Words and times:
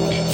A 0.00 0.29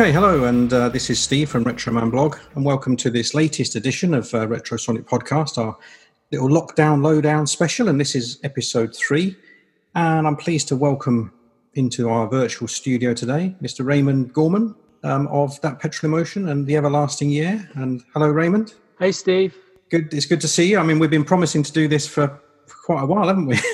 Okay, 0.00 0.12
hello, 0.12 0.44
and 0.44 0.72
uh, 0.72 0.88
this 0.88 1.10
is 1.10 1.20
Steve 1.20 1.50
from 1.50 1.62
Retro 1.62 1.92
Man 1.92 2.08
Blog, 2.08 2.38
and 2.54 2.64
welcome 2.64 2.96
to 2.96 3.10
this 3.10 3.34
latest 3.34 3.76
edition 3.76 4.14
of 4.14 4.32
uh, 4.32 4.48
Retro 4.48 4.78
Sonic 4.78 5.06
Podcast, 5.06 5.58
our 5.58 5.76
little 6.32 6.48
lockdown 6.48 7.02
lowdown 7.02 7.46
special, 7.46 7.86
and 7.90 8.00
this 8.00 8.14
is 8.14 8.40
episode 8.42 8.96
three. 8.96 9.36
And 9.94 10.26
I'm 10.26 10.36
pleased 10.36 10.68
to 10.68 10.76
welcome 10.76 11.34
into 11.74 12.08
our 12.08 12.26
virtual 12.28 12.66
studio 12.66 13.12
today 13.12 13.54
Mr. 13.60 13.84
Raymond 13.84 14.32
Gorman 14.32 14.74
um, 15.04 15.28
of 15.28 15.60
That 15.60 15.80
Petrol 15.80 16.10
Emotion 16.10 16.48
and 16.48 16.66
The 16.66 16.78
Everlasting 16.78 17.28
Yeah. 17.28 17.60
And 17.74 18.02
hello, 18.14 18.30
Raymond. 18.30 18.72
Hey, 18.98 19.12
Steve. 19.12 19.54
Good. 19.90 20.14
It's 20.14 20.24
good 20.24 20.40
to 20.40 20.48
see 20.48 20.70
you. 20.70 20.78
I 20.78 20.82
mean, 20.82 20.98
we've 20.98 21.10
been 21.10 21.24
promising 21.26 21.62
to 21.62 21.72
do 21.72 21.88
this 21.88 22.08
for, 22.08 22.40
for 22.66 22.76
quite 22.86 23.02
a 23.02 23.06
while, 23.06 23.28
haven't 23.28 23.44
we? 23.44 23.58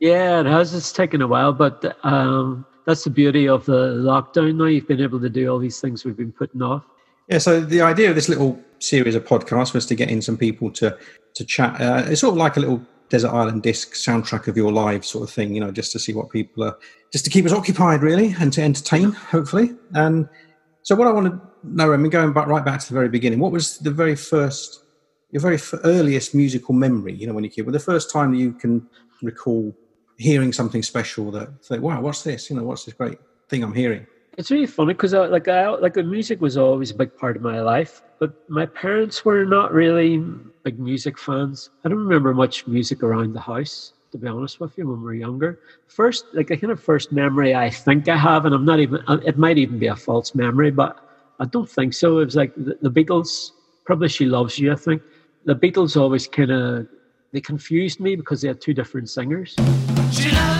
Yeah, 0.00 0.40
it 0.40 0.44
has. 0.44 0.74
It's 0.74 0.92
taken 0.92 1.22
a 1.22 1.26
while, 1.26 1.54
but 1.54 1.96
um, 2.04 2.66
that's 2.86 3.04
the 3.04 3.10
beauty 3.10 3.48
of 3.48 3.66
the 3.66 3.94
lockdown 3.94 4.56
now. 4.56 4.66
You've 4.66 4.88
been 4.88 5.00
able 5.00 5.20
to 5.20 5.28
do 5.28 5.48
all 5.48 5.58
these 5.58 5.80
things 5.80 6.04
we've 6.04 6.16
been 6.16 6.32
putting 6.32 6.62
off. 6.62 6.84
Yeah, 7.28 7.38
so 7.38 7.60
the 7.60 7.82
idea 7.82 8.08
of 8.08 8.14
this 8.14 8.28
little 8.28 8.58
series 8.78 9.16
of 9.16 9.24
podcasts 9.24 9.74
was 9.74 9.84
to 9.86 9.94
get 9.94 10.10
in 10.10 10.22
some 10.22 10.36
people 10.36 10.70
to 10.72 10.96
to 11.34 11.44
chat. 11.44 11.80
Uh, 11.80 12.04
it's 12.06 12.20
sort 12.20 12.32
of 12.32 12.38
like 12.38 12.56
a 12.56 12.60
little 12.60 12.80
desert 13.08 13.30
island 13.30 13.62
disc 13.62 13.92
soundtrack 13.94 14.48
of 14.48 14.56
your 14.56 14.72
lives, 14.72 15.08
sort 15.08 15.28
of 15.28 15.34
thing. 15.34 15.52
You 15.52 15.60
know, 15.60 15.72
just 15.72 15.90
to 15.92 15.98
see 15.98 16.14
what 16.14 16.30
people 16.30 16.62
are, 16.64 16.78
just 17.12 17.24
to 17.24 17.30
keep 17.30 17.44
us 17.44 17.52
occupied, 17.52 18.02
really, 18.02 18.34
and 18.38 18.52
to 18.52 18.62
entertain, 18.62 19.10
hopefully. 19.12 19.74
And 19.94 20.28
so, 20.82 20.94
what 20.94 21.08
I 21.08 21.12
want 21.12 21.26
to 21.26 21.40
know, 21.64 21.92
I 21.92 21.96
mean, 21.96 22.10
going 22.10 22.32
back 22.32 22.46
right 22.46 22.64
back 22.64 22.80
to 22.80 22.88
the 22.88 22.94
very 22.94 23.08
beginning, 23.08 23.40
what 23.40 23.50
was 23.50 23.78
the 23.78 23.90
very 23.90 24.14
first, 24.14 24.84
your 25.32 25.42
very 25.42 25.58
earliest 25.82 26.32
musical 26.32 26.74
memory? 26.74 27.14
You 27.14 27.26
know, 27.26 27.32
when 27.32 27.42
you 27.42 27.50
well, 27.64 27.72
the 27.72 27.80
first 27.80 28.12
time 28.12 28.34
you 28.34 28.52
can 28.52 28.86
recall 29.22 29.76
hearing 30.16 30.52
something 30.52 30.82
special 30.82 31.30
that 31.32 31.48
say, 31.60 31.78
"Wow, 31.78 32.00
what's 32.00 32.22
this? 32.22 32.50
You 32.50 32.56
know, 32.56 32.64
what's 32.64 32.84
this 32.84 32.94
great 32.94 33.18
thing 33.48 33.62
I'm 33.62 33.74
hearing?" 33.74 34.06
It's 34.36 34.50
really 34.50 34.66
funny 34.66 34.92
because 34.92 35.14
uh, 35.14 35.28
like 35.28 35.48
I 35.48 35.68
like 35.68 35.96
music 35.96 36.40
was 36.40 36.56
always 36.56 36.90
a 36.90 36.94
big 36.94 37.16
part 37.16 37.36
of 37.36 37.42
my 37.42 37.60
life, 37.60 38.02
but 38.18 38.34
my 38.50 38.66
parents 38.66 39.24
were 39.24 39.44
not 39.44 39.72
really 39.72 40.18
big 40.62 40.78
music 40.78 41.18
fans. 41.18 41.70
I 41.84 41.88
don't 41.88 41.98
remember 41.98 42.34
much 42.34 42.66
music 42.66 43.02
around 43.02 43.32
the 43.32 43.40
house, 43.40 43.94
to 44.12 44.18
be 44.18 44.28
honest 44.28 44.60
with 44.60 44.76
you, 44.76 44.88
when 44.88 44.98
we 44.98 45.04
were 45.04 45.14
younger. 45.14 45.58
First, 45.86 46.26
like 46.34 46.48
the 46.48 46.56
kind 46.56 46.70
of 46.70 46.82
first 46.82 47.12
memory 47.12 47.54
I 47.54 47.70
think 47.70 48.08
I 48.08 48.16
have, 48.16 48.44
and 48.44 48.54
I'm 48.54 48.66
not 48.66 48.80
even. 48.80 49.02
Uh, 49.06 49.18
it 49.24 49.38
might 49.38 49.56
even 49.56 49.78
be 49.78 49.86
a 49.86 49.96
false 49.96 50.34
memory, 50.34 50.70
but 50.70 50.98
I 51.40 51.46
don't 51.46 51.68
think 51.68 51.94
so. 51.94 52.18
It 52.18 52.26
was 52.26 52.36
like 52.36 52.54
the, 52.56 52.76
the 52.82 52.90
Beatles. 52.90 53.52
Probably 53.84 54.08
"She 54.08 54.26
Loves 54.26 54.58
You." 54.58 54.72
I 54.72 54.76
think 54.76 55.00
the 55.46 55.54
Beatles 55.54 55.96
always 55.96 56.28
kind 56.28 56.50
of 56.50 56.86
they 57.32 57.40
confused 57.40 58.00
me 58.00 58.16
because 58.16 58.42
they 58.42 58.48
had 58.48 58.60
two 58.60 58.74
different 58.74 59.08
singers. 59.08 59.56
She 60.12 60.30
loves 60.30 60.55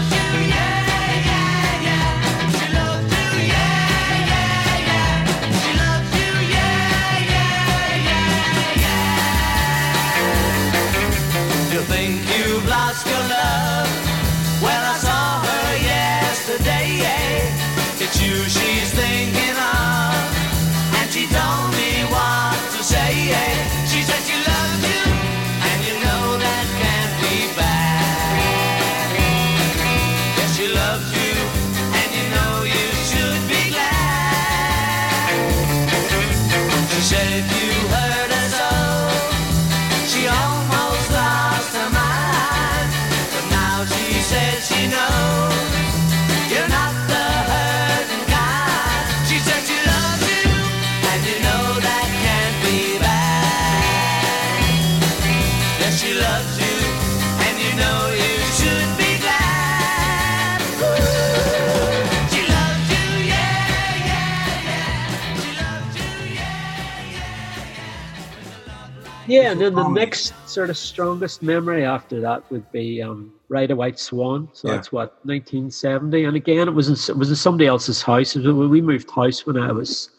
yeah. 69.46 69.52
And 69.52 69.60
then 69.60 69.74
the 69.74 69.88
next 69.88 70.34
sort 70.48 70.70
of 70.70 70.76
strongest 70.76 71.42
memory 71.42 71.84
after 71.84 72.20
that 72.20 72.42
would 72.50 72.70
be 72.72 73.00
um, 73.02 73.32
Ride 73.48 73.70
a 73.70 73.76
White 73.76 73.98
Swan. 73.98 74.48
So 74.52 74.68
Yeah. 74.68 74.74
that's 74.76 74.90
what 74.92 75.14
1970, 75.24 76.24
and 76.24 76.36
again 76.36 76.68
it 76.68 76.74
was 76.74 76.88
in, 76.88 77.14
it 77.14 77.18
was 77.18 77.30
in 77.30 77.36
somebody 77.36 77.66
else's 77.66 78.02
house. 78.02 78.34
Was- 78.34 78.44
We 78.46 78.80
moved 78.80 79.10
house 79.10 79.46
when 79.46 79.56
I 79.56 79.72
was 79.72 80.10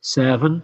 seven, 0.00 0.62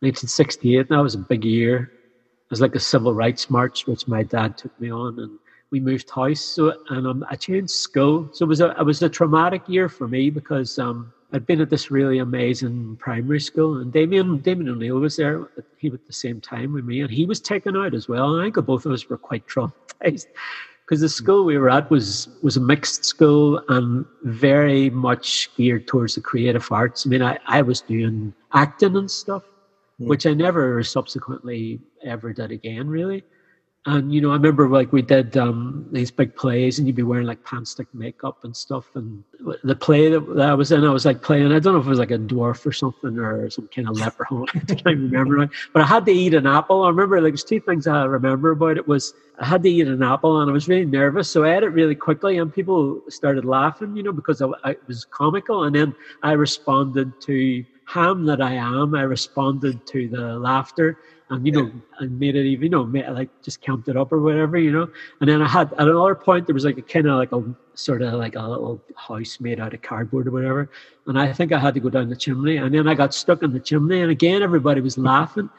1968. 0.00 0.88
That 0.88 0.98
was 1.02 1.14
a 1.14 1.18
big 1.18 1.44
year. 1.44 1.76
It 1.84 2.50
was 2.50 2.60
like 2.60 2.74
a 2.74 2.80
civil 2.80 3.14
rights 3.14 3.48
march, 3.48 3.86
which 3.86 4.06
my 4.06 4.22
dad 4.22 4.56
took 4.58 4.78
me 4.80 4.90
on, 4.90 5.18
and 5.18 5.38
we 5.72 5.80
moved 5.80 6.08
house. 6.08 6.40
So 6.40 6.74
and 6.90 7.06
um, 7.06 7.26
I 7.28 7.34
changed 7.34 7.70
school. 7.70 8.28
So 8.32 8.44
it 8.44 8.48
was 8.48 8.60
a 8.60 8.76
it 8.78 8.84
was 8.84 9.02
a 9.02 9.08
traumatic 9.08 9.62
year 9.66 9.88
for 9.88 10.06
me 10.06 10.30
because 10.30 10.78
um, 10.78 11.12
I'd 11.32 11.46
been 11.46 11.60
at 11.60 11.70
this 11.70 11.90
really 11.90 12.18
amazing 12.18 12.96
primary 13.00 13.40
school, 13.40 13.78
and 13.78 13.92
Damien 13.92 14.38
Damien 14.38 14.68
O'Neill 14.68 15.00
was 15.00 15.16
there. 15.16 15.48
He 15.78 15.88
was 15.88 15.98
at 15.98 16.06
the 16.06 16.12
same 16.12 16.40
time 16.40 16.72
with 16.72 16.84
me, 16.84 17.00
and 17.00 17.10
he 17.10 17.26
was 17.26 17.40
taken 17.40 17.76
out 17.76 17.94
as 17.94 18.06
well. 18.06 18.34
And 18.34 18.42
I 18.42 18.44
think 18.44 18.64
both 18.66 18.86
of 18.86 18.92
us 18.92 19.08
were 19.08 19.18
quite 19.18 19.46
traumatized 19.48 20.26
because 20.84 21.00
the 21.00 21.08
school 21.08 21.44
we 21.44 21.56
were 21.56 21.70
at 21.70 21.90
was 21.90 22.28
was 22.42 22.58
a 22.58 22.60
mixed 22.60 23.06
school 23.06 23.62
and 23.70 24.04
very 24.24 24.90
much 24.90 25.48
geared 25.56 25.88
towards 25.88 26.14
the 26.14 26.20
creative 26.20 26.70
arts. 26.70 27.06
I 27.06 27.08
mean, 27.08 27.22
I, 27.22 27.38
I 27.46 27.62
was 27.62 27.80
doing 27.80 28.34
acting 28.52 28.96
and 28.96 29.10
stuff, 29.10 29.42
which 29.96 30.26
I 30.26 30.34
never 30.34 30.82
subsequently 30.82 31.80
ever 32.04 32.34
did 32.34 32.50
again, 32.50 32.88
really. 32.88 33.24
And 33.84 34.14
you 34.14 34.20
know, 34.20 34.30
I 34.30 34.34
remember 34.34 34.68
like 34.68 34.92
we 34.92 35.02
did 35.02 35.36
um, 35.36 35.88
these 35.90 36.12
big 36.12 36.36
plays, 36.36 36.78
and 36.78 36.86
you'd 36.86 36.94
be 36.94 37.02
wearing 37.02 37.26
like 37.26 37.42
panstick 37.42 37.88
makeup 37.92 38.44
and 38.44 38.56
stuff. 38.56 38.86
And 38.94 39.24
the 39.64 39.74
play 39.74 40.08
that, 40.08 40.40
I 40.40 40.54
was 40.54 40.70
in, 40.70 40.84
I 40.84 40.90
was 40.90 41.04
like 41.04 41.20
playing. 41.20 41.46
I 41.46 41.58
don't 41.58 41.74
know 41.74 41.80
if 41.80 41.86
it 41.86 41.90
was 41.90 41.98
like 41.98 42.12
a 42.12 42.18
dwarf 42.18 42.64
or 42.64 42.72
something 42.72 43.18
or 43.18 43.50
some 43.50 43.68
kind 43.74 43.88
of 43.88 43.98
leprechaun. 43.98 44.46
I 44.54 44.60
can't 44.60 44.84
remember. 44.84 45.50
But 45.72 45.82
I 45.82 45.86
had 45.86 46.06
to 46.06 46.12
eat 46.12 46.32
an 46.32 46.46
apple. 46.46 46.84
I 46.84 46.88
remember 46.90 47.20
like 47.20 47.32
there's 47.32 47.42
two 47.42 47.58
things 47.58 47.88
I 47.88 48.04
remember 48.04 48.52
about 48.52 48.76
it 48.76 48.86
was 48.86 49.14
I 49.40 49.46
had 49.46 49.64
to 49.64 49.70
eat 49.70 49.88
an 49.88 50.02
apple, 50.02 50.40
and 50.40 50.48
I 50.48 50.52
was 50.52 50.68
really 50.68 50.84
nervous, 50.84 51.28
so 51.28 51.42
I 51.42 51.56
ate 51.56 51.64
it 51.64 51.70
really 51.70 51.96
quickly, 51.96 52.38
and 52.38 52.54
people 52.54 53.00
started 53.08 53.44
laughing, 53.44 53.96
you 53.96 54.04
know, 54.04 54.12
because 54.12 54.40
I, 54.42 54.46
I, 54.62 54.70
it 54.70 54.86
was 54.86 55.04
comical. 55.06 55.64
And 55.64 55.74
then 55.74 55.94
I 56.22 56.32
responded 56.32 57.20
to 57.22 57.64
ham 57.86 58.26
that 58.26 58.40
I 58.40 58.54
am. 58.54 58.94
I 58.94 59.02
responded 59.02 59.84
to 59.88 60.08
the 60.08 60.38
laughter 60.38 60.98
and 61.32 61.46
you 61.46 61.52
know, 61.52 61.72
and 61.98 62.20
made 62.20 62.36
it 62.36 62.46
even, 62.46 62.64
you 62.64 62.68
know, 62.68 62.84
made, 62.84 63.08
like 63.08 63.30
just 63.42 63.60
camped 63.60 63.88
it 63.88 63.96
up 63.96 64.12
or 64.12 64.20
whatever, 64.20 64.58
you 64.58 64.70
know. 64.70 64.88
And 65.20 65.28
then 65.28 65.42
I 65.42 65.48
had 65.48 65.72
at 65.74 65.88
another 65.88 66.14
point 66.14 66.46
there 66.46 66.54
was 66.54 66.64
like 66.64 66.78
a 66.78 66.82
kind 66.82 67.06
of 67.08 67.16
like 67.16 67.32
a 67.32 67.42
sort 67.74 68.02
of 68.02 68.14
like 68.14 68.36
a 68.36 68.42
little 68.42 68.80
house 68.96 69.40
made 69.40 69.58
out 69.58 69.74
of 69.74 69.82
cardboard 69.82 70.28
or 70.28 70.30
whatever, 70.30 70.70
and 71.06 71.18
I 71.18 71.32
think 71.32 71.52
I 71.52 71.58
had 71.58 71.74
to 71.74 71.80
go 71.80 71.88
down 71.88 72.08
the 72.08 72.16
chimney, 72.16 72.58
and 72.58 72.74
then 72.74 72.86
I 72.86 72.94
got 72.94 73.14
stuck 73.14 73.42
in 73.42 73.52
the 73.52 73.60
chimney, 73.60 74.00
and 74.02 74.10
again 74.10 74.42
everybody 74.42 74.80
was 74.80 74.98
laughing. 74.98 75.50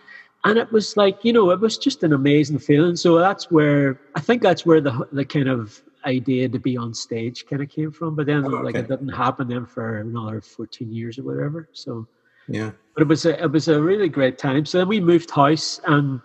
And 0.46 0.58
it 0.58 0.72
was 0.74 0.98
like, 0.98 1.24
you 1.24 1.32
know, 1.32 1.52
it 1.52 1.60
was 1.62 1.78
just 1.78 2.04
an 2.04 2.12
amazing 2.12 2.60
feeling. 2.60 2.98
So 2.98 3.18
that's 3.18 3.50
where 3.50 4.00
I 4.16 4.20
think 4.20 4.42
that's 4.42 4.66
where 4.66 4.82
the 4.82 5.08
the 5.12 5.26
kind 5.26 5.48
of 5.48 5.82
idea 6.06 6.50
to 6.50 6.60
be 6.60 6.76
on 6.76 6.94
stage 6.94 7.46
kind 7.48 7.62
of 7.62 7.70
came 7.70 7.92
from. 7.92 8.16
But 8.16 8.26
then, 8.26 8.46
Oh, 8.46 8.50
like, 8.50 8.76
it 8.76 8.90
didn't 8.90 9.10
happen 9.10 9.48
then 9.48 9.66
for 9.66 10.00
another 10.00 10.42
fourteen 10.42 10.92
years 10.92 11.18
or 11.18 11.24
whatever. 11.24 11.70
So, 11.72 12.06
Yeah. 12.48 12.72
but 12.94 13.04
it 13.04 13.08
was 13.08 13.26
a, 13.26 13.42
it 13.42 13.52
was 13.52 13.68
a 13.68 13.82
really 13.82 14.10
great 14.10 14.38
time. 14.38 14.66
So 14.66 14.78
then 14.80 14.88
we 14.88 15.00
moved 15.00 15.32
house, 15.32 15.80
and 15.88 16.22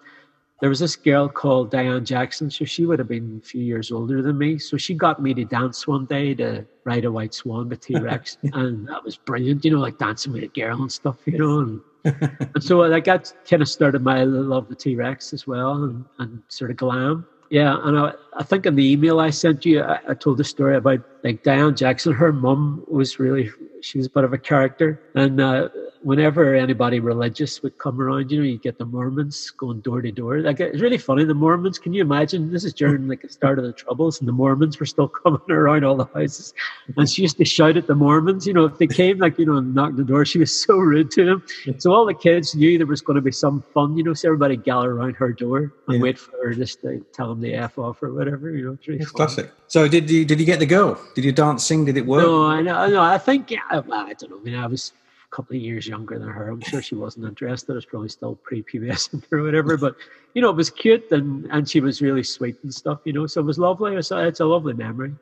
there 0.61 0.69
was 0.69 0.81
this 0.81 0.97
girl 0.97 1.29
called 1.29 1.71
Diane 1.71 2.05
Jackson. 2.05 2.51
So 2.51 2.65
she 2.65 2.85
would 2.85 2.99
have 2.99 3.09
been 3.09 3.41
a 3.43 3.47
few 3.47 3.63
years 3.63 3.93
older 3.93 4.23
than 4.23 4.37
me. 4.37 4.59
So 4.59 4.77
she 4.77 4.95
got 4.95 5.23
me 5.23 5.33
to 5.35 5.45
dance 5.45 5.87
one 5.87 6.07
day 6.07 6.35
to 6.35 6.67
Ride 6.85 7.05
a 7.05 7.13
White 7.13 7.35
Swan 7.35 7.69
with 7.69 7.81
T 7.81 7.99
Rex, 7.99 8.39
and 8.53 8.89
that 8.89 9.03
was 9.05 9.17
brilliant. 9.17 9.65
You 9.65 9.73
know, 9.73 9.81
like 9.81 9.99
dancing 9.99 10.33
with 10.33 10.43
a 10.43 10.49
girl 10.49 10.83
and 10.83 10.93
stuff. 10.93 11.17
You 11.27 11.39
know, 11.39 11.59
and 11.61 11.81
and 12.55 12.63
so 12.63 12.79
like 12.79 13.05
that 13.05 13.33
kind 13.49 13.63
of 13.63 13.69
started 13.69 14.03
my 14.03 14.25
love 14.25 14.71
of 14.71 14.79
T 14.79 14.97
Rex 14.97 15.33
as 15.33 15.47
well, 15.47 15.85
and, 15.85 16.05
and 16.19 16.43
sort 16.49 16.71
of 16.71 16.77
glam. 16.77 17.27
Yeah, 17.51 17.79
and 17.83 17.99
I, 17.99 18.13
I 18.37 18.43
think 18.43 18.67
in 18.67 18.75
the 18.75 18.93
email 18.93 19.21
I 19.21 19.31
sent 19.31 19.65
you, 19.65 19.83
I, 19.83 19.99
I 20.09 20.15
told 20.15 20.37
the 20.37 20.45
story 20.45 20.77
about 20.77 21.01
like 21.25 21.43
Diane 21.43 21.75
Jackson. 21.75 22.13
Her 22.13 22.31
mum 22.31 22.85
was 22.87 23.19
really, 23.19 23.51
she 23.81 23.97
was 23.97 24.07
a 24.07 24.11
bit 24.11 24.25
of 24.25 24.35
a 24.35 24.39
character, 24.39 25.01
and 25.15 25.41
uh, 25.41 25.69
whenever 26.03 26.55
anybody 26.55 27.01
religious 27.01 27.63
would 27.63 27.77
come 27.79 28.01
around, 28.01 28.31
you 28.31 28.39
know, 28.39 28.45
you 28.45 28.59
get 28.59 28.79
the 28.79 28.85
Mormons 28.85 29.51
going 29.51 29.81
door 29.81 30.01
to 30.03 30.11
door. 30.13 30.41
Like 30.41 30.61
it's 30.61 30.81
really 30.81 30.99
funny. 30.99 31.25
The 31.25 31.35
Mormons, 31.35 31.79
can 31.79 31.93
you 31.93 32.03
imagine? 32.03 32.53
This 32.53 32.65
is 32.65 32.73
during 32.73 33.09
like 33.09 33.23
the 33.23 33.29
start 33.29 33.59
of 33.59 33.65
the 33.65 33.73
Troubles, 33.73 34.21
and 34.21 34.29
the 34.29 34.33
Mormons 34.33 34.79
were 34.81 34.87
still 34.87 35.09
coming 35.23 35.41
around 35.51 35.85
all 35.85 35.97
the 35.97 36.07
houses, 36.07 36.55
and 36.97 37.09
she 37.09 37.23
used 37.23 37.37
to 37.39 37.45
shout 37.45 37.77
at 37.77 37.87
the 37.87 37.95
Mormons. 37.95 38.47
You 38.47 38.53
know, 38.55 38.65
if 38.65 38.79
they 38.79 38.87
came, 38.87 39.19
like 39.19 39.39
you 39.39 39.47
know, 39.47 39.57
and 39.57 39.75
knocked 39.75 39.97
the 39.97 40.05
door, 40.05 40.25
she 40.25 40.39
was 40.39 40.65
so 40.65 40.79
rude 40.79 41.11
to 41.13 41.25
them. 41.25 41.43
So 41.79 41.93
all 41.93 42.07
the 42.07 42.15
kids 42.15 42.55
knew 42.55 42.79
there 42.79 42.87
was 42.87 43.01
going 43.01 43.17
to 43.17 43.23
be 43.23 43.33
some 43.33 43.63
fun. 43.75 43.97
You 43.97 44.05
know, 44.05 44.15
so 44.15 44.29
everybody 44.29 44.57
gather 44.57 44.93
around 44.93 45.15
her 45.17 45.33
door 45.33 45.73
and 45.89 45.97
Yeah. 45.97 46.01
wait 46.03 46.19
for 46.19 46.33
her 46.43 46.55
just 46.55 46.81
to 46.83 47.05
tell 47.13 47.29
them 47.29 47.41
the 47.41 47.55
f 47.55 47.79
off 47.79 48.03
or 48.03 48.13
whatever. 48.15 48.51
You 48.51 48.67
know, 48.67 48.73
it's 48.73 48.87
really 48.89 49.01
It's 49.01 49.11
classic. 49.11 49.51
So 49.67 49.87
did 49.89 50.09
you 50.11 50.25
did 50.25 50.41
you 50.41 50.47
get 50.47 50.59
the 50.61 50.67
girl? 50.67 50.99
Did 51.15 51.25
you 51.25 51.33
dance, 51.33 51.65
sing? 51.65 51.85
Did 51.85 51.97
it 51.97 52.07
work? 52.07 52.23
No, 52.23 52.47
I 52.47 52.63
know. 52.63 53.01
I. 53.03 53.19
I 53.19 53.19
think 53.19 53.51
yeah, 53.51 53.59
well, 53.85 54.07
I 54.07 54.13
don't 54.15 54.31
know. 54.31 54.39
I 54.39 54.43
mean, 54.45 54.55
I 54.55 54.67
was 54.69 54.93
a 55.31 55.37
couple 55.37 55.57
of 55.57 55.63
years 55.63 55.87
younger 55.87 56.19
than 56.19 56.29
her. 56.29 56.49
I'm 56.49 56.61
sure 56.61 56.83
she 56.83 56.95
wasn't 56.95 57.27
interested. 57.27 57.73
It 57.73 57.75
was 57.77 57.85
probably 57.87 58.09
still 58.09 58.35
pre-pubescent 58.37 59.25
or 59.33 59.43
whatever. 59.43 59.77
But 59.77 59.97
you 60.35 60.43
know, 60.43 60.51
it 60.51 60.57
was 60.57 60.71
cute 60.71 61.11
and 61.11 61.47
and 61.51 61.69
she 61.69 61.81
was 61.81 62.01
really 62.03 62.23
sweet 62.23 62.57
and 62.63 62.73
stuff. 62.73 63.01
You 63.05 63.13
know, 63.13 63.27
so 63.27 63.41
it 63.41 63.45
was 63.45 63.59
lovely. 63.59 63.97
It's 63.97 64.11
a, 64.11 64.27
it's 64.27 64.41
a 64.41 64.45
lovely 64.45 64.75
memory. 64.75 65.15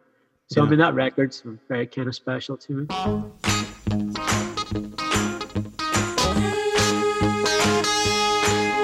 So 0.49 0.61
Yeah. 0.61 0.67
I 0.67 0.71
mean, 0.71 0.79
that 0.79 0.95
record's 0.95 1.43
very 1.69 1.87
kind 1.87 2.09
of 2.09 2.15
special 2.15 2.57
to 2.57 2.73
me. 2.73 2.87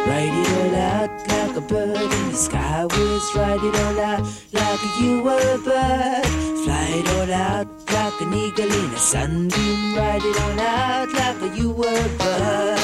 Write 0.06 0.34
it 0.34 0.48
all 0.58 0.74
out 0.74 1.10
like 1.28 1.56
a 1.56 1.60
bird 1.60 1.96
in 1.96 2.28
the 2.28 2.34
sky 2.34 2.84
was. 2.84 3.36
Write 3.36 3.62
it 3.62 3.76
all 3.76 4.00
out 4.00 4.24
like 4.52 5.00
you 5.00 5.22
were 5.22 5.54
a 5.54 5.58
bird. 5.58 6.26
Fly 6.64 6.86
it 6.96 7.08
all 7.10 7.32
out 7.32 7.81
like 8.12 8.28
an 8.28 8.34
eagle 8.34 8.72
in 8.72 8.90
a 8.92 8.98
sunbeam. 8.98 9.94
It 9.94 10.40
all 10.40 10.60
out 10.60 11.12
like 11.12 11.56
you 11.56 11.70
were 11.70 11.86
a 11.86 12.08
bird. 12.18 12.78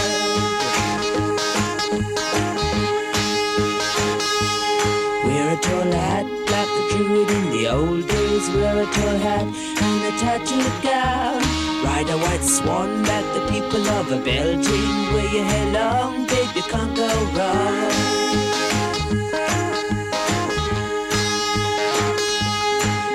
Wear 5.25 5.53
a 5.53 5.57
tall 5.57 5.93
hat 5.93 6.27
like 6.55 6.73
a 6.81 6.85
druid 6.91 7.31
in 7.31 7.51
the 7.51 7.69
old 7.69 8.09
days. 8.09 8.51
Wear 8.51 8.83
a 8.83 8.87
tall 8.87 9.19
hat 9.19 9.47
and 9.87 10.05
a 10.05 10.19
tattooed 10.19 10.83
gown. 10.83 11.43
Ride 11.85 12.09
a 12.09 12.19
white 12.19 12.45
swan 12.45 13.05
like 13.05 13.27
the 13.35 13.47
people 13.51 13.87
of 13.99 14.13
a 14.13 14.19
Belgium. 14.25 15.13
Wear 15.13 15.29
your 15.35 15.45
hair 15.45 15.73
long, 15.73 16.27
babe, 16.27 16.57
you 16.57 16.63
can't 16.63 16.97
go 16.97 17.09
wrong. 17.37 17.93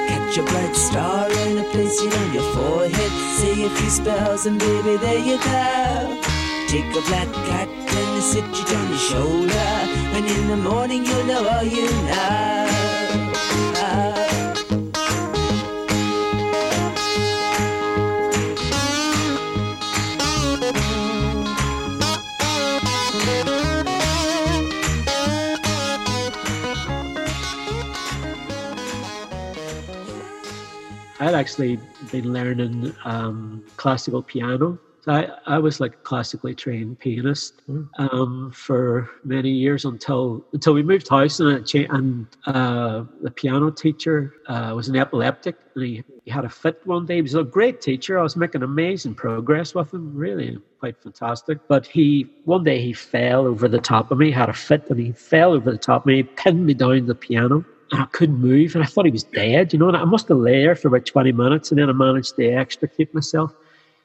Catch 0.08 0.38
a 0.38 0.44
bright 0.44 0.73
place 1.74 2.00
it 2.04 2.14
on 2.16 2.34
your 2.34 2.48
forehead. 2.54 3.12
Say 3.40 3.66
a 3.66 3.70
few 3.70 3.90
spells 3.90 4.46
and 4.46 4.60
baby, 4.60 4.96
there 4.98 5.18
you 5.30 5.38
go. 5.38 6.22
Take 6.68 6.86
a 7.00 7.02
black 7.10 7.30
cat 7.50 7.68
and 7.68 8.24
sit 8.24 8.46
it 8.46 8.76
on 8.78 8.90
your 8.90 9.04
shoulder. 9.10 9.70
And 10.16 10.26
in 10.26 10.48
the 10.50 10.58
morning 10.58 11.04
you'll 11.04 11.26
know 11.26 11.48
all 11.50 11.64
you 11.64 11.90
know. 12.10 12.53
I'd 31.24 31.36
actually 31.36 31.80
been 32.12 32.34
learning 32.34 32.94
um, 33.06 33.64
classical 33.78 34.22
piano. 34.22 34.78
So 35.06 35.14
I, 35.14 35.30
I 35.48 35.58
was 35.58 35.80
like 35.80 35.94
a 35.94 35.98
classically 35.98 36.54
trained 36.54 37.00
pianist 37.00 37.62
um, 37.98 38.52
for 38.54 39.10
many 39.24 39.50
years 39.50 39.86
until 39.86 40.46
until 40.52 40.74
we 40.74 40.84
moved 40.84 41.08
house 41.08 41.40
and 41.40 41.66
cha- 41.66 41.90
and 41.90 42.28
uh, 42.46 43.04
the 43.22 43.32
piano 43.32 43.72
teacher 43.72 44.34
uh, 44.48 44.74
was 44.76 44.90
an 44.90 44.98
epileptic 44.98 45.56
and 45.76 45.86
he, 45.86 46.04
he 46.26 46.32
had 46.32 46.44
a 46.44 46.50
fit 46.50 46.80
one 46.86 47.06
day. 47.06 47.16
He 47.16 47.22
was 47.22 47.36
a 47.36 47.44
great 47.44 47.80
teacher. 47.80 48.20
I 48.20 48.24
was 48.24 48.36
making 48.36 48.64
amazing 48.64 49.16
progress 49.16 49.74
with 49.74 49.94
him, 49.94 50.14
really 50.14 50.58
quite 50.80 51.02
fantastic. 51.02 51.58
But 51.70 51.86
he 51.88 52.28
one 52.44 52.66
day 52.66 52.82
he 52.82 52.92
fell 52.92 53.46
over 53.48 53.70
the 53.70 53.80
top 53.80 54.12
of 54.12 54.18
me, 54.18 54.30
had 54.32 54.50
a 54.50 54.54
fit, 54.54 54.90
and 54.90 55.00
he 55.00 55.14
fell 55.14 55.54
over 55.54 55.72
the 55.72 55.78
top 55.78 56.02
of 56.02 56.06
me, 56.06 56.24
pinned 56.24 56.66
me 56.66 56.74
down 56.74 57.06
the 57.06 57.16
piano 57.16 57.66
and 57.94 58.02
I 58.02 58.06
couldn't 58.08 58.40
move, 58.40 58.74
and 58.76 58.84
I 58.84 58.88
thought 58.88 59.06
he 59.06 59.12
was 59.12 59.24
dead. 59.24 59.72
You 59.72 59.80
know, 59.80 59.88
and 59.88 59.96
I 59.96 60.04
must 60.04 60.28
have 60.30 60.38
lay 60.40 60.64
there 60.64 60.76
for 60.76 60.88
about 60.88 61.06
twenty 61.06 61.32
minutes, 61.32 61.72
and 61.72 61.80
then 61.80 61.90
I 61.90 61.94
managed 61.94 62.36
to 62.38 62.52
extricate 62.52 63.14
myself. 63.14 63.54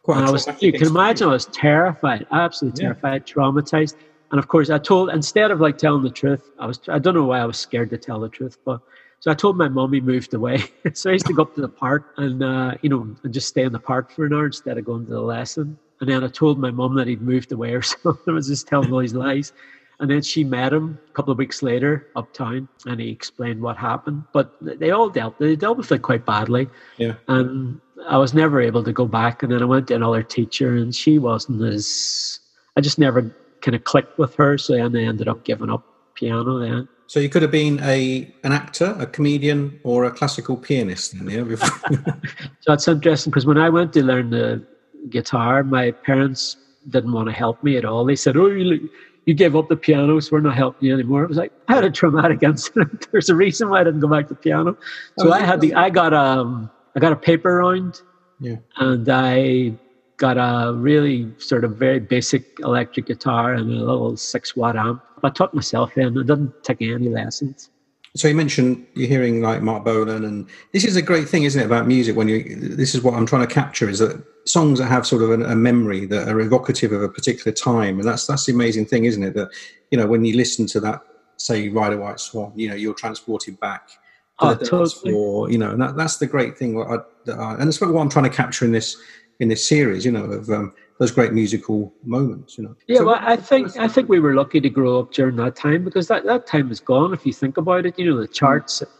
Quite 0.02 0.18
And 0.18 0.26
I 0.26 0.30
was, 0.30 0.48
you 0.60 0.72
can 0.72 0.86
imagine, 0.86 1.28
I 1.28 1.32
was 1.32 1.46
terrified, 1.46 2.26
absolutely 2.30 2.82
Yeah. 2.82 2.88
terrified, 2.92 3.26
traumatized. 3.26 3.94
And 4.30 4.38
of 4.38 4.48
course, 4.48 4.68
I 4.68 4.78
told 4.78 5.08
instead 5.10 5.50
of 5.50 5.60
like 5.60 5.78
telling 5.78 6.02
the 6.02 6.10
truth, 6.10 6.42
I 6.58 6.66
was 6.66 6.78
I 6.88 6.98
don't 6.98 7.14
know 7.14 7.24
why 7.24 7.40
I 7.40 7.46
was 7.46 7.56
scared 7.58 7.88
to 7.90 7.98
tell 7.98 8.20
the 8.20 8.28
truth, 8.28 8.58
but 8.64 8.80
so 9.20 9.30
I 9.30 9.34
told 9.34 9.56
my 9.56 9.68
mum 9.68 9.92
he 9.94 10.00
moved 10.00 10.34
away. 10.34 10.64
so 10.92 11.08
I 11.10 11.14
used 11.14 11.26
to 11.26 11.32
go 11.32 11.42
up 11.42 11.54
to 11.54 11.62
the 11.62 11.68
park 11.68 12.04
and 12.18 12.42
uh, 12.42 12.74
you 12.82 12.90
know 12.90 13.08
and 13.22 13.32
just 13.32 13.48
stay 13.48 13.62
in 13.62 13.72
the 13.72 13.80
park 13.80 14.10
for 14.12 14.26
an 14.26 14.34
hour 14.34 14.46
instead 14.46 14.76
of 14.76 14.84
going 14.84 15.06
to 15.06 15.12
the 15.12 15.20
lesson. 15.20 15.78
And 16.00 16.10
then 16.10 16.22
I 16.22 16.28
told 16.28 16.58
my 16.58 16.70
mum 16.70 16.94
that 16.96 17.06
he'd 17.06 17.22
moved 17.22 17.52
away 17.52 17.72
or 17.72 17.82
something. 17.94 18.20
I 18.28 18.32
was 18.32 18.48
just 18.48 18.68
telling 18.68 18.92
all 18.92 19.00
these 19.00 19.14
lies. 19.14 19.52
And 20.00 20.08
then 20.10 20.22
she 20.22 20.44
met 20.44 20.72
him 20.72 20.98
a 21.08 21.12
couple 21.12 21.32
of 21.32 21.38
weeks 21.38 21.60
later 21.62 22.06
uptown, 22.14 22.68
and 22.86 23.00
he 23.00 23.10
explained 23.10 23.60
what 23.60 23.76
happened. 23.76 24.22
But 24.32 24.54
they 24.60 24.90
all 24.92 25.08
dealt 25.10 25.38
they 25.38 25.56
dealt 25.56 25.76
with 25.78 25.90
it 25.90 26.02
quite 26.02 26.24
badly 26.24 26.68
Yeah. 26.98 27.14
and 27.26 27.80
I 28.08 28.16
was 28.16 28.32
never 28.32 28.60
able 28.60 28.84
to 28.84 28.92
go 28.92 29.06
back. 29.06 29.42
And 29.42 29.50
then 29.52 29.60
I 29.60 29.64
went 29.64 29.88
to 29.88 29.94
another 29.96 30.22
teacher, 30.22 30.76
and 30.76 30.94
she 30.94 31.18
wasn't 31.18 31.62
as 31.62 32.38
I 32.76 32.80
just 32.80 32.98
never 32.98 33.34
kind 33.60 33.74
of 33.74 33.82
clicked 33.84 34.18
with 34.18 34.34
her. 34.36 34.56
So 34.56 34.74
then 34.74 34.94
I 34.96 35.02
ended 35.02 35.26
up 35.26 35.44
giving 35.44 35.68
up 35.70 35.84
piano. 36.14 36.58
Then 36.60 36.88
So 37.08 37.18
you 37.18 37.28
could 37.28 37.42
have 37.42 37.50
been 37.50 37.80
a 37.82 38.32
an 38.44 38.52
actor, 38.52 38.94
a 39.00 39.06
comedian, 39.06 39.80
or 39.82 40.04
a 40.04 40.12
classical 40.12 40.56
pianist. 40.56 41.18
Then, 41.18 41.28
yeah. 41.28 41.56
so 42.60 42.72
it's 42.72 42.86
interesting 42.86 43.32
because 43.32 43.46
when 43.46 43.58
I 43.58 43.68
went 43.68 43.92
to 43.94 44.04
learn 44.04 44.30
the 44.30 44.64
guitar, 45.10 45.64
my 45.64 45.90
parents 45.90 46.56
didn't 46.88 47.12
want 47.12 47.26
to 47.28 47.32
help 47.34 47.62
me 47.64 47.76
at 47.76 47.84
all. 47.84 48.04
They 48.04 48.16
said, 48.16 48.36
"Oh, 48.36 48.46
you." 48.46 48.88
You 49.28 49.34
gave 49.34 49.54
up 49.54 49.68
the 49.68 49.76
piano, 49.76 50.18
so 50.20 50.30
we're 50.32 50.40
not 50.40 50.56
helping 50.56 50.88
you 50.88 50.94
anymore. 50.94 51.22
It 51.22 51.28
was 51.28 51.36
like 51.36 51.52
I 51.68 51.74
had 51.74 51.84
a 51.84 51.90
traumatic 51.90 52.42
incident. 52.50 53.08
There's 53.12 53.28
a 53.28 53.34
reason 53.34 53.68
why 53.68 53.82
I 53.82 53.84
didn't 53.84 54.00
go 54.00 54.08
back 54.08 54.26
to 54.28 54.34
piano. 54.34 54.74
So 55.18 55.28
Oh, 55.28 55.32
I 55.32 55.40
had 55.40 55.60
the 55.60 55.74
I 55.74 55.90
got 55.90 56.14
um 56.14 56.70
I 56.96 57.00
got 57.00 57.12
a 57.12 57.16
paper 57.16 57.56
round 57.56 58.00
yeah. 58.40 58.56
and 58.78 59.06
I 59.06 59.74
got 60.16 60.38
a 60.38 60.72
really 60.72 61.30
sort 61.36 61.64
of 61.64 61.76
very 61.76 62.00
basic 62.00 62.58
electric 62.60 63.04
guitar 63.04 63.52
and 63.52 63.70
a 63.70 63.84
little 63.84 64.16
six 64.16 64.56
watt 64.56 64.76
amp. 64.76 65.02
I 65.22 65.28
taught 65.28 65.52
myself 65.52 65.98
in. 65.98 66.06
I 66.18 66.22
didn't 66.22 66.64
take 66.64 66.80
any 66.80 67.10
lessons. 67.10 67.68
So 68.16 68.26
you 68.28 68.34
mentioned 68.34 68.86
you're 68.94 69.08
hearing 69.08 69.42
like 69.42 69.62
Marc 69.62 69.84
Bolan, 69.84 70.24
and 70.24 70.48
this 70.72 70.84
is 70.84 70.96
a 70.96 71.02
great 71.02 71.28
thing, 71.28 71.44
isn't 71.44 71.60
it, 71.60 71.66
about 71.66 71.86
music? 71.86 72.16
When 72.16 72.28
you, 72.28 72.56
this 72.56 72.94
is 72.94 73.02
what 73.02 73.14
I'm 73.14 73.26
trying 73.26 73.46
to 73.46 73.52
capture 73.52 73.88
is 73.88 73.98
that 73.98 74.22
songs 74.44 74.78
that 74.78 74.86
have 74.86 75.06
sort 75.06 75.22
of 75.22 75.30
a, 75.30 75.44
a 75.44 75.54
memory 75.54 76.06
that 76.06 76.28
are 76.28 76.40
evocative 76.40 76.92
of 76.92 77.02
a 77.02 77.08
particular 77.08 77.52
time, 77.52 77.98
and 77.98 78.08
that's 78.08 78.26
that's 78.26 78.46
the 78.46 78.52
amazing 78.52 78.86
thing, 78.86 79.04
isn't 79.04 79.22
it? 79.22 79.34
That 79.34 79.50
you 79.90 79.98
know 79.98 80.06
when 80.06 80.24
you 80.24 80.36
listen 80.36 80.66
to 80.68 80.80
that, 80.80 81.02
say 81.36 81.68
"Ride 81.68 81.92
a 81.92 81.98
White 81.98 82.20
Swan," 82.20 82.52
you 82.56 82.68
know 82.68 82.74
you're 82.74 82.94
transported 82.94 83.60
back 83.60 83.88
to 83.88 83.94
Oh, 84.40 84.54
the 84.54 84.64
totally. 84.64 85.12
floor, 85.12 85.50
you 85.50 85.58
know, 85.58 85.70
and 85.72 85.82
that, 85.82 85.96
that's 85.96 86.18
the 86.18 86.26
great 86.26 86.56
thing. 86.56 86.74
What 86.76 86.88
I, 86.88 86.98
that 87.26 87.38
I, 87.38 87.54
and 87.54 87.62
that's 87.62 87.80
what 87.80 87.94
I'm 88.00 88.08
trying 88.08 88.30
to 88.30 88.36
capture 88.36 88.64
in 88.64 88.72
this 88.72 88.96
in 89.40 89.48
this 89.48 89.68
series, 89.68 90.04
you 90.04 90.12
know, 90.12 90.24
of 90.24 90.48
um, 90.50 90.72
those 90.98 91.12
great 91.12 91.32
musical 91.32 91.92
moments. 92.04 92.58
You 92.58 92.64
know. 92.64 92.76
Yeah, 92.86 92.98
So 92.98 93.06
well, 93.06 93.18
I 93.20 93.36
think 93.36 93.76
I 93.76 93.88
think 93.88 94.08
we 94.08 94.20
were 94.20 94.34
lucky 94.34 94.60
to 94.60 94.68
grow 94.68 94.98
up 95.00 95.12
during 95.12 95.36
that 95.36 95.56
time 95.56 95.84
because 95.84 96.08
that, 96.08 96.24
that 96.24 96.46
time 96.46 96.70
is 96.70 96.80
gone. 96.80 97.12
If 97.14 97.24
you 97.24 97.32
think 97.32 97.56
about 97.56 97.86
it, 97.86 97.98
you 97.98 98.10
know 98.10 98.20
the 98.20 98.28
charts, 98.28 98.82
and 98.82 98.90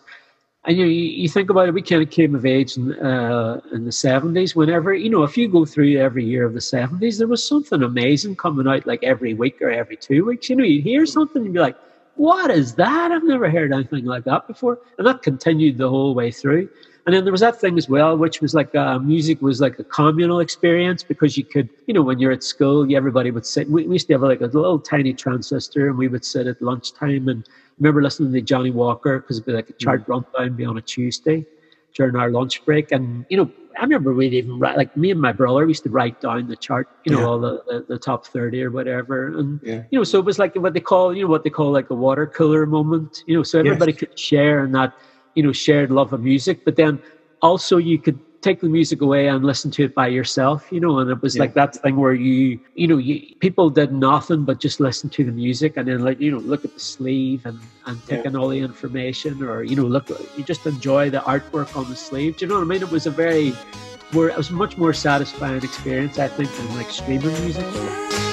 you 0.76 0.85
know, 0.85 0.88
you, 0.88 1.02
you 1.02 1.28
think 1.28 1.50
about 1.50 1.69
it. 1.69 1.75
We 1.75 1.83
kind 1.83 2.02
of 2.02 2.11
came 2.11 2.35
of 2.35 2.47
age 2.47 2.76
in, 2.76 2.95
uh, 2.95 3.61
in 3.73 3.85
the 3.85 3.93
seventies. 3.93 4.55
Whenever 4.55 4.95
you 4.95 5.11
know, 5.11 5.25
if 5.25 5.37
you 5.37 5.49
go 5.49 5.64
through 5.64 5.97
every 5.99 6.25
year 6.25 6.45
of 6.45 6.55
the 6.55 6.61
seventies, 6.61 7.19
there 7.19 7.28
was 7.28 7.47
something 7.47 7.83
amazing 7.83 8.37
coming 8.37 8.69
out 8.69 8.87
like 8.87 9.02
every 9.02 9.35
week 9.35 9.61
or 9.61 9.71
every 9.71 9.97
two 9.97 10.25
weeks. 10.25 10.49
You 10.49 10.57
know, 10.57 10.64
you'd 10.64 10.85
hear 10.85 11.05
something 11.05 11.45
and 11.45 11.52
be 11.52 11.61
like, 11.61 11.76
"What 12.14 12.50
is 12.50 12.75
that? 12.76 13.11
I've 13.11 13.25
never 13.25 13.50
heard 13.50 13.73
anything 13.73 14.05
like 14.05 14.25
that 14.25 14.47
before." 14.47 14.78
And 14.99 15.07
that 15.07 15.23
continued 15.23 15.78
the 15.78 15.88
whole 15.88 16.14
way 16.14 16.31
through. 16.31 16.69
And 17.07 17.14
then 17.14 17.25
there 17.25 17.33
was 17.33 17.40
that 17.40 17.59
thing 17.59 17.78
as 17.78 17.88
well, 17.88 18.17
which 18.19 18.40
was 18.40 18.52
like 18.55 18.75
uh, 18.75 18.99
music 18.99 19.40
was 19.40 19.61
like 19.61 19.78
a 19.78 19.85
communal 19.85 20.40
experience 20.40 21.02
because 21.02 21.37
you 21.38 21.45
could, 21.45 21.69
you 21.87 21.95
know, 21.95 22.02
when 22.02 22.19
you're 22.19 22.33
at 22.33 22.43
school, 22.43 22.87
everybody 22.95 23.31
would 23.31 23.47
sit. 23.47 23.69
We, 23.71 23.87
we 23.87 23.95
used 23.95 24.09
to 24.09 24.14
have 24.14 24.23
like 24.23 24.40
a 24.43 24.47
little 24.47 24.78
tiny 24.78 25.14
transistor, 25.14 25.88
and 25.88 25.97
we 25.97 26.09
would 26.09 26.25
sit 26.25 26.47
at 26.47 26.61
lunchtime 26.61 27.28
and 27.28 27.47
remember 27.78 28.02
listening 28.02 28.33
to 28.33 28.43
Johnnie 28.43 28.71
Walker 28.73 29.21
because 29.21 29.38
it'd 29.38 29.47
be 29.47 29.52
like 29.52 29.71
a 29.71 29.75
chart 29.75 30.02
rundown, 30.07 30.55
be 30.57 30.64
on 30.67 30.76
a 30.76 30.83
Tuesday 30.83 31.47
during 31.95 32.14
our 32.17 32.31
lunch 32.31 32.64
break. 32.67 32.93
And 32.93 33.25
you 33.31 33.38
know, 33.38 33.50
I 33.78 33.83
remember 33.83 34.12
we'd 34.12 34.35
even 34.35 34.59
write 34.59 34.76
like 34.76 34.95
me 34.97 35.11
and 35.11 35.21
my 35.21 35.33
brother 35.33 35.64
we 35.64 35.71
used 35.71 35.85
to 35.85 35.90
write 35.90 36.21
down 36.21 36.47
the 36.47 36.57
chart, 36.57 36.88
you 37.05 37.12
know, 37.12 37.21
Yeah. 37.21 37.26
all 37.26 37.38
the, 37.40 37.62
the 37.69 37.85
the 37.88 37.99
top 37.99 38.26
thirty 38.26 38.62
or 38.62 38.71
whatever, 38.71 39.38
and 39.38 39.61
Yeah. 39.62 39.83
you 39.90 39.99
know, 39.99 40.05
so 40.05 40.19
it 40.19 40.25
was 40.25 40.38
like 40.38 40.55
what 40.57 40.75
they 40.75 40.81
call, 40.81 41.14
you 41.17 41.23
know, 41.23 41.28
what 41.31 41.43
they 41.45 41.50
call 41.50 41.71
like 41.71 41.88
a 41.90 41.95
water 41.95 42.26
cooler 42.26 42.67
moment, 42.67 43.23
you 43.26 43.35
know, 43.37 43.43
so 43.43 43.59
everybody 43.59 43.93
could 43.93 44.19
share 44.19 44.64
in 44.64 44.73
that, 44.73 44.93
you 45.38 45.45
know, 45.45 45.52
shared 45.66 45.90
love 45.99 46.12
of 46.12 46.21
music, 46.33 46.57
but 46.66 46.75
then 46.83 46.99
also 47.49 47.76
you 47.90 47.99
could 48.04 48.18
take 48.40 48.61
the 48.61 48.68
music 48.78 49.00
away 49.07 49.28
and 49.28 49.45
listen 49.45 49.71
to 49.76 49.83
it 49.85 49.95
by 49.95 50.07
yourself, 50.18 50.61
you 50.75 50.80
know, 50.80 50.99
and 51.00 51.11
it 51.11 51.21
was 51.23 51.35
Yeah. 51.35 51.42
like 51.45 51.54
that 51.54 51.75
thing 51.83 51.95
where 51.97 52.14
you, 52.28 52.59
you 52.75 52.87
know, 52.90 52.99
you, 53.09 53.16
people 53.47 53.71
did 53.80 53.90
nothing 53.92 54.45
but 54.45 54.57
just 54.66 54.80
listen 54.88 55.09
to 55.11 55.23
the 55.25 55.33
music 55.45 55.76
and 55.76 55.87
then 55.88 56.00
like, 56.09 56.21
you 56.21 56.30
know, 56.33 56.42
look 56.52 56.64
at 56.64 56.73
the 56.75 56.80
sleeve 56.95 57.42
and, 57.47 57.59
and 57.87 57.97
take 58.09 58.23
Yeah. 58.23 58.30
in 58.30 58.37
all 58.37 58.49
the 58.49 58.59
information 58.71 59.42
or, 59.42 59.62
you 59.62 59.76
know, 59.76 59.88
look, 59.97 60.07
you 60.37 60.45
just 60.45 60.66
enjoy 60.66 61.11
the 61.11 61.23
artwork 61.35 61.71
on 61.80 61.88
the 61.88 61.97
sleeve. 61.97 62.37
Do 62.37 62.45
you 62.45 62.49
know 62.50 62.57
what 62.59 62.68
I 62.68 62.71
mean? 62.73 62.83
It 62.83 62.90
was 62.99 63.07
a 63.07 63.14
very, 63.25 63.49
more, 64.12 64.28
it 64.28 64.37
was 64.37 64.50
a 64.50 64.54
much 64.64 64.75
more 64.83 64.92
satisfying 64.92 65.62
experience, 65.71 66.18
I 66.18 66.28
think, 66.37 66.50
than 66.57 66.68
like 66.80 66.90
streaming 66.90 67.35
music. 67.45 68.27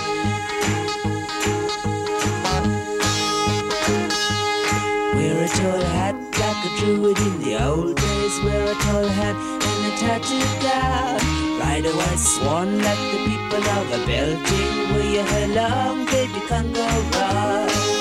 Tall 5.65 5.81
hat 5.97 6.15
like 6.41 6.61
a 6.67 6.71
druid 6.79 7.17
in 7.27 7.35
the 7.41 7.53
old 7.63 7.95
days. 7.95 8.35
Wear 8.43 8.63
a 8.71 8.75
tall 8.85 9.07
hat 9.19 9.37
and 9.69 9.81
a 9.89 9.91
tattooed 10.01 10.53
gown. 10.61 11.19
Ride 11.59 11.85
a 11.85 11.93
white 11.99 12.23
swan 12.33 12.77
like 12.85 13.03
the 13.11 13.19
people 13.29 13.65
of 13.77 13.85
a 13.97 13.99
belting. 14.05 14.75
Wear 14.91 15.09
your 15.15 15.25
hair 15.31 15.47
long, 15.59 16.05
baby, 16.05 16.39
can't 16.47 16.73
go 16.73 16.87
wrong. 17.13 17.94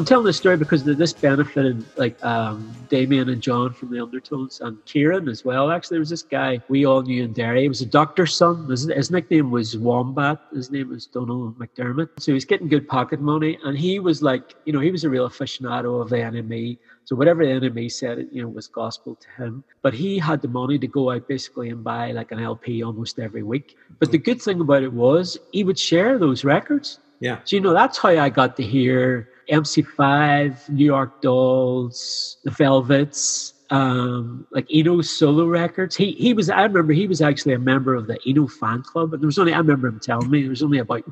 I'm 0.00 0.06
telling 0.06 0.24
this 0.24 0.38
story 0.38 0.56
because 0.56 0.82
th- 0.82 0.96
this 0.96 1.12
benefited 1.12 1.84
like 1.98 2.24
um, 2.24 2.72
Damien 2.88 3.28
and 3.28 3.42
John 3.42 3.74
from 3.74 3.90
the 3.90 4.00
Undertones 4.00 4.62
and 4.62 4.82
Kieran 4.86 5.28
as 5.28 5.44
well. 5.44 5.70
Actually, 5.70 5.96
there 5.96 6.00
was 6.00 6.08
this 6.08 6.22
guy 6.22 6.58
we 6.70 6.86
all 6.86 7.02
knew 7.02 7.22
in 7.22 7.34
Derry. 7.34 7.60
He 7.60 7.68
was 7.68 7.82
a 7.82 7.86
doctor's 7.86 8.34
son. 8.34 8.66
His, 8.70 8.84
his 8.86 9.10
nickname 9.10 9.50
was 9.50 9.76
Wombat. 9.76 10.40
His 10.54 10.70
name 10.70 10.88
was 10.88 11.04
Donald 11.04 11.58
McDermott. 11.58 12.08
So 12.18 12.32
he 12.32 12.32
was 12.32 12.46
getting 12.46 12.66
good 12.66 12.88
pocket 12.88 13.20
money, 13.20 13.58
and 13.62 13.76
he 13.76 13.98
was 13.98 14.22
like, 14.22 14.54
you 14.64 14.72
know, 14.72 14.80
he 14.80 14.90
was 14.90 15.04
a 15.04 15.10
real 15.10 15.28
aficionado 15.28 16.00
of 16.00 16.08
the 16.08 16.16
NME. 16.16 16.78
So 17.04 17.14
whatever 17.14 17.44
the 17.44 17.68
NME 17.68 17.92
said, 17.92 18.26
you 18.32 18.40
know, 18.40 18.48
was 18.48 18.68
gospel 18.68 19.16
to 19.16 19.44
him. 19.44 19.62
But 19.82 19.92
he 19.92 20.18
had 20.18 20.40
the 20.40 20.48
money 20.48 20.78
to 20.78 20.86
go 20.86 21.10
out 21.10 21.28
basically 21.28 21.68
and 21.68 21.84
buy 21.84 22.12
like 22.12 22.32
an 22.32 22.40
LP 22.40 22.82
almost 22.82 23.18
every 23.18 23.42
week. 23.42 23.76
But 23.98 24.12
the 24.12 24.18
good 24.18 24.40
thing 24.40 24.62
about 24.62 24.82
it 24.82 24.94
was 24.94 25.36
he 25.52 25.62
would 25.62 25.78
share 25.78 26.18
those 26.18 26.42
records. 26.42 27.00
Yeah. 27.20 27.40
So 27.44 27.56
you 27.56 27.60
know 27.60 27.74
that's 27.74 27.98
how 27.98 28.08
I 28.08 28.30
got 28.30 28.56
to 28.56 28.62
hear 28.62 29.28
MC5, 29.50 30.68
New 30.70 30.84
York 30.84 31.20
Dolls, 31.22 32.38
The 32.44 32.50
Velvets, 32.50 33.54
um, 33.70 34.46
like 34.50 34.72
Eno's 34.72 35.08
solo 35.08 35.46
records. 35.46 35.96
He 35.96 36.12
he 36.12 36.34
was 36.34 36.50
I 36.50 36.62
remember 36.62 36.92
he 36.92 37.06
was 37.06 37.20
actually 37.20 37.54
a 37.54 37.58
member 37.58 37.94
of 37.94 38.06
the 38.06 38.18
Eno 38.26 38.46
fan 38.46 38.82
club, 38.82 39.14
and 39.14 39.22
there 39.22 39.26
was 39.26 39.38
only 39.38 39.52
I 39.52 39.58
remember 39.58 39.88
him 39.88 40.00
telling 40.00 40.30
me 40.30 40.42
there 40.42 40.50
was 40.50 40.62
only 40.62 40.78
about 40.78 41.04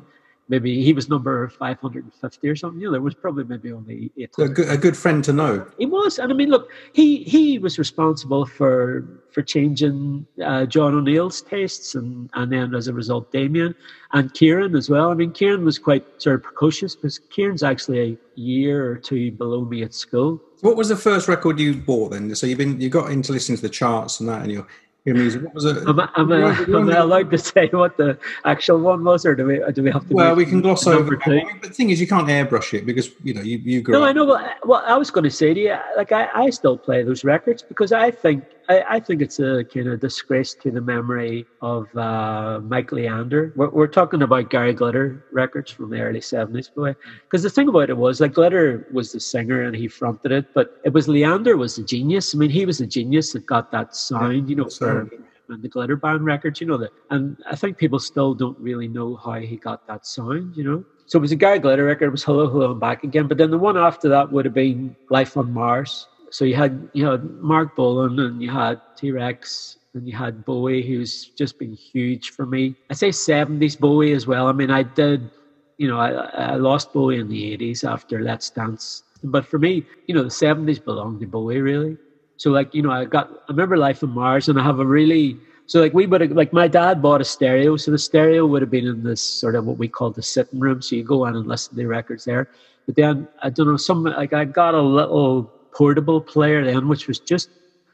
maybe 0.49 0.83
he 0.83 0.91
was 0.91 1.07
number 1.07 1.47
five 1.47 1.79
hundred 1.79 2.03
and 2.03 2.13
fifty 2.13 2.49
or 2.49 2.55
something. 2.55 2.81
You 2.81 2.87
know, 2.87 2.93
there 2.93 3.01
was 3.01 3.13
probably 3.13 3.45
maybe 3.45 3.71
only 3.71 4.11
eight 4.17 4.31
a 4.37 4.49
good, 4.49 4.69
a 4.69 4.77
good 4.77 4.97
friend 4.97 5.23
to 5.23 5.31
know. 5.33 5.65
he 5.77 5.85
was, 5.85 6.19
and 6.19 6.31
I 6.31 6.35
mean, 6.35 6.49
look, 6.49 6.69
he 6.93 7.23
he 7.23 7.59
was 7.59 7.79
responsible 7.79 8.45
for 8.45 9.05
for 9.31 9.41
changing 9.41 10.25
uh, 10.43 10.65
John 10.65 10.95
O'Neill's 10.95 11.41
tastes, 11.41 11.95
and 11.95 12.29
and 12.33 12.51
then 12.51 12.75
as 12.75 12.87
a 12.87 12.93
result, 12.93 13.31
Damien 13.31 13.75
and 14.13 14.33
Kieran 14.33 14.75
as 14.75 14.89
well. 14.89 15.11
I 15.11 15.13
mean, 15.13 15.31
Kieran 15.31 15.63
was 15.63 15.77
quite 15.77 16.03
sort 16.21 16.35
of 16.35 16.43
precocious 16.43 16.95
because 16.95 17.19
Kieran's 17.19 17.63
actually 17.63 17.99
a 17.99 18.17
year 18.39 18.91
or 18.91 18.97
two 18.97 19.31
below 19.31 19.63
me 19.63 19.83
at 19.83 19.93
school. 19.93 20.41
What 20.61 20.75
was 20.75 20.89
the 20.89 20.97
first 20.97 21.27
record 21.27 21.59
you 21.59 21.75
bought 21.75 22.11
then? 22.11 22.35
So 22.35 22.47
you've 22.47 22.57
been 22.57 22.81
you 22.81 22.89
got 22.89 23.11
into 23.11 23.31
listening 23.31 23.57
to 23.57 23.61
the 23.61 23.69
charts 23.69 24.19
and 24.19 24.27
that, 24.27 24.41
and 24.41 24.51
your 24.51 24.67
your 25.05 25.15
music. 25.15 25.43
What 25.43 25.53
was 25.53 25.65
it? 25.65 25.87
Am 25.87 25.99
I, 25.99 26.09
am, 26.17 26.31
I, 26.31 26.59
am 26.59 26.89
I 26.89 26.95
allowed 26.97 27.31
to 27.31 27.37
say 27.37 27.67
what 27.71 27.97
the 27.97 28.17
actual 28.45 28.79
one 28.79 29.03
was, 29.03 29.25
or 29.25 29.35
do 29.35 29.45
we 29.45 29.61
do 29.71 29.83
we 29.83 29.91
have 29.91 30.07
to? 30.07 30.13
Well, 30.13 30.35
we 30.35 30.45
can 30.45 30.61
gloss 30.61 30.85
over. 30.87 31.15
two? 31.15 31.41
But 31.61 31.69
the 31.69 31.73
thing 31.73 31.89
is, 31.89 32.01
you 32.01 32.07
can't 32.07 32.27
airbrush 32.27 32.73
it 32.73 32.85
because 32.85 33.11
you 33.23 33.33
know 33.33 33.41
you 33.41 33.57
you 33.59 33.81
grew 33.81 33.93
No, 33.93 34.03
up. 34.03 34.09
I 34.09 34.11
know. 34.13 34.25
But 34.25 34.67
well, 34.67 34.83
I 34.85 34.97
was 34.97 35.09
going 35.09 35.23
to 35.23 35.31
say 35.31 35.53
to 35.53 35.59
you, 35.59 35.77
like 35.95 36.11
I, 36.11 36.29
I 36.33 36.49
still 36.49 36.77
play 36.77 37.03
those 37.03 37.23
records 37.23 37.63
because 37.63 37.91
I 37.91 38.11
think 38.11 38.43
I, 38.69 38.83
I 38.87 38.99
think 38.99 39.21
it's 39.21 39.39
a 39.39 39.63
kind 39.63 39.87
of 39.87 39.99
disgrace 39.99 40.53
to 40.61 40.69
the 40.69 40.79
memory 40.79 41.47
of 41.61 41.93
uh, 41.97 42.59
Mike 42.61 42.91
Leander. 42.91 43.51
We're, 43.55 43.69
we're 43.69 43.87
talking 43.87 44.21
about 44.21 44.51
Gary 44.51 44.73
Glitter 44.73 45.25
records 45.31 45.71
from 45.71 45.89
the 45.89 45.99
early 45.99 46.21
seventies, 46.21 46.69
boy. 46.69 46.95
Because 47.23 47.41
the 47.41 47.49
thing 47.49 47.67
about 47.67 47.89
it 47.89 47.97
was, 47.97 48.21
like 48.21 48.33
Glitter 48.33 48.87
was 48.93 49.11
the 49.11 49.19
singer 49.19 49.63
and 49.63 49.75
he 49.75 49.87
fronted 49.87 50.31
it, 50.31 50.53
but 50.53 50.79
it 50.85 50.93
was 50.93 51.07
Leander 51.07 51.57
was 51.57 51.75
the 51.75 51.83
genius. 51.83 52.35
I 52.35 52.37
mean, 52.37 52.51
he 52.51 52.65
was 52.65 52.77
the 52.77 52.85
genius 52.85 53.33
that 53.33 53.45
got 53.47 53.71
that 53.71 53.95
sound, 53.95 54.49
you 54.49 54.55
know, 54.55 54.69
for 54.69 55.09
and 55.49 55.63
the 55.63 55.67
Glitter 55.67 55.95
Band 55.95 56.23
records, 56.23 56.61
you 56.61 56.67
know 56.67 56.77
that. 56.77 56.91
And 57.09 57.35
I 57.49 57.55
think 57.55 57.77
people 57.77 57.97
still 57.97 58.35
don't 58.35 58.57
really 58.59 58.87
know 58.87 59.15
how 59.15 59.33
he 59.33 59.57
got 59.57 59.87
that 59.87 60.05
sound, 60.05 60.55
you 60.55 60.63
know. 60.63 60.85
So 61.07 61.17
it 61.17 61.21
was 61.21 61.31
a 61.31 61.35
Gary 61.35 61.57
Glitter 61.57 61.85
record. 61.85 62.05
It 62.05 62.11
was 62.11 62.23
Hello, 62.23 62.47
Hello, 62.47 62.69
I'm 62.69 62.79
Back 62.79 63.03
Again. 63.03 63.27
But 63.27 63.39
then 63.39 63.49
the 63.49 63.57
one 63.57 63.75
after 63.75 64.07
that 64.09 64.31
would 64.31 64.45
have 64.45 64.53
been 64.53 64.95
Life 65.09 65.37
on 65.37 65.51
Mars. 65.51 66.07
So 66.31 66.45
you 66.45 66.55
had 66.55 66.89
you 66.93 67.05
had 67.05 67.23
Marc 67.41 67.75
Bolan 67.75 68.19
and 68.19 68.41
you 68.41 68.49
had 68.49 68.81
T 68.95 69.11
Rex 69.11 69.77
and 69.93 70.07
you 70.07 70.15
had 70.15 70.45
Bowie, 70.45 70.83
who's 70.83 71.25
just 71.29 71.57
been 71.57 71.73
huge 71.73 72.31
for 72.31 72.45
me. 72.45 72.75
I 72.89 72.93
say 72.93 73.11
seventies 73.11 73.75
Bowie 73.75 74.13
as 74.13 74.27
well. 74.27 74.47
I 74.47 74.51
mean, 74.51 74.69
I 74.69 74.83
did, 74.83 75.29
you 75.77 75.87
know, 75.87 75.99
I, 75.99 76.11
I 76.11 76.55
lost 76.55 76.93
Bowie 76.93 77.19
in 77.19 77.27
the 77.27 77.51
eighties 77.51 77.83
after 77.83 78.21
Let's 78.21 78.49
Dance. 78.49 79.03
But 79.23 79.45
for 79.45 79.59
me, 79.59 79.83
you 80.07 80.15
know, 80.15 80.23
the 80.23 80.31
seventies 80.31 80.79
belonged 80.79 81.19
to 81.21 81.27
Bowie 81.27 81.61
really. 81.61 81.97
So 82.37 82.51
like, 82.51 82.73
you 82.73 82.81
know, 82.81 82.91
I 82.91 83.05
got 83.05 83.29
I 83.29 83.51
remember 83.51 83.77
Life 83.77 84.03
on 84.03 84.11
Mars 84.11 84.47
and 84.49 84.59
I 84.59 84.63
have 84.63 84.79
a 84.79 84.85
really 84.85 85.37
so 85.65 85.79
like 85.79 85.93
we 85.93 86.07
would 86.07 86.35
like 86.35 86.51
my 86.51 86.67
dad 86.67 87.01
bought 87.01 87.21
a 87.21 87.23
stereo, 87.25 87.77
so 87.77 87.91
the 87.91 87.97
stereo 87.97 88.45
would 88.45 88.61
have 88.61 88.71
been 88.71 88.87
in 88.87 89.03
this 89.03 89.21
sort 89.21 89.55
of 89.55 89.65
what 89.65 89.77
we 89.77 89.87
call 89.87 90.09
the 90.09 90.23
sitting 90.23 90.59
room. 90.59 90.81
So 90.81 90.95
you 90.95 91.03
go 91.03 91.25
in 91.25 91.35
and 91.35 91.45
listen 91.45 91.71
to 91.71 91.75
the 91.75 91.85
records 91.85 92.25
there. 92.25 92.49
But 92.85 92.95
then 92.95 93.27
I 93.43 93.49
don't 93.49 93.67
know, 93.67 93.77
some 93.77 94.03
like 94.03 94.33
I 94.33 94.45
got 94.45 94.73
a 94.73 94.81
little 94.81 95.51
portable 95.79 96.19
player 96.19 96.59
then, 96.65 96.89
which 96.89 97.07
was 97.07 97.19
just 97.19 97.49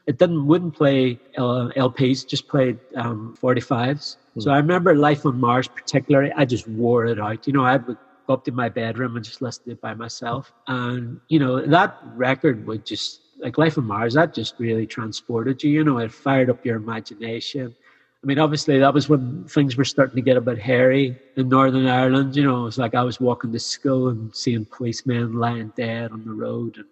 it 0.08 0.18
didn't 0.18 0.44
wouldn't 0.50 0.74
play 0.74 1.20
uh, 1.38 1.68
LPs, 1.86 2.26
just 2.26 2.48
played 2.48 2.78
um, 2.96 3.36
45s. 3.40 4.16
So 4.38 4.50
I 4.50 4.56
remember 4.58 4.94
Life 4.96 5.24
on 5.24 5.38
Mars 5.38 5.68
particularly. 5.68 6.32
I 6.36 6.44
just 6.44 6.66
wore 6.68 7.06
it 7.06 7.20
out. 7.20 7.46
You 7.46 7.52
know, 7.52 7.64
I 7.64 7.76
would 7.76 7.96
go 8.26 8.34
up 8.34 8.44
to 8.46 8.52
my 8.52 8.68
bedroom 8.68 9.14
and 9.16 9.24
just 9.24 9.40
listen 9.40 9.64
to 9.64 9.70
it 9.72 9.80
by 9.80 9.94
myself. 9.94 10.52
And 10.66 11.20
you 11.28 11.38
know 11.38 11.64
that 11.64 11.96
record 12.16 12.66
would 12.66 12.84
just 12.84 13.20
like 13.38 13.56
Life 13.56 13.78
on 13.78 13.84
Mars. 13.84 14.14
That 14.14 14.34
just 14.34 14.54
really 14.58 14.86
transported 14.86 15.62
you. 15.62 15.70
You 15.70 15.84
know, 15.84 15.98
it 15.98 16.12
fired 16.12 16.50
up 16.50 16.66
your 16.66 16.76
imagination. 16.76 17.74
I 18.22 18.26
mean, 18.26 18.40
obviously, 18.40 18.80
that 18.80 18.92
was 18.92 19.08
when 19.08 19.44
things 19.44 19.76
were 19.76 19.84
starting 19.84 20.16
to 20.16 20.22
get 20.22 20.36
a 20.36 20.40
bit 20.40 20.58
hairy 20.58 21.16
in 21.36 21.48
Northern 21.48 21.86
Ireland. 21.86 22.34
You 22.34 22.42
know, 22.42 22.62
it 22.62 22.64
was 22.64 22.78
like 22.78 22.96
I 22.96 23.04
was 23.04 23.20
walking 23.20 23.52
to 23.52 23.60
school 23.60 24.08
and 24.08 24.34
seeing 24.34 24.64
policemen 24.64 25.34
lying 25.34 25.72
dead 25.76 26.10
on 26.10 26.24
the 26.24 26.32
road 26.32 26.78
and 26.78 26.86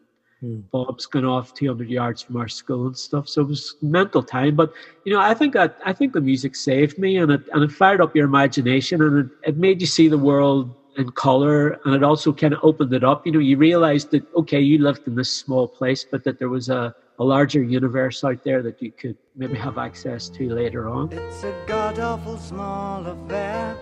Hmm. 0.45 0.61
bombs 0.73 1.07
going 1.07 1.25
off 1.25 1.55
200 1.55 1.89
yards 1.89 2.21
from 2.21 2.37
our 2.37 2.49
school 2.49 2.87
and 2.87 2.97
stuff. 2.97 3.29
So 3.29 3.41
it 3.41 3.49
was 3.49 3.77
mental 3.81 4.23
time. 4.23 4.57
But 4.57 4.75
you 5.05 5.13
know, 5.13 5.21
I 5.21 5.33
think 5.33 5.55
that 5.55 5.79
I 5.87 5.95
think 5.95 6.13
the 6.13 6.21
music 6.21 6.55
saved 6.55 6.99
me 6.99 7.17
and 7.17 7.33
it 7.33 7.41
and 7.55 7.65
it 7.65 7.73
fired 7.73 8.03
up 8.03 8.15
your 8.15 8.27
imagination 8.27 9.01
and 9.01 9.19
it, 9.21 9.49
it 9.49 9.57
made 9.57 9.81
you 9.81 9.87
see 9.87 10.07
the 10.07 10.19
world 10.19 10.75
in 10.99 11.11
color 11.13 11.81
and 11.85 11.95
it 11.95 12.03
also 12.03 12.31
kind 12.31 12.53
of 12.53 12.61
opened 12.63 12.93
it 12.93 13.03
up. 13.03 13.25
You 13.25 13.33
know, 13.33 13.39
you 13.39 13.57
realized 13.57 14.11
that 14.11 14.23
okay, 14.35 14.61
you 14.61 14.79
lived 14.79 15.07
in 15.07 15.15
this 15.15 15.33
small 15.33 15.67
place, 15.67 16.05
but 16.05 16.25
that 16.25 16.39
there 16.39 16.51
was 16.51 16.69
a 16.69 16.95
a 17.19 17.25
larger 17.25 17.63
universe 17.63 18.23
out 18.23 18.45
there 18.45 18.61
that 18.61 18.83
you 18.83 18.93
could 18.93 19.17
maybe 19.37 19.57
have 19.57 19.79
access 19.79 20.29
to 20.29 20.51
later 20.51 20.91
on. 20.91 21.11
It's 21.11 21.43
a 21.45 21.55
god 21.67 21.99
awful 21.99 22.37
small 22.37 23.07
affair 23.07 23.79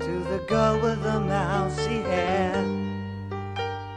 to 0.00 0.24
the 0.30 0.42
girl 0.48 0.80
with 0.80 1.02
the 1.02 1.20
mousy 1.20 2.00
hair. 2.02 2.83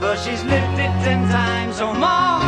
for 0.00 0.16
she's 0.16 0.44
lived 0.44 0.78
it 0.78 0.94
ten 1.04 1.28
times 1.28 1.80
or 1.80 1.94
more. 1.94 2.40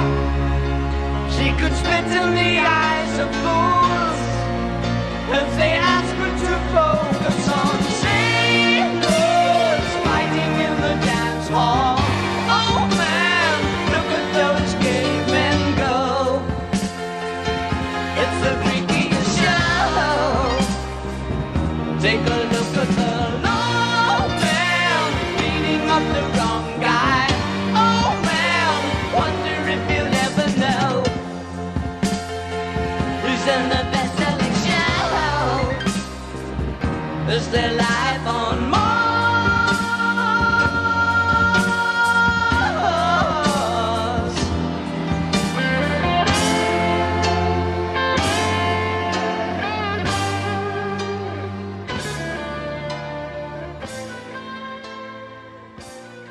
She 1.37 1.49
could 1.61 1.75
spit 1.83 2.07
in 2.21 2.29
the 2.41 2.53
eyes 2.59 3.15
of 3.25 3.31
fools 3.43 4.21
if 5.39 5.49
they 5.57 5.73
ask 5.95 6.11
her 6.21 6.33
to 6.45 6.53
focus 6.75 7.20
Is 37.31 37.49
their 37.51 37.73
life 37.77 38.27
on 38.27 38.71
Mars? 38.71 39.31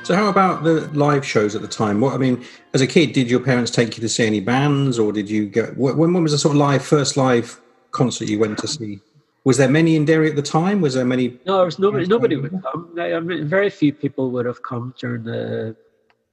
So, 0.04 0.16
how 0.16 0.28
about 0.28 0.66
the 0.66 0.90
live 0.94 1.26
shows 1.26 1.56
at 1.56 1.62
the 1.62 1.68
time? 1.70 2.02
What 2.02 2.14
I 2.14 2.18
mean, 2.18 2.44
as 2.74 2.82
a 2.82 2.88
kid, 2.88 3.14
did 3.14 3.30
your 3.30 3.40
parents 3.40 3.72
take 3.72 3.96
you 3.96 4.02
to 4.02 4.10
see 4.10 4.28
any 4.28 4.42
bands, 4.42 5.00
or 5.00 5.14
did 5.14 5.30
you 5.30 5.48
go? 5.48 5.68
When, 5.78 6.12
when 6.12 6.24
was 6.24 6.34
the 6.34 6.38
sort 6.38 6.56
of 6.56 6.60
live 6.60 6.84
first 6.84 7.16
live 7.16 7.58
concert 7.92 8.28
you 8.28 8.38
went 8.38 8.58
to 8.58 8.68
see? 8.68 9.00
Was 9.46 9.58
there 9.58 9.70
many 9.70 9.96
in 9.96 10.06
Derry 10.06 10.30
at 10.30 10.36
the 10.36 10.42
time? 10.42 10.82
Was 10.82 10.94
there 10.96 11.06
many? 11.06 11.40
No, 11.46 11.58
there 11.58 11.66
was 11.66 11.80
nobody. 11.80 12.06
Nobody 12.06 12.36
would 12.36 12.62
come. 12.62 12.94
I 13.00 13.20
mean, 13.20 13.48
very 13.48 13.70
few 13.70 13.94
people 13.94 14.32
would 14.32 14.46
have 14.46 14.62
come 14.64 14.94
during 15.00 15.24
the 15.24 15.76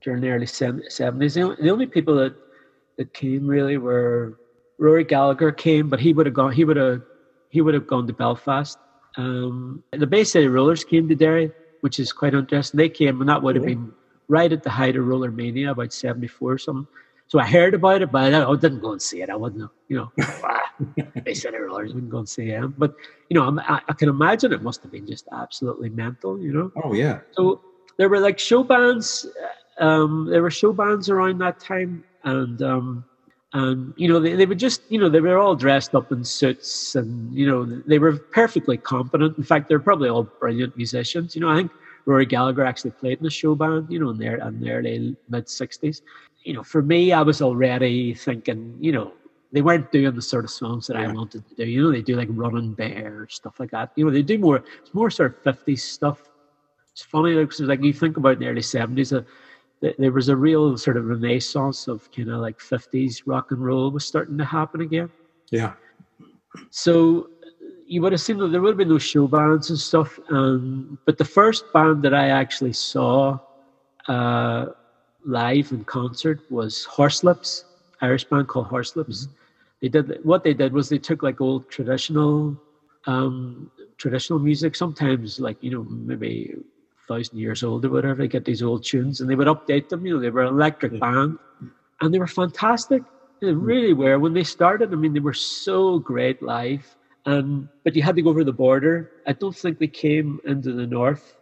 during 0.02 0.20
the 0.20 0.30
early 0.30 0.46
seventies. 0.46 0.96
The, 1.34 1.42
only- 1.42 1.56
the 1.60 1.70
only 1.70 1.86
people 1.86 2.14
that 2.16 2.34
that 2.96 3.12
came 3.14 3.46
really 3.46 3.76
were 3.76 4.38
Rory 4.78 5.04
Gallagher 5.04 5.52
came, 5.52 5.88
but 5.88 6.00
he 6.00 6.12
would 6.12 6.26
have 6.26 6.34
gone. 6.34 6.52
He 6.52 6.64
would 6.64 6.76
have 6.76 7.02
he 7.50 7.60
would 7.60 7.74
have 7.74 7.86
gone 7.86 8.06
to 8.08 8.12
Belfast. 8.12 8.78
Um, 9.16 9.82
the 9.92 10.06
Bay 10.06 10.24
City 10.24 10.48
Rollers 10.48 10.84
came 10.84 11.08
to 11.08 11.14
Derry, 11.14 11.50
which 11.80 11.98
is 11.98 12.12
quite 12.12 12.34
interesting. 12.34 12.76
They 12.76 12.88
came, 12.88 13.20
and 13.20 13.28
that 13.30 13.42
would 13.42 13.54
have 13.56 13.64
been 13.64 13.92
right 14.28 14.52
at 14.52 14.62
the 14.62 14.70
height 14.70 14.96
of 14.96 15.06
Roller 15.06 15.30
Mania, 15.30 15.70
about 15.70 15.92
seventy 15.92 16.26
four 16.26 16.52
or 16.52 16.58
something. 16.58 16.86
So 17.28 17.38
I 17.40 17.46
heard 17.46 17.74
about 17.74 18.02
it, 18.02 18.12
but 18.12 18.32
I, 18.32 18.48
I 18.48 18.56
didn't 18.56 18.80
go 18.80 18.92
and 18.92 19.02
see 19.02 19.20
it. 19.22 19.30
I 19.30 19.36
wouldn't, 19.36 19.68
you 19.88 19.96
know. 19.96 20.12
Bay 21.24 21.34
City 21.34 21.56
Rollers 21.56 21.92
wouldn't 21.94 22.10
go 22.10 22.18
and 22.18 22.28
see 22.28 22.48
them, 22.50 22.74
but 22.78 22.94
you 23.30 23.34
know, 23.34 23.44
I'm- 23.44 23.58
I, 23.58 23.80
I 23.88 23.92
can 23.94 24.08
imagine 24.08 24.52
it 24.52 24.62
must 24.62 24.82
have 24.82 24.92
been 24.92 25.06
just 25.06 25.26
absolutely 25.32 25.88
mental, 25.88 26.38
you 26.40 26.52
know. 26.52 26.70
Oh 26.84 26.92
yeah, 26.92 27.20
So 27.32 27.60
there 27.98 28.08
were 28.08 28.20
like 28.20 28.38
show 28.38 28.62
bands. 28.62 29.26
Um, 29.78 30.26
there 30.30 30.42
were 30.42 30.50
show 30.50 30.72
bands 30.72 31.08
around 31.10 31.38
that 31.38 31.58
time, 31.60 32.04
and 32.24 32.60
um, 32.62 33.04
and 33.54 33.92
you 33.96 34.08
know 34.08 34.20
they, 34.20 34.34
they 34.36 34.46
would 34.46 34.58
just 34.58 34.82
you 34.90 34.98
know 34.98 35.08
they 35.08 35.20
were 35.20 35.38
all 35.38 35.56
dressed 35.56 35.94
up 35.94 36.12
in 36.12 36.22
suits, 36.24 36.94
and 36.94 37.34
you 37.34 37.46
know 37.46 37.64
they 37.64 37.98
were 37.98 38.12
perfectly 38.16 38.76
competent. 38.76 39.36
In 39.38 39.44
fact, 39.44 39.68
they're 39.68 39.80
probably 39.80 40.08
all 40.08 40.24
brilliant 40.24 40.76
musicians. 40.76 41.34
You 41.34 41.40
know, 41.40 41.48
I 41.50 41.56
think 41.56 41.72
Rory 42.04 42.26
Gallagher 42.26 42.64
actually 42.64 42.92
played 42.92 43.18
in 43.20 43.26
a 43.26 43.30
show 43.30 43.54
band. 43.54 43.90
You 43.90 43.98
know, 43.98 44.10
in 44.10 44.18
their 44.18 44.36
in 44.46 44.60
the 44.60 44.70
early 44.70 45.16
mid 45.28 45.46
'60s. 45.46 46.02
You 46.46 46.54
know, 46.54 46.62
for 46.62 46.82
me, 46.82 47.12
I 47.12 47.22
was 47.22 47.42
already 47.42 48.14
thinking, 48.14 48.76
you 48.80 48.92
know, 48.92 49.12
they 49.52 49.62
weren't 49.62 49.90
doing 49.90 50.14
the 50.14 50.22
sort 50.22 50.44
of 50.44 50.50
songs 50.50 50.86
that 50.86 50.96
I 50.96 51.06
wanted 51.12 51.46
to 51.48 51.54
do. 51.54 51.64
You 51.64 51.82
know, 51.82 51.92
they 51.92 52.02
do 52.02 52.16
like 52.16 52.28
Running 52.30 52.72
Bear 52.72 53.26
stuff 53.30 53.58
like 53.58 53.72
that. 53.72 53.92
You 53.96 54.04
know, 54.04 54.10
they 54.10 54.22
do 54.22 54.38
more. 54.38 54.62
It's 54.80 54.94
more 54.94 55.10
sort 55.10 55.36
of 55.46 55.56
'50s 55.56 55.80
stuff 55.80 56.22
it's 56.96 57.04
funny 57.04 57.34
because 57.34 57.60
like 57.60 57.84
you 57.84 57.92
think 57.92 58.16
about 58.16 58.38
the 58.38 58.46
early 58.46 58.62
70s 58.62 59.14
uh, 59.14 59.20
there 59.98 60.12
was 60.12 60.30
a 60.30 60.36
real 60.36 60.78
sort 60.78 60.96
of 60.96 61.04
renaissance 61.04 61.88
of 61.88 62.10
kind 62.10 62.30
of 62.30 62.40
like 62.40 62.58
50s 62.58 63.22
rock 63.26 63.50
and 63.50 63.62
roll 63.62 63.90
was 63.90 64.06
starting 64.06 64.38
to 64.38 64.46
happen 64.46 64.80
again 64.80 65.10
yeah. 65.50 65.74
so 66.70 67.28
you 67.86 68.00
would 68.00 68.12
have 68.12 68.20
seen 68.22 68.38
that 68.38 68.48
there 68.48 68.62
would 68.62 68.70
have 68.70 68.78
been 68.78 68.88
no 68.88 68.96
show 68.96 69.26
bands 69.26 69.68
and 69.68 69.78
stuff 69.78 70.18
um, 70.30 70.98
but 71.04 71.18
the 71.18 71.24
first 71.24 71.70
band 71.74 72.02
that 72.02 72.14
i 72.14 72.28
actually 72.28 72.72
saw 72.72 73.38
uh, 74.08 74.66
live 75.26 75.72
in 75.72 75.84
concert 75.84 76.40
was 76.50 76.86
Horslips, 76.96 77.64
irish 78.02 78.24
band 78.26 78.48
called 78.48 78.68
Horslips. 78.68 79.28
they 79.82 79.88
did 79.88 80.18
what 80.22 80.44
they 80.44 80.54
did 80.54 80.72
was 80.72 80.88
they 80.88 80.98
took 80.98 81.22
like 81.22 81.40
old 81.40 81.68
traditional 81.68 82.58
um, 83.06 83.70
traditional 83.98 84.38
music 84.40 84.76
sometimes 84.76 85.40
like 85.40 85.58
you 85.62 85.70
know 85.70 85.84
maybe 85.90 86.54
thousand 87.08 87.38
years 87.38 87.62
old 87.64 87.84
or 87.84 87.90
whatever 87.90 88.16
they 88.22 88.28
get 88.28 88.44
these 88.44 88.62
old 88.62 88.84
tunes 88.84 89.20
and 89.20 89.30
they 89.30 89.36
would 89.36 89.48
update 89.48 89.88
them 89.88 90.06
you 90.06 90.14
know 90.14 90.20
they 90.20 90.30
were 90.30 90.42
an 90.42 90.54
electric 90.54 90.92
Yeah. 90.92 91.00
band 91.00 91.38
and 92.00 92.14
they 92.14 92.18
were 92.18 92.26
fantastic. 92.26 93.04
They 93.40 93.52
really 93.52 93.92
were. 93.94 94.18
When 94.18 94.34
they 94.34 94.44
started 94.44 94.92
i 94.92 94.96
mean 94.96 95.12
they 95.14 95.20
were 95.20 95.34
so 95.34 95.98
great 96.00 96.42
live 96.42 96.96
And 97.26 97.68
but 97.84 97.96
you 97.96 98.02
had 98.02 98.16
to 98.16 98.22
go 98.22 98.30
over 98.30 98.44
the 98.44 98.52
border. 98.52 99.10
I 99.26 99.32
don't 99.34 99.56
think 99.56 99.78
they 99.78 99.88
came 99.88 100.40
into 100.44 100.72
the 100.72 100.86
north 100.86 101.35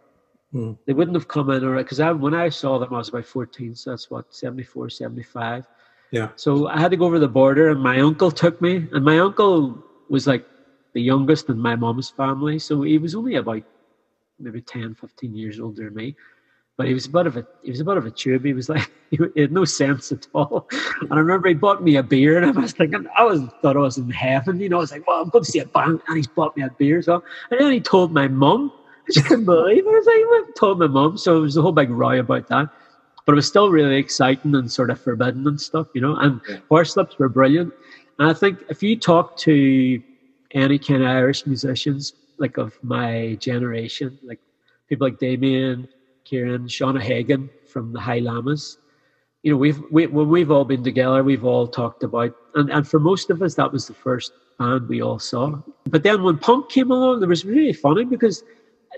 Hmm. 0.51 0.73
they 0.85 0.93
wouldn't 0.93 1.15
have 1.15 1.27
come 1.27 1.49
in 1.49 1.63
or 1.63 1.75
because 1.77 1.99
I, 1.99 2.11
when 2.11 2.33
i 2.35 2.49
saw 2.49 2.77
them 2.77 2.93
i 2.93 2.97
was 2.97 3.09
about 3.09 3.25
14 3.25 3.75
so 3.75 3.89
that's 3.89 4.09
what 4.11 4.33
74 4.33 4.89
75 4.89 5.65
Yeah. 6.11 6.29
so 6.35 6.67
I 6.67 6.79
had 6.79 6.91
to 6.91 6.97
go 6.97 7.05
over 7.05 7.19
the 7.19 7.27
border, 7.27 7.69
and 7.71 7.81
my 7.81 7.99
uncle 7.99 8.31
took 8.31 8.61
me. 8.61 8.87
And 8.93 9.03
my 9.03 9.19
uncle 9.19 9.83
was 10.07 10.27
like 10.27 10.45
the 10.93 11.01
youngest 11.01 11.49
in 11.49 11.59
my 11.59 11.75
mom's 11.75 12.09
family, 12.11 12.59
so 12.59 12.83
he 12.83 12.97
was 12.99 13.15
only 13.15 13.35
about 13.35 13.63
maybe 14.39 14.61
10, 14.61 14.95
15 14.95 15.35
years 15.35 15.59
older 15.59 15.85
than 15.85 15.95
me. 15.95 16.15
But 16.77 16.87
he 16.87 16.93
was 16.93 17.07
a 17.07 17.09
bit 17.09 17.25
of 17.27 17.35
a 17.37 17.43
he 17.63 17.71
was 17.71 17.79
a 17.81 17.85
bit 17.85 17.97
of 17.97 18.05
a 18.05 18.11
tube. 18.11 18.45
He 18.45 18.53
was 18.53 18.69
like 18.69 18.89
he 19.11 19.17
had 19.41 19.51
no 19.51 19.65
sense 19.65 20.11
at 20.11 20.27
all. 20.33 20.67
And 21.01 21.11
I 21.11 21.17
remember 21.17 21.47
he 21.49 21.55
bought 21.55 21.81
me 21.83 21.95
a 21.97 22.03
beer, 22.03 22.37
and 22.37 22.45
I 22.45 22.51
was 22.51 22.71
thinking 22.73 23.07
I 23.17 23.23
was 23.23 23.41
thought 23.61 23.75
I 23.75 23.79
was 23.79 23.97
in 23.97 24.09
heaven. 24.11 24.59
You 24.59 24.69
know, 24.69 24.77
I 24.77 24.85
was 24.85 24.91
like, 24.91 25.07
well, 25.07 25.21
I'm 25.23 25.29
going 25.29 25.43
to 25.43 25.51
see 25.51 25.59
a 25.59 25.65
band, 25.65 26.01
and 26.07 26.15
he's 26.17 26.27
bought 26.27 26.55
me 26.55 26.63
a 26.63 26.69
beer. 26.77 27.01
So 27.01 27.23
and 27.49 27.59
then 27.59 27.71
he 27.73 27.81
told 27.81 28.13
my 28.13 28.27
mum. 28.27 28.71
I 29.07 29.11
just 29.11 29.27
couldn't 29.27 29.45
believe 29.45 29.85
it. 29.85 29.89
I 29.89 29.91
was 29.91 30.05
like, 30.05 30.29
well, 30.29 30.53
told 30.57 30.79
my 30.79 30.87
mum. 30.87 31.17
So 31.17 31.37
it 31.37 31.41
was 31.41 31.57
a 31.57 31.61
whole 31.61 31.71
big 31.71 31.89
row 31.89 32.19
about 32.19 32.47
that 32.47 32.69
but 33.25 33.33
it 33.33 33.35
was 33.35 33.47
still 33.47 33.69
really 33.69 33.97
exciting 33.97 34.55
and 34.55 34.71
sort 34.71 34.89
of 34.89 35.01
forbidden 35.01 35.47
and 35.47 35.59
stuff, 35.59 35.87
you 35.93 36.01
know. 36.01 36.15
And 36.15 36.39
Yeah. 36.47 36.57
Horslips 36.69 37.17
were 37.17 37.29
brilliant. 37.29 37.73
And 38.19 38.29
I 38.29 38.33
think 38.33 38.63
if 38.69 38.81
you 38.83 38.97
talk 38.97 39.35
to 39.37 40.01
any 40.51 40.79
kind 40.79 41.03
of 41.03 41.09
Irish 41.09 41.45
musicians, 41.45 42.13
like 42.37 42.57
of 42.57 42.77
my 42.83 43.35
generation, 43.39 44.17
like 44.23 44.39
people 44.87 45.07
like 45.07 45.19
Damien, 45.19 45.87
Kieran, 46.23 46.67
Sean 46.67 46.97
O'Hagan 46.97 47.49
from 47.67 47.93
the 47.93 47.99
High 47.99 48.19
Llamas, 48.19 48.77
you 49.43 49.51
know, 49.51 49.57
we've 49.57 49.81
we, 49.91 50.07
when 50.07 50.29
we've 50.29 50.51
all 50.51 50.65
been 50.65 50.83
together, 50.83 51.23
we've 51.23 51.45
all 51.45 51.67
talked 51.67 52.03
about, 52.03 52.35
and, 52.55 52.69
and 52.71 52.87
for 52.87 52.99
most 52.99 53.29
of 53.29 53.41
us, 53.41 53.55
that 53.55 53.71
was 53.71 53.87
the 53.87 53.93
first 53.93 54.31
band 54.57 54.87
we 54.87 55.01
all 55.01 55.19
saw. 55.19 55.61
But 55.87 56.03
then 56.03 56.23
when 56.23 56.37
punk 56.37 56.69
came 56.69 56.89
along, 56.89 57.21
it 57.21 57.27
was 57.27 57.45
really 57.45 57.73
funny 57.73 58.05
because 58.05 58.43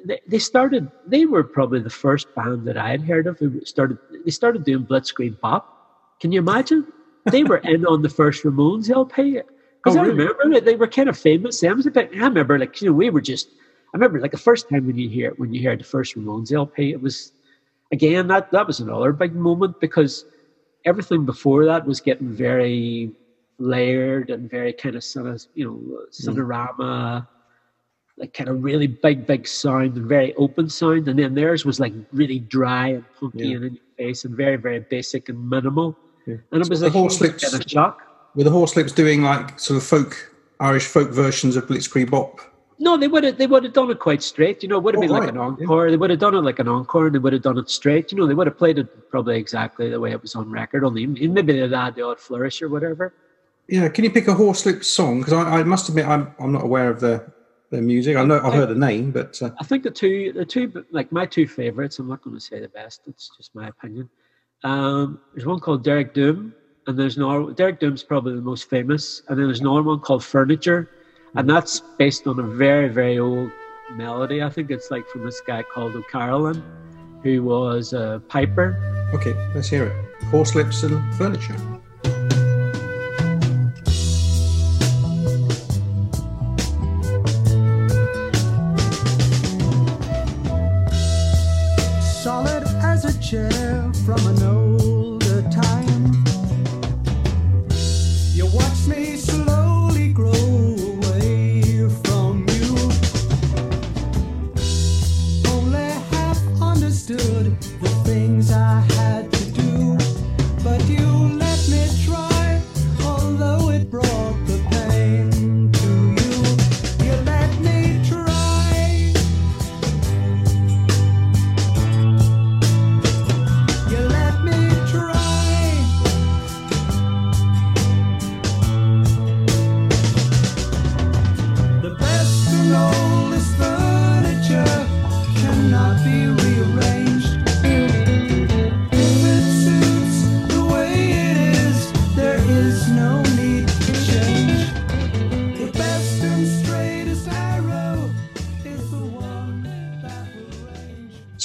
they, 0.06 0.20
they 0.28 0.40
started. 0.40 0.90
They 1.06 1.26
were 1.26 1.44
probably 1.44 1.80
the 1.80 1.90
first 1.90 2.34
band 2.36 2.68
that 2.68 2.78
I 2.78 2.90
had 2.90 3.02
heard 3.02 3.28
of 3.28 3.40
who 3.40 3.64
started. 3.66 3.98
They 4.26 4.32
started 4.32 4.64
doing 4.64 4.86
Blitzkrieg 4.86 5.40
Bop 5.40 5.64
Can 6.20 6.32
you 6.32 6.40
imagine? 6.40 6.88
They 7.32 7.44
were 7.44 7.58
in 7.58 7.86
on 7.86 8.02
the 8.02 8.10
first 8.10 8.44
Ramones 8.44 8.90
LP. 8.90 9.34
Because 9.34 9.96
Oh, 9.96 10.00
I 10.00 10.04
really? 10.04 10.26
remember 10.26 10.60
they 10.62 10.76
were 10.76 10.88
kind 10.88 11.10
of 11.10 11.18
famous. 11.18 11.64
I 11.64 11.72
was 11.74 11.86
a 11.86 11.92
bit. 11.92 12.10
I 12.14 12.26
remember 12.26 12.58
like 12.58 12.82
you 12.82 12.90
know 12.90 12.94
we 12.94 13.10
were 13.10 13.22
just. 13.22 13.50
I 13.94 13.98
remember 13.98 14.20
like 14.20 14.32
the 14.32 14.38
first 14.38 14.70
time 14.70 14.86
when 14.86 14.98
you 14.98 15.10
hear 15.10 15.34
when 15.38 15.54
you 15.54 15.64
heard 15.68 15.80
the 15.80 15.86
first 15.86 16.16
Ramones 16.16 16.52
LP, 16.52 16.92
it 16.92 17.02
was 17.02 17.32
again 17.92 18.28
that 18.28 18.52
that 18.52 18.68
was 18.68 18.80
another 18.80 19.14
big 19.14 19.36
moment 19.36 19.80
because 19.80 20.26
everything 20.86 21.26
before 21.26 21.66
that 21.66 21.86
was 21.86 22.00
getting 22.00 22.30
very 22.30 23.12
layered 23.60 24.30
and 24.30 24.50
very 24.50 24.74
kind 24.74 24.96
of 24.96 25.04
sort 25.04 25.28
of 25.28 25.46
you 25.54 25.66
know 25.66 25.76
mm. 25.76 26.06
cinerama 26.12 27.28
like 28.18 28.34
kind 28.34 28.50
of 28.50 28.64
really 28.64 28.88
big, 28.88 29.28
big 29.28 29.48
sound 29.48 29.96
and 29.96 30.06
very 30.08 30.34
open 30.36 30.70
sound, 30.70 31.08
and 31.08 31.20
then 31.20 31.36
theirs 31.36 31.66
was 31.66 31.80
like 31.80 31.94
really 32.12 32.40
dry 32.40 32.88
and 32.90 33.06
punky 33.20 33.50
Yeah. 33.50 33.56
and 33.58 33.66
in 33.66 33.74
your 33.76 33.84
face 33.98 34.26
and 34.26 34.36
very, 34.36 34.56
very 34.56 34.80
basic 34.80 35.30
and 35.30 35.50
minimal. 35.50 35.96
Yeah. 36.26 36.38
And 36.52 36.62
it 36.62 36.70
was 36.70 36.80
the 36.80 36.88
a 36.88 36.90
Horslips- 36.90 37.42
kind 37.52 37.64
of 37.64 37.70
shock. 37.70 38.02
Were 38.36 38.44
the 38.44 38.50
Horslips 38.52 38.94
doing 38.94 39.22
like 39.22 39.60
sort 39.60 39.78
of 39.78 39.84
folk 39.84 40.32
Irish 40.60 40.86
folk 40.88 41.12
versions 41.12 41.56
of 41.56 41.68
Blitzkrieg 41.68 42.10
Bop? 42.10 42.40
No, 42.80 42.96
they 42.98 43.08
would 43.08 43.24
have 43.24 43.38
they 43.38 43.48
would 43.48 43.64
have 43.64 43.74
done 43.74 43.90
it 43.92 44.00
quite 44.00 44.22
straight. 44.22 44.62
You 44.62 44.70
know, 44.70 44.78
it 44.78 44.84
would 44.84 44.94
have 44.96 45.00
Oh, 45.00 45.08
been 45.08 45.12
like 45.12 45.22
right, 45.22 45.30
an 45.30 45.36
yeah. 45.36 45.42
encore. 45.42 45.90
They 45.90 45.98
would 45.98 46.10
have 46.12 46.20
done 46.20 46.36
it 46.36 46.42
like 46.42 46.60
an 46.60 46.68
encore, 46.68 47.08
and 47.08 47.16
they 47.16 47.20
would 47.20 47.34
have 47.34 47.42
done 47.42 47.58
it 47.58 47.70
straight. 47.70 48.12
You 48.12 48.18
know, 48.20 48.28
they 48.28 48.36
would 48.36 48.46
have 48.48 48.58
played 48.58 48.78
it 48.78 49.10
probably 49.10 49.38
exactly 49.38 49.90
the 49.90 50.00
way 50.00 50.12
it 50.12 50.22
was 50.22 50.36
on 50.36 50.52
record. 50.52 50.84
Only 50.84 51.06
maybe 51.08 51.54
they'd 51.54 51.74
add 51.74 51.96
the 51.96 52.04
odd 52.04 52.20
flourish 52.20 52.62
or 52.62 52.70
whatever. 52.70 53.14
Yeah, 53.68 53.90
can 53.90 54.04
you 54.04 54.12
pick 54.12 54.28
a 54.28 54.34
Horslips 54.36 54.86
song? 54.86 55.20
Because 55.20 55.34
I, 55.34 55.60
I 55.60 55.64
must 55.64 55.90
admit 55.90 56.06
I'm 56.08 56.34
I'm 56.40 56.52
not 56.52 56.64
aware 56.64 56.90
of 56.90 57.00
their 57.00 57.34
their 57.70 57.82
music. 57.82 58.18
I 58.18 58.24
know 58.24 58.40
I've 58.40 58.54
heard 58.54 58.70
the 58.70 58.76
name, 58.76 59.12
but 59.12 59.42
uh, 59.42 59.52
I 59.60 59.64
think 59.64 59.84
the 59.84 59.92
two, 59.92 60.32
the 60.34 60.46
two, 60.46 60.86
like 60.92 61.12
my 61.12 61.26
two 61.26 61.48
favorites. 61.48 62.00
I'm 62.00 62.08
not 62.08 62.22
going 62.22 62.36
to 62.36 62.42
say 62.42 62.60
the 62.60 62.70
best. 62.70 63.02
It's 63.08 63.30
just 63.36 63.54
my 63.56 63.68
opinion. 63.68 64.10
Um, 64.64 65.20
there's 65.34 65.46
one 65.46 65.60
called 65.60 65.86
Dearg 65.86 66.14
Doom, 66.14 66.54
and 66.88 66.98
there's 66.98 67.18
no 67.18 67.48
Dearg 67.48 67.80
Doom's 67.80 68.04
probably 68.04 68.36
the 68.36 68.42
most 68.42 68.70
famous, 68.70 69.22
and 69.28 69.38
then 69.38 69.46
there's 69.46 69.60
another 69.60 69.84
one 69.84 70.00
called 70.00 70.24
Furniture, 70.24 70.90
and 71.36 71.50
that's 71.50 71.82
based 71.98 72.26
on 72.28 72.40
a 72.40 72.44
very, 72.44 72.90
very 72.90 73.20
old 73.20 73.52
melody. 73.92 74.42
I 74.42 74.50
think 74.50 74.72
it's 74.72 74.90
like 74.92 75.08
from 75.08 75.24
this 75.26 75.42
guy 75.42 75.64
called 75.64 75.96
O'Carolan, 75.96 76.64
who 77.24 77.44
was 77.44 77.94
a 77.94 78.22
piper. 78.28 79.10
okay, 79.14 79.34
let's 79.54 79.70
hear 79.70 79.86
it. 79.86 80.24
Horslips 80.32 80.84
and 80.84 81.16
furniture. 81.16 81.56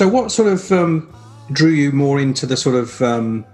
So, 0.03 0.09
what 0.09 0.33
sort 0.33 0.53
of 0.53 0.73
um, 0.73 1.15
drew 1.53 1.71
you 1.71 1.93
more 1.93 2.19
into 2.19 2.45
the 2.45 2.57
sort 2.57 2.75
of 2.75 3.01
um, 3.03 3.47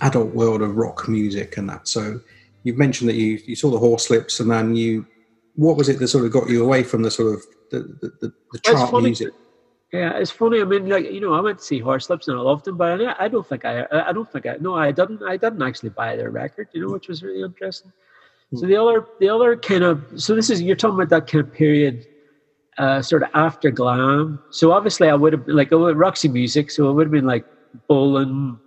adult 0.00 0.34
world 0.34 0.60
of 0.60 0.74
rock 0.76 1.06
music 1.06 1.56
and 1.56 1.68
that? 1.68 1.86
So, 1.86 2.20
you've 2.64 2.76
mentioned 2.76 3.08
that 3.08 3.14
you, 3.14 3.38
you 3.46 3.54
saw 3.54 3.70
the 3.70 3.78
Horslips, 3.78 4.40
and 4.40 4.50
then 4.50 4.74
you, 4.74 5.06
what 5.54 5.76
was 5.76 5.88
it 5.88 6.00
that 6.00 6.08
sort 6.08 6.24
of 6.24 6.32
got 6.32 6.50
you 6.50 6.64
away 6.64 6.82
from 6.82 7.02
the 7.02 7.10
sort 7.12 7.34
of 7.34 7.42
the, 7.70 7.78
the, 8.00 8.12
the, 8.20 8.32
the 8.50 8.58
chart 8.58 8.90
funny- 8.90 9.04
music? 9.04 9.28
Yeah, 9.92 10.18
it's 10.18 10.32
funny. 10.32 10.60
I 10.60 10.64
mean, 10.64 10.88
like 10.88 11.08
you 11.08 11.20
know, 11.20 11.34
I 11.34 11.40
went 11.40 11.60
to 11.60 11.64
see 11.64 11.80
Horslips 11.80 12.26
and 12.26 12.36
I 12.36 12.40
loved 12.40 12.64
them, 12.64 12.76
but 12.76 13.00
I, 13.00 13.26
I 13.26 13.28
don't 13.28 13.46
think 13.46 13.64
I, 13.64 13.86
I 13.92 14.12
don't 14.12 14.28
think 14.32 14.44
I, 14.44 14.56
no, 14.58 14.74
I 14.74 14.90
didn't, 14.90 15.22
I 15.22 15.36
didn't 15.36 15.62
actually 15.62 15.90
buy 15.90 16.16
their 16.16 16.30
record. 16.30 16.66
You 16.72 16.84
know, 16.84 16.92
which 16.92 17.06
was 17.06 17.22
really 17.22 17.44
interesting. 17.44 17.92
So 18.56 18.66
the 18.66 18.76
other, 18.76 19.06
the 19.20 19.28
other 19.28 19.56
kind 19.56 19.84
of, 19.84 20.04
so 20.16 20.34
this 20.34 20.50
is 20.50 20.60
you're 20.60 20.74
talking 20.74 20.96
about 20.96 21.10
that 21.10 21.30
kind 21.30 21.44
of 21.44 21.54
period, 21.54 22.08
uh, 22.78 23.02
sort 23.02 23.22
of 23.22 23.30
after 23.34 23.70
glam. 23.70 24.38
So 24.50 24.72
obviously, 24.72 25.08
I 25.08 25.14
would 25.14 25.32
have 25.32 25.48
like 25.48 25.70
would- 25.70 25.96
Roxy 25.96 26.28
Music. 26.28 26.70
So 26.70 26.88
it 26.90 26.92
would 26.94 27.06
have 27.06 27.12
been 27.12 27.26
like 27.26 27.44
Bolan, 27.88 28.58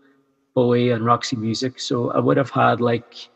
Bowie, 0.53 0.91
and 0.91 1.05
Roxy 1.05 1.35
Music. 1.35 1.79
So 1.79 2.11
I 2.11 2.19
would 2.19 2.37
have 2.37 2.49
had 2.49 2.81
like, 2.81 3.29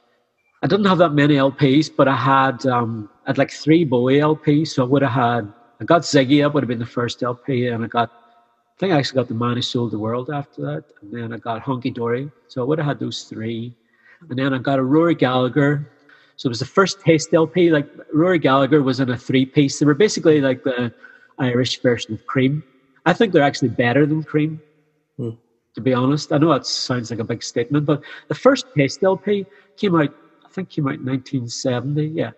I 0.61 0.67
didn't 0.67 0.85
have 0.85 0.97
that 0.99 1.13
many 1.13 1.35
LPs, 1.35 1.89
but 1.95 2.07
I 2.07 2.15
had, 2.15 2.65
um, 2.65 3.09
I 3.25 3.29
had 3.29 3.37
like 3.37 3.51
three 3.51 3.83
Bowie 3.85 4.19
LPs. 4.19 4.69
So 4.69 4.83
I 4.83 4.87
would 4.87 5.01
have 5.01 5.11
had. 5.11 5.53
I 5.81 5.85
got 5.85 6.01
Ziggy, 6.01 6.41
that 6.41 6.53
would 6.53 6.61
have 6.61 6.67
been 6.67 6.77
the 6.79 6.85
first 6.85 7.23
LP, 7.23 7.67
and 7.67 7.85
I 7.85 7.87
got, 7.87 8.11
I 8.11 8.79
think 8.79 8.91
I 8.91 8.97
actually 8.97 9.15
got 9.15 9.29
The 9.29 9.33
Man 9.33 9.55
Who 9.55 9.61
Sold 9.61 9.91
the 9.91 9.99
World 9.99 10.29
after 10.29 10.61
that, 10.63 10.83
and 11.01 11.09
then 11.09 11.31
I 11.31 11.37
got 11.37 11.61
Hunky 11.61 11.89
Dory. 11.89 12.29
So 12.49 12.61
I 12.61 12.65
would 12.65 12.79
have 12.79 12.85
had 12.85 12.99
those 12.99 13.23
three. 13.23 13.73
And 14.29 14.37
then 14.37 14.53
I 14.53 14.57
got 14.57 14.79
a 14.79 14.83
Rory 14.83 15.15
Gallagher. 15.15 15.89
So 16.39 16.47
it 16.47 16.51
was 16.51 16.59
the 16.59 16.65
first 16.65 17.01
Taste 17.01 17.33
LP. 17.33 17.69
Like 17.69 17.85
Rory 18.13 18.39
Gallagher 18.39 18.81
was 18.81 19.01
in 19.01 19.09
a 19.09 19.17
three 19.17 19.45
piece. 19.45 19.77
They 19.77 19.85
were 19.85 19.93
basically 19.93 20.39
like 20.39 20.63
the 20.63 20.93
Irish 21.37 21.81
version 21.81 22.13
of 22.13 22.25
Cream. 22.27 22.63
I 23.05 23.11
think 23.11 23.33
they're 23.33 23.43
actually 23.43 23.69
better 23.69 24.05
than 24.05 24.23
Cream, 24.23 24.61
Hmm. 25.17 25.31
to 25.75 25.81
be 25.81 25.93
honest. 25.93 26.31
I 26.31 26.37
know 26.37 26.53
that 26.53 26.65
sounds 26.65 27.11
like 27.11 27.19
a 27.19 27.25
big 27.25 27.43
statement, 27.43 27.85
but 27.85 28.01
the 28.29 28.35
first 28.35 28.67
Taste 28.73 29.03
LP 29.03 29.45
came 29.75 29.95
out, 29.99 30.15
I 30.45 30.47
think 30.47 30.69
came 30.69 30.87
out 30.87 30.93
in 30.93 31.05
1970. 31.05 32.07
Yeah. 32.07 32.31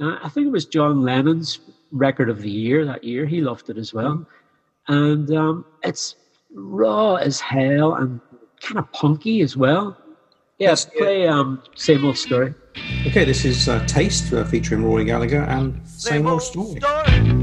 Uh, 0.00 0.18
I 0.20 0.28
think 0.28 0.48
it 0.48 0.50
was 0.50 0.66
John 0.66 1.02
Lennon's 1.02 1.60
record 1.92 2.28
of 2.28 2.42
the 2.42 2.50
year 2.50 2.84
that 2.84 3.04
year. 3.04 3.26
He 3.26 3.40
loved 3.40 3.70
it 3.70 3.78
as 3.78 3.94
well. 3.94 4.26
And 4.88 5.30
um, 5.36 5.64
it's 5.84 6.16
raw 6.52 7.14
as 7.14 7.38
hell 7.38 7.94
and 7.94 8.20
kind 8.60 8.78
of 8.80 8.90
punky 8.90 9.40
as 9.42 9.56
well. 9.56 9.96
Yeah, 10.58 10.70
Yes, 10.70 10.86
yeah. 10.94 10.98
play 10.98 11.28
um, 11.28 11.62
Same 11.74 12.04
Old 12.04 12.16
Story. 12.16 12.54
Okay, 13.06 13.24
this 13.24 13.44
is 13.44 13.68
uh, 13.68 13.84
Taste 13.86 14.32
uh, 14.32 14.44
featuring 14.44 14.84
Rory 14.84 15.04
Gallagher 15.04 15.42
and 15.42 15.80
Same 15.86 16.26
Old 16.26 16.42
Story. 16.42 16.80
Night 16.80 17.35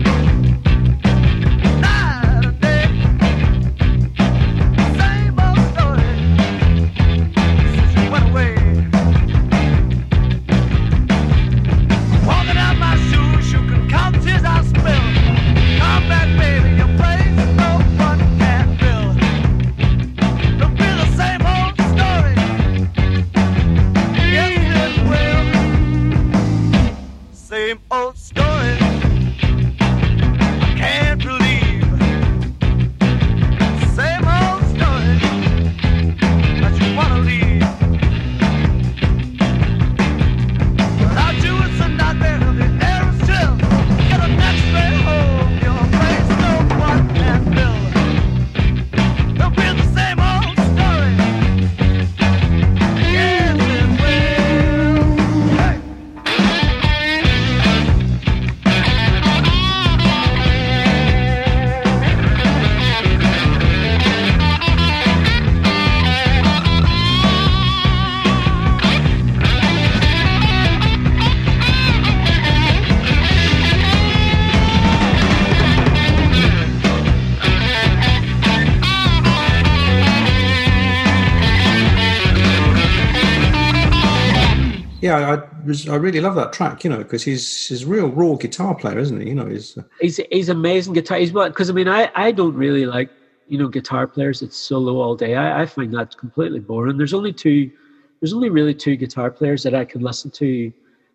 Yeah, 85.19 85.45
I. 85.87 85.91
I 85.91 85.95
really 85.95 86.21
love 86.21 86.35
that 86.35 86.53
track. 86.53 86.83
You 86.83 86.89
know, 86.89 86.97
because 86.97 87.23
he's 87.23 87.67
he's 87.67 87.83
a 87.83 87.87
real 87.87 88.09
raw 88.09 88.35
guitar 88.35 88.75
player, 88.75 88.99
isn't 88.99 89.21
he? 89.21 89.29
You 89.29 89.35
know, 89.35 89.45
he's 89.45 89.77
uh, 89.77 89.83
he's 90.01 90.19
he's 90.31 90.49
amazing 90.49 90.93
guitar. 90.93 91.17
He's 91.17 91.31
because 91.31 91.69
I 91.69 91.73
mean 91.73 91.87
I 91.87 92.11
I 92.15 92.31
don't 92.31 92.55
really 92.55 92.85
like 92.85 93.09
you 93.47 93.57
know 93.57 93.67
guitar 93.67 94.07
players 94.07 94.39
that 94.39 94.53
solo 94.53 94.99
all 95.01 95.15
day. 95.15 95.35
I, 95.35 95.61
I 95.61 95.65
find 95.65 95.93
that 95.93 96.17
completely 96.17 96.59
boring. 96.59 96.97
There's 96.97 97.13
only 97.13 97.33
two. 97.33 97.71
There's 98.19 98.33
only 98.33 98.49
really 98.49 98.73
two 98.73 98.95
guitar 98.95 99.29
players 99.29 99.63
that 99.63 99.75
I 99.75 99.85
can 99.85 100.01
listen 100.01 100.31
to 100.31 100.71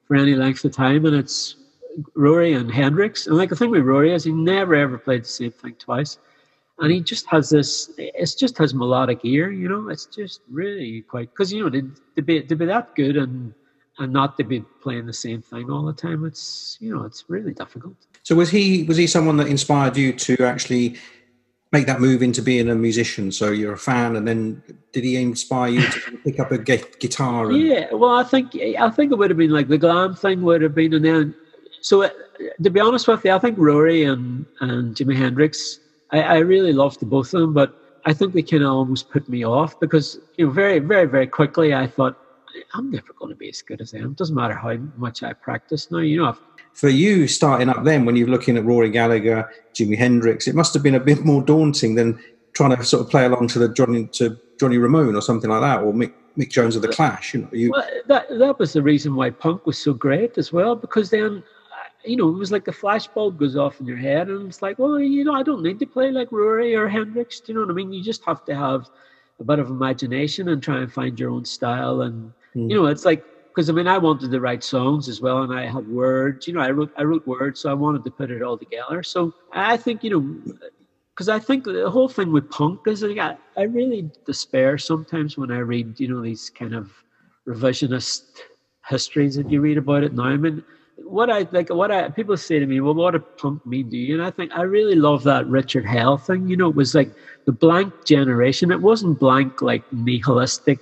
for 0.07 0.17
any 0.17 0.35
length 0.35 0.65
of 0.65 0.73
time, 0.73 1.05
and 1.07 1.17
it's 1.17 1.57
Rory 2.15 2.55
and 2.55 2.71
Hendrix. 2.71 3.27
And 3.27 3.37
like 3.37 3.51
the 3.51 3.57
thing 3.57 3.71
with 3.71 3.83
Rory 3.83 4.13
is 4.13 4.25
he 4.25 4.33
never 4.33 4.75
ever 4.75 4.99
played 4.99 5.25
the 5.25 5.29
same 5.29 5.53
thing 5.53 5.75
twice, 5.79 6.19
and 6.79 6.91
he 6.93 7.01
just 7.01 7.27
has 7.27 7.51
this. 7.51 7.91
It's 7.99 8.35
just 8.35 8.59
his 8.59 8.75
melodic 8.75 9.21
ear. 9.25 9.51
You 9.51 9.69
know, 9.69 9.89
it's 9.89 10.07
just 10.07 10.43
really 10.51 11.03
quite 11.03 11.31
because 11.31 11.53
you 11.53 11.63
know 11.63 11.71
to, 11.71 11.93
to 12.17 12.23
be 12.23 12.43
to 12.43 12.57
be 12.57 12.67
that 12.67 12.95
good 12.95 13.17
and 13.17 13.55
and 13.99 14.13
not 14.13 14.37
to 14.37 14.45
be 14.45 14.61
playing 14.83 15.07
the 15.07 15.13
same 15.13 15.43
thing 15.43 15.71
all 15.71 15.85
the 15.85 15.93
time. 15.93 16.25
It's 16.25 16.79
you 16.81 16.95
know 16.95 17.05
it's 17.05 17.25
really 17.29 17.53
difficult. 17.53 17.97
So 18.23 18.35
was 18.35 18.51
he 18.51 18.85
was 18.85 18.97
he 18.97 19.07
someone 19.07 19.37
that 19.39 19.49
inspired 19.49 19.97
you 19.97 20.13
to 20.13 20.45
actually 20.45 20.97
make 21.73 21.87
that 21.87 22.01
move 22.01 22.23
into 22.23 22.43
being 22.43 22.69
a 22.71 22.75
musician? 22.75 23.33
So 23.33 23.51
you're 23.51 23.75
a 23.75 23.79
fan, 23.79 24.17
and 24.17 24.27
then 24.27 24.63
did 24.93 25.05
he 25.05 25.17
inspire 25.17 25.71
you 25.71 25.83
to 25.83 26.19
pick 26.25 26.41
up 26.41 26.51
a 26.53 26.59
guitar? 26.59 27.51
And, 27.51 27.61
Yeah, 27.61 27.93
well, 27.93 28.17
I 28.17 28.25
think 28.25 28.57
I 28.57 28.91
think 28.91 29.13
it 29.13 29.17
would 29.19 29.31
have 29.31 29.39
been 29.39 29.51
like 29.51 29.69
the 29.69 29.79
glam 29.79 30.15
thing 30.15 30.43
would 30.43 30.63
have 30.63 30.75
been, 30.75 30.95
and 30.95 31.05
then 31.05 31.35
so 31.81 32.03
uh, 32.03 32.11
to 32.63 32.71
be 32.71 32.81
honest 32.81 33.09
with 33.09 33.25
you, 33.25 33.33
I 33.33 33.39
think 33.39 33.59
Rory 33.59 34.05
and 34.05 34.47
and 34.61 34.95
Jimi 34.95 35.17
Hendrix, 35.17 35.81
I, 36.11 36.23
I 36.23 36.39
really 36.39 36.73
loved 36.73 37.01
the 37.01 37.07
both 37.07 37.35
of 37.35 37.41
them, 37.41 37.53
but 37.53 37.75
I 38.05 38.13
think 38.13 38.33
they 38.33 38.43
kind 38.43 38.63
of 38.63 38.71
almost 38.71 39.11
put 39.11 39.29
me 39.29 39.45
off 39.45 39.79
because 39.81 40.19
you 40.37 40.47
know 40.47 40.53
very 40.53 40.79
very 40.79 41.07
very 41.07 41.27
quickly 41.27 41.75
I 41.75 41.87
thought 41.87 42.17
I'm 42.75 42.91
never 42.91 43.13
going 43.13 43.31
to 43.31 43.37
be 43.37 43.49
as 43.49 43.63
good 43.63 43.81
as 43.81 43.93
them. 43.93 44.15
Doesn't 44.15 44.35
matter 44.35 44.55
how 44.55 44.77
much 44.97 45.23
I 45.23 45.33
practice 45.33 45.91
now. 45.91 45.99
You 45.99 46.19
know, 46.19 46.27
I've, 46.27 46.41
For 46.73 46.89
you 46.89 47.27
starting 47.29 47.69
up 47.69 47.85
then, 47.85 48.05
when 48.05 48.17
you're 48.17 48.29
looking 48.29 48.57
at 48.57 48.65
Rory 48.65 48.91
Gallagher, 48.91 49.51
Jimi 49.75 49.97
Hendrix, 49.97 50.47
it 50.47 50.55
must 50.55 50.75
have 50.75 50.83
been 50.83 50.95
a 50.95 51.01
bit 51.01 51.25
more 51.25 51.43
daunting 51.43 51.95
than 51.95 52.19
trying 52.53 52.77
to 52.77 52.83
sort 52.85 53.05
of 53.05 53.11
play 53.11 53.25
along 53.25 53.49
to 53.49 53.59
the 53.59 53.69
Johnny 53.69 54.07
to 54.07 54.39
Johnny 54.59 54.79
Ramone 54.79 55.15
or 55.15 55.23
something 55.23 55.51
like 55.51 55.61
that, 55.61 55.83
or 55.83 55.93
Mick, 55.93 56.13
Mick 56.37 56.51
Jones 56.51 56.75
of 56.77 56.83
the 56.83 56.89
Clash. 56.89 57.35
You 57.35 57.43
know, 57.43 57.49
you 57.53 57.71
Well, 57.71 57.87
that 58.07 58.27
that 58.39 58.59
was 58.59 58.73
the 58.73 58.83
reason 58.83 59.15
why 59.15 59.31
punk 59.31 59.67
was 59.67 59.79
so 59.79 59.93
great 59.93 60.39
as 60.39 60.53
well, 60.53 60.75
because 60.75 61.11
then, 61.11 61.43
you 62.05 62.17
know, 62.17 62.29
it 62.29 62.39
was 62.39 62.51
like 62.51 62.65
the 62.65 62.73
flashbulb 62.73 63.39
goes 63.39 63.57
off 63.57 63.81
in 63.81 63.87
your 63.87 63.97
head, 63.97 64.29
and 64.29 64.49
it's 64.49 64.63
like, 64.63 64.79
well, 64.79 64.99
you 64.99 65.25
know, 65.25 65.35
I 65.35 65.43
don't 65.43 65.63
need 65.63 65.79
to 65.79 65.87
play 65.87 66.11
like 66.11 66.33
Rory 66.33 66.75
or 66.75 66.89
Hendrix. 66.89 67.41
Do 67.41 67.53
you 67.53 67.59
know 67.59 67.67
what 67.67 67.71
I 67.71 67.75
mean? 67.75 67.93
You 67.93 68.03
just 68.03 68.25
have 68.25 68.45
to 68.47 68.55
have 68.55 68.89
a 69.41 69.45
bit 69.45 69.61
of 69.61 69.69
imagination 69.69 70.49
and 70.49 70.61
try 70.61 70.79
and 70.79 70.93
find 70.93 71.19
your 71.19 71.31
own 71.31 71.45
style, 71.45 72.01
and 72.03 72.33
Mm-hmm. 72.55 72.71
you 72.71 72.77
know, 72.77 72.87
it's 72.87 73.05
like 73.05 73.25
because 73.49 73.69
I 73.69 73.73
mean, 73.73 73.89
I 73.89 73.99
wanted 73.99 74.31
to 74.31 74.41
write 74.41 74.63
songs 74.63 75.09
as 75.09 75.21
well, 75.21 75.43
and 75.43 75.53
I 75.53 75.67
had 75.67 75.87
words. 75.89 76.47
You 76.47 76.55
know, 76.55 76.61
I 76.61 76.71
wrote 76.71 76.93
I 76.97 77.03
wrote 77.03 77.27
words, 77.27 77.61
so 77.61 77.71
I 77.71 77.75
wanted 77.75 78.05
to 78.05 78.11
put 78.11 78.31
it 78.31 78.43
all 78.43 78.57
together. 78.57 79.03
So 79.03 79.35
I 79.53 79.77
think 79.77 80.05
you 80.05 80.11
know. 80.11 80.57
Because 81.15 81.29
I 81.29 81.41
think 81.41 81.65
the 81.65 81.91
whole 81.91 82.09
thing 82.09 82.31
with 82.31 82.49
punk 82.49 82.87
is 82.87 83.03
like 83.03 83.19
I, 83.19 83.37
I 83.57 83.65
really 83.65 84.09
despair 84.25 84.79
sometimes 84.79 85.37
when 85.37 85.51
I 85.51 85.59
read, 85.59 85.99
you 85.99 86.07
know, 86.07 86.23
these 86.23 86.49
kind 86.49 86.77
of 86.77 86.93
revisionist 87.45 88.23
histories 88.89 89.35
that 89.35 89.51
you 89.51 89.61
read 89.61 89.79
about 89.79 90.05
it 90.05 90.15
now. 90.15 90.27
I 90.27 90.37
mean, 90.37 90.63
what 90.97 91.31
I 91.31 91.47
like, 91.53 91.71
what 91.71 91.91
I 91.91 92.09
people 92.11 92.37
say 92.37 92.59
to 92.59 92.67
me, 92.67 92.81
well, 92.81 92.95
what 92.95 93.13
did 93.13 93.37
punk 93.37 93.65
mean 93.67 93.91
to 93.91 93.97
you? 93.97 94.15
And 94.15 94.23
I 94.23 94.31
think 94.31 94.53
I 94.55 94.63
really 94.63 94.95
love 94.95 95.23
that 95.25 95.47
Richard 95.47 95.85
Hell 95.85 96.19
thing. 96.19 96.49
You 96.49 96.57
know, 96.57 96.69
it 96.69 96.77
was 96.77 96.95
like 96.95 97.11
the 97.47 97.53
blank 97.53 98.05
generation. 98.05 98.71
It 98.71 98.81
wasn't 98.81 99.19
blank 99.19 99.63
like 99.63 99.83
nihilistic, 99.93 100.79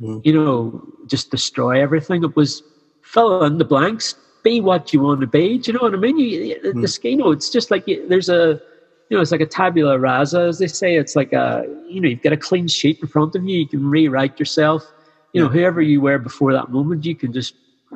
Mm. 0.00 0.26
you 0.26 0.32
know, 0.32 0.82
just 1.06 1.30
destroy 1.30 1.80
everything. 1.80 2.24
It 2.24 2.34
was 2.34 2.62
fill 3.02 3.44
in 3.44 3.58
the 3.58 3.64
blanks, 3.64 4.16
be 4.42 4.60
what 4.60 4.92
you 4.92 5.00
want 5.00 5.20
to 5.20 5.26
be. 5.26 5.58
Do 5.58 5.70
you 5.70 5.78
know 5.78 5.84
what 5.84 5.94
I 5.94 5.98
mean? 5.98 6.18
You, 6.18 6.60
the, 6.62 6.70
mm. 6.70 7.00
the 7.02 7.10
you 7.10 7.16
know, 7.16 7.30
it's 7.30 7.48
just 7.48 7.70
like 7.70 7.86
you, 7.86 8.08
there's 8.08 8.28
a 8.28 8.60
you 9.08 9.16
know, 9.16 9.22
it's 9.22 9.30
like 9.30 9.40
a 9.40 9.46
tabula 9.46 9.98
rasa, 9.98 10.40
as 10.40 10.58
they 10.58 10.66
say. 10.66 10.96
It's 10.96 11.14
like 11.14 11.32
a, 11.32 11.64
you 11.86 12.00
know, 12.00 12.08
you've 12.08 12.22
got 12.22 12.32
a 12.32 12.36
clean 12.36 12.66
sheet 12.66 13.00
in 13.00 13.08
front 13.08 13.36
of 13.36 13.44
you. 13.44 13.58
You 13.58 13.68
can 13.68 13.88
rewrite 13.88 14.38
yourself. 14.38 14.90
You 15.32 15.42
know, 15.42 15.48
whoever 15.48 15.82
you 15.82 16.00
were 16.00 16.18
before 16.18 16.52
that 16.52 16.70
moment, 16.70 17.04
you 17.04 17.14
can 17.14 17.32
just 17.32 17.54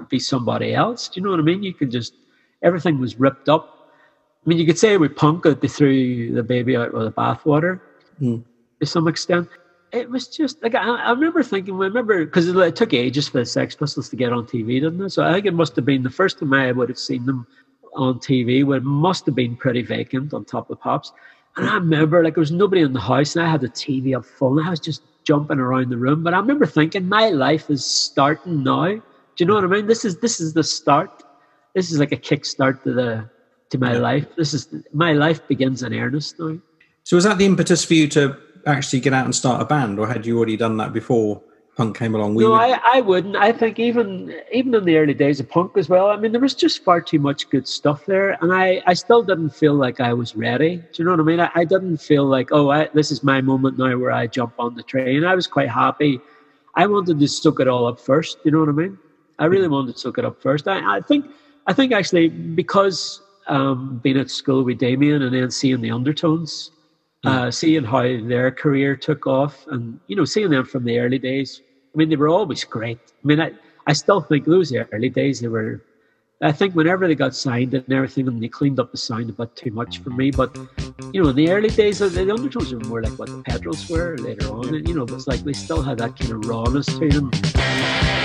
be 0.08 0.18
somebody 0.18 0.74
else. 0.74 1.08
Do 1.08 1.20
you 1.20 1.24
know 1.24 1.30
what 1.30 1.40
I 1.40 1.42
mean? 1.42 1.62
You 1.62 1.72
can 1.72 1.90
just, 1.90 2.14
everything 2.62 3.00
was 3.00 3.18
ripped 3.18 3.48
up. 3.48 3.90
I 4.44 4.48
mean, 4.48 4.58
you 4.58 4.66
could 4.66 4.78
say 4.78 4.96
with 4.96 5.16
punk 5.16 5.44
that 5.44 5.60
they 5.60 5.68
threw 5.68 6.32
the 6.32 6.42
baby 6.42 6.76
out 6.76 6.92
with 6.92 7.04
the 7.04 7.12
bathwater 7.12 7.80
mm. 8.20 8.42
to 8.80 8.86
some 8.86 9.08
extent. 9.08 9.48
It 9.92 10.10
was 10.10 10.28
just 10.28 10.62
like, 10.62 10.74
I, 10.74 10.82
I 10.82 11.10
remember 11.10 11.42
thinking, 11.42 11.74
I 11.74 11.78
remember, 11.78 12.24
because 12.24 12.48
it, 12.48 12.56
it 12.56 12.76
took 12.76 12.92
ages 12.92 13.28
for 13.28 13.38
the 13.38 13.46
Sex 13.46 13.74
Pistols 13.74 14.08
to 14.10 14.16
get 14.16 14.32
on 14.32 14.46
TV, 14.46 14.80
didn't 14.80 15.00
it? 15.00 15.10
So 15.10 15.24
I 15.24 15.32
think 15.32 15.46
it 15.46 15.54
must 15.54 15.76
have 15.76 15.84
been 15.84 16.02
the 16.02 16.10
first 16.10 16.38
time 16.38 16.52
I 16.52 16.72
would 16.72 16.88
have 16.88 16.98
seen 16.98 17.24
them 17.24 17.46
on 17.94 18.18
TV 18.18 18.64
when 18.64 18.78
it 18.78 18.84
must 18.84 19.26
have 19.26 19.34
been 19.34 19.56
pretty 19.56 19.82
vacant 19.82 20.34
on 20.34 20.44
top 20.44 20.70
of 20.70 20.80
Pops. 20.80 21.12
And 21.56 21.68
I 21.68 21.74
remember 21.74 22.22
like 22.22 22.34
there 22.34 22.40
was 22.40 22.52
nobody 22.52 22.82
in 22.82 22.92
the 22.92 23.00
house 23.00 23.34
and 23.34 23.44
I 23.44 23.50
had 23.50 23.60
the 23.60 23.68
TV 23.68 24.16
up 24.16 24.24
full 24.24 24.58
and 24.58 24.66
I 24.66 24.70
was 24.70 24.80
just 24.80 25.02
jumping 25.24 25.58
around 25.58 25.90
the 25.90 25.96
room. 25.96 26.22
But 26.22 26.34
I 26.34 26.38
remember 26.38 26.66
thinking 26.66 27.08
my 27.08 27.30
life 27.30 27.68
is 27.68 27.84
starting 27.84 28.62
now. 28.62 28.86
Do 28.86 29.02
you 29.38 29.46
know 29.46 29.54
what 29.54 29.64
I 29.64 29.68
mean? 29.68 29.86
This 29.86 30.04
is 30.04 30.18
this 30.18 30.40
is 30.40 30.52
the 30.52 30.62
start. 30.62 31.22
This 31.74 31.90
is 31.90 31.98
like 31.98 32.12
a 32.12 32.16
kickstart 32.16 32.82
to 32.84 32.92
the 32.92 33.30
to 33.70 33.78
my 33.78 33.94
life. 33.94 34.26
This 34.36 34.54
is 34.54 34.68
my 34.92 35.12
life 35.12 35.46
begins 35.48 35.82
in 35.82 35.94
earnest 35.94 36.38
now. 36.38 36.58
So 37.04 37.16
was 37.16 37.24
that 37.24 37.38
the 37.38 37.46
impetus 37.46 37.84
for 37.84 37.94
you 37.94 38.06
to 38.08 38.36
actually 38.66 39.00
get 39.00 39.12
out 39.12 39.24
and 39.24 39.34
start 39.34 39.62
a 39.62 39.64
band, 39.64 39.98
or 39.98 40.06
had 40.06 40.26
you 40.26 40.36
already 40.36 40.56
done 40.56 40.76
that 40.78 40.92
before 40.92 41.42
punk 41.76 41.96
came 41.96 42.14
along? 42.14 42.34
No, 42.34 42.54
I, 42.54 42.80
I 42.84 43.00
wouldn't. 43.00 43.36
I 43.36 43.52
think 43.52 43.78
even 43.78 44.34
even 44.52 44.74
in 44.74 44.84
the 44.84 44.96
early 44.96 45.14
days 45.14 45.40
of 45.40 45.48
punk 45.48 45.76
as 45.76 45.88
well. 45.88 46.08
I 46.08 46.16
mean, 46.16 46.32
there 46.32 46.40
was 46.40 46.54
just 46.54 46.84
far 46.84 47.00
too 47.00 47.18
much 47.18 47.48
good 47.50 47.66
stuff 47.68 48.06
there, 48.06 48.36
and 48.42 48.52
I, 48.52 48.82
I 48.86 48.94
still 48.94 49.22
didn't 49.22 49.50
feel 49.50 49.74
like 49.74 50.00
I 50.00 50.12
was 50.12 50.36
ready. 50.36 50.76
Do 50.76 51.02
you 51.02 51.04
know 51.04 51.12
what 51.12 51.20
I 51.20 51.24
mean? 51.24 51.40
I, 51.40 51.50
I 51.54 51.64
didn't 51.64 51.98
feel 51.98 52.24
like 52.24 52.50
oh, 52.52 52.70
I, 52.70 52.88
this 52.94 53.10
is 53.10 53.22
my 53.22 53.40
moment 53.40 53.78
now 53.78 53.96
where 53.96 54.12
I 54.12 54.26
jump 54.26 54.54
on 54.58 54.74
the 54.74 54.82
train. 54.82 55.24
I 55.24 55.34
was 55.34 55.46
quite 55.46 55.68
happy. 55.68 56.20
I 56.74 56.86
wanted 56.86 57.18
to 57.18 57.28
soak 57.28 57.60
it 57.60 57.68
all 57.68 57.86
up 57.86 57.98
first. 57.98 58.38
You 58.44 58.50
know 58.50 58.60
what 58.60 58.68
I 58.68 58.72
mean? 58.72 58.98
I 59.38 59.46
really 59.46 59.68
wanted 59.68 59.94
to 59.94 59.98
soak 59.98 60.18
it 60.18 60.24
up 60.24 60.40
first. 60.42 60.68
I, 60.68 60.98
I 60.98 61.00
think 61.00 61.26
I 61.66 61.72
think 61.72 61.92
actually 61.92 62.28
because 62.28 63.20
um, 63.46 64.00
being 64.02 64.18
at 64.18 64.30
school 64.30 64.62
with 64.62 64.78
Damien 64.78 65.22
and 65.22 65.34
then 65.34 65.50
seeing 65.50 65.80
the 65.80 65.90
undertones, 65.90 66.70
uh, 67.24 67.50
seeing 67.50 67.84
how 67.84 68.02
their 68.02 68.50
career 68.50 68.96
took 68.96 69.26
off, 69.26 69.66
and 69.68 69.98
you 70.06 70.16
know, 70.16 70.24
seeing 70.24 70.50
them 70.50 70.64
from 70.64 70.84
the 70.84 70.98
early 70.98 71.18
days. 71.18 71.62
I 71.94 71.98
mean, 71.98 72.08
they 72.08 72.16
were 72.16 72.28
always 72.28 72.64
great. 72.64 72.98
I 72.98 73.26
mean, 73.26 73.40
I, 73.40 73.52
I 73.86 73.92
still 73.92 74.20
think 74.20 74.44
those 74.44 74.72
early 74.74 75.08
days 75.08 75.40
they 75.40 75.48
were. 75.48 75.82
I 76.40 76.52
think 76.52 76.76
whenever 76.76 77.08
they 77.08 77.16
got 77.16 77.34
signed 77.34 77.74
and 77.74 77.92
everything, 77.92 78.28
and 78.28 78.40
they 78.40 78.48
cleaned 78.48 78.78
up 78.78 78.92
the 78.92 78.98
sound 78.98 79.28
a 79.30 79.32
bit 79.32 79.56
too 79.56 79.72
much 79.72 79.98
for 79.98 80.10
me. 80.10 80.30
But 80.30 80.56
you 81.12 81.22
know, 81.22 81.30
in 81.30 81.36
the 81.36 81.50
early 81.50 81.70
days, 81.70 81.98
the, 81.98 82.08
the 82.08 82.30
undertones 82.32 82.72
were 82.72 82.80
more 82.80 83.02
like 83.02 83.18
what 83.18 83.28
the 83.28 83.42
Petrols 83.42 83.88
were 83.90 84.16
later 84.18 84.46
on. 84.52 84.72
And 84.74 84.88
you 84.88 84.94
know, 84.94 85.02
it's 85.02 85.26
like 85.26 85.40
they 85.40 85.52
still 85.52 85.82
had 85.82 85.98
that 85.98 86.16
kind 86.16 86.32
of 86.32 86.48
rawness 86.48 86.86
to 86.86 87.08
them. 87.08 88.17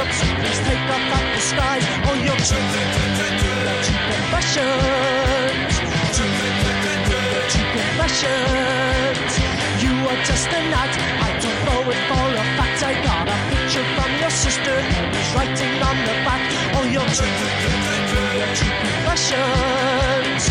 Your. 0.00 0.32
Please 0.40 0.60
take 0.64 0.80
off 0.88 1.04
that 1.12 1.26
disguise. 1.36 1.84
You're 2.24 2.40
true. 2.40 2.64
True 3.84 4.00
confessions. 4.08 5.74
True 7.52 7.68
confessions. 7.76 9.32
You 9.82 9.92
are 10.08 10.20
just 10.24 10.48
a 10.48 10.60
knight. 10.72 10.94
I 11.20 11.30
don't 11.42 11.60
know 11.66 11.80
it 11.92 12.00
for 12.08 12.26
a 12.32 12.44
fact. 12.56 12.80
I 12.82 12.92
got 13.04 13.28
a 13.28 13.36
picture 13.50 13.86
from 13.96 14.10
your 14.20 14.30
sister 14.30 14.76
was 15.12 15.28
writing 15.34 15.82
on 15.82 15.96
the 16.06 16.14
back. 16.26 16.42
Oh, 16.76 16.84
you're 16.84 17.10
true. 17.16 17.34
True 18.56 18.74
confessions. 18.84 20.42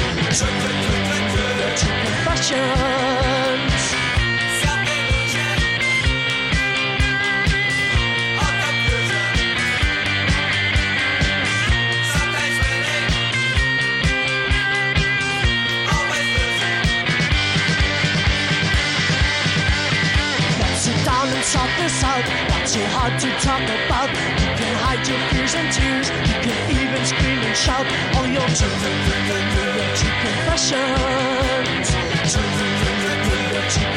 True 1.80 1.98
confessions. 2.06 3.59
sort 21.50 21.74
this 21.82 22.04
out. 22.06 22.22
Not 22.54 22.70
so 22.70 22.78
hard 22.94 23.18
to 23.26 23.30
talk 23.42 23.66
about. 23.66 24.10
You 24.38 24.50
can 24.54 24.74
hide 24.86 25.02
your 25.10 25.18
fears 25.34 25.58
and 25.58 25.66
tears. 25.74 26.08
You 26.30 26.38
can 26.46 26.54
even 26.78 27.02
scream 27.02 27.42
and 27.42 27.58
shout 27.58 27.90
all 28.14 28.28
your 28.30 28.46
true 28.54 28.70
confessions. 30.22 31.90
True 32.30 32.46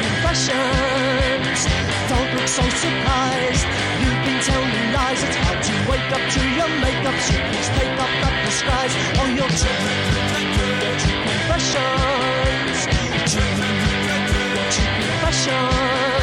confessions. 0.00 1.60
Don't 2.08 2.30
look 2.36 2.48
so 2.48 2.64
surprised. 2.84 3.68
You've 4.00 4.22
been 4.24 4.40
telling 4.48 4.88
lies. 4.96 5.20
It's 5.20 5.36
hard 5.44 5.60
to 5.68 5.74
wake 5.92 6.08
up 6.16 6.24
to 6.32 6.40
your 6.56 6.70
makeup. 6.80 7.16
So 7.20 7.36
please 7.36 7.68
take 7.76 7.94
off 8.00 8.14
that 8.24 8.34
disguise. 8.48 8.94
All 9.20 9.28
your 9.28 9.50
true 9.60 9.76
confessions. 11.52 12.88
True 13.28 13.52
confessions. 15.04 16.21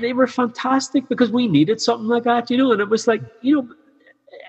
They 0.00 0.12
were 0.12 0.26
fantastic 0.26 1.08
because 1.08 1.30
we 1.30 1.46
needed 1.46 1.80
something 1.80 2.08
like 2.08 2.24
that, 2.24 2.50
you 2.50 2.56
know. 2.56 2.72
And 2.72 2.80
it 2.80 2.88
was 2.88 3.06
like, 3.06 3.22
you 3.42 3.56
know, 3.56 3.68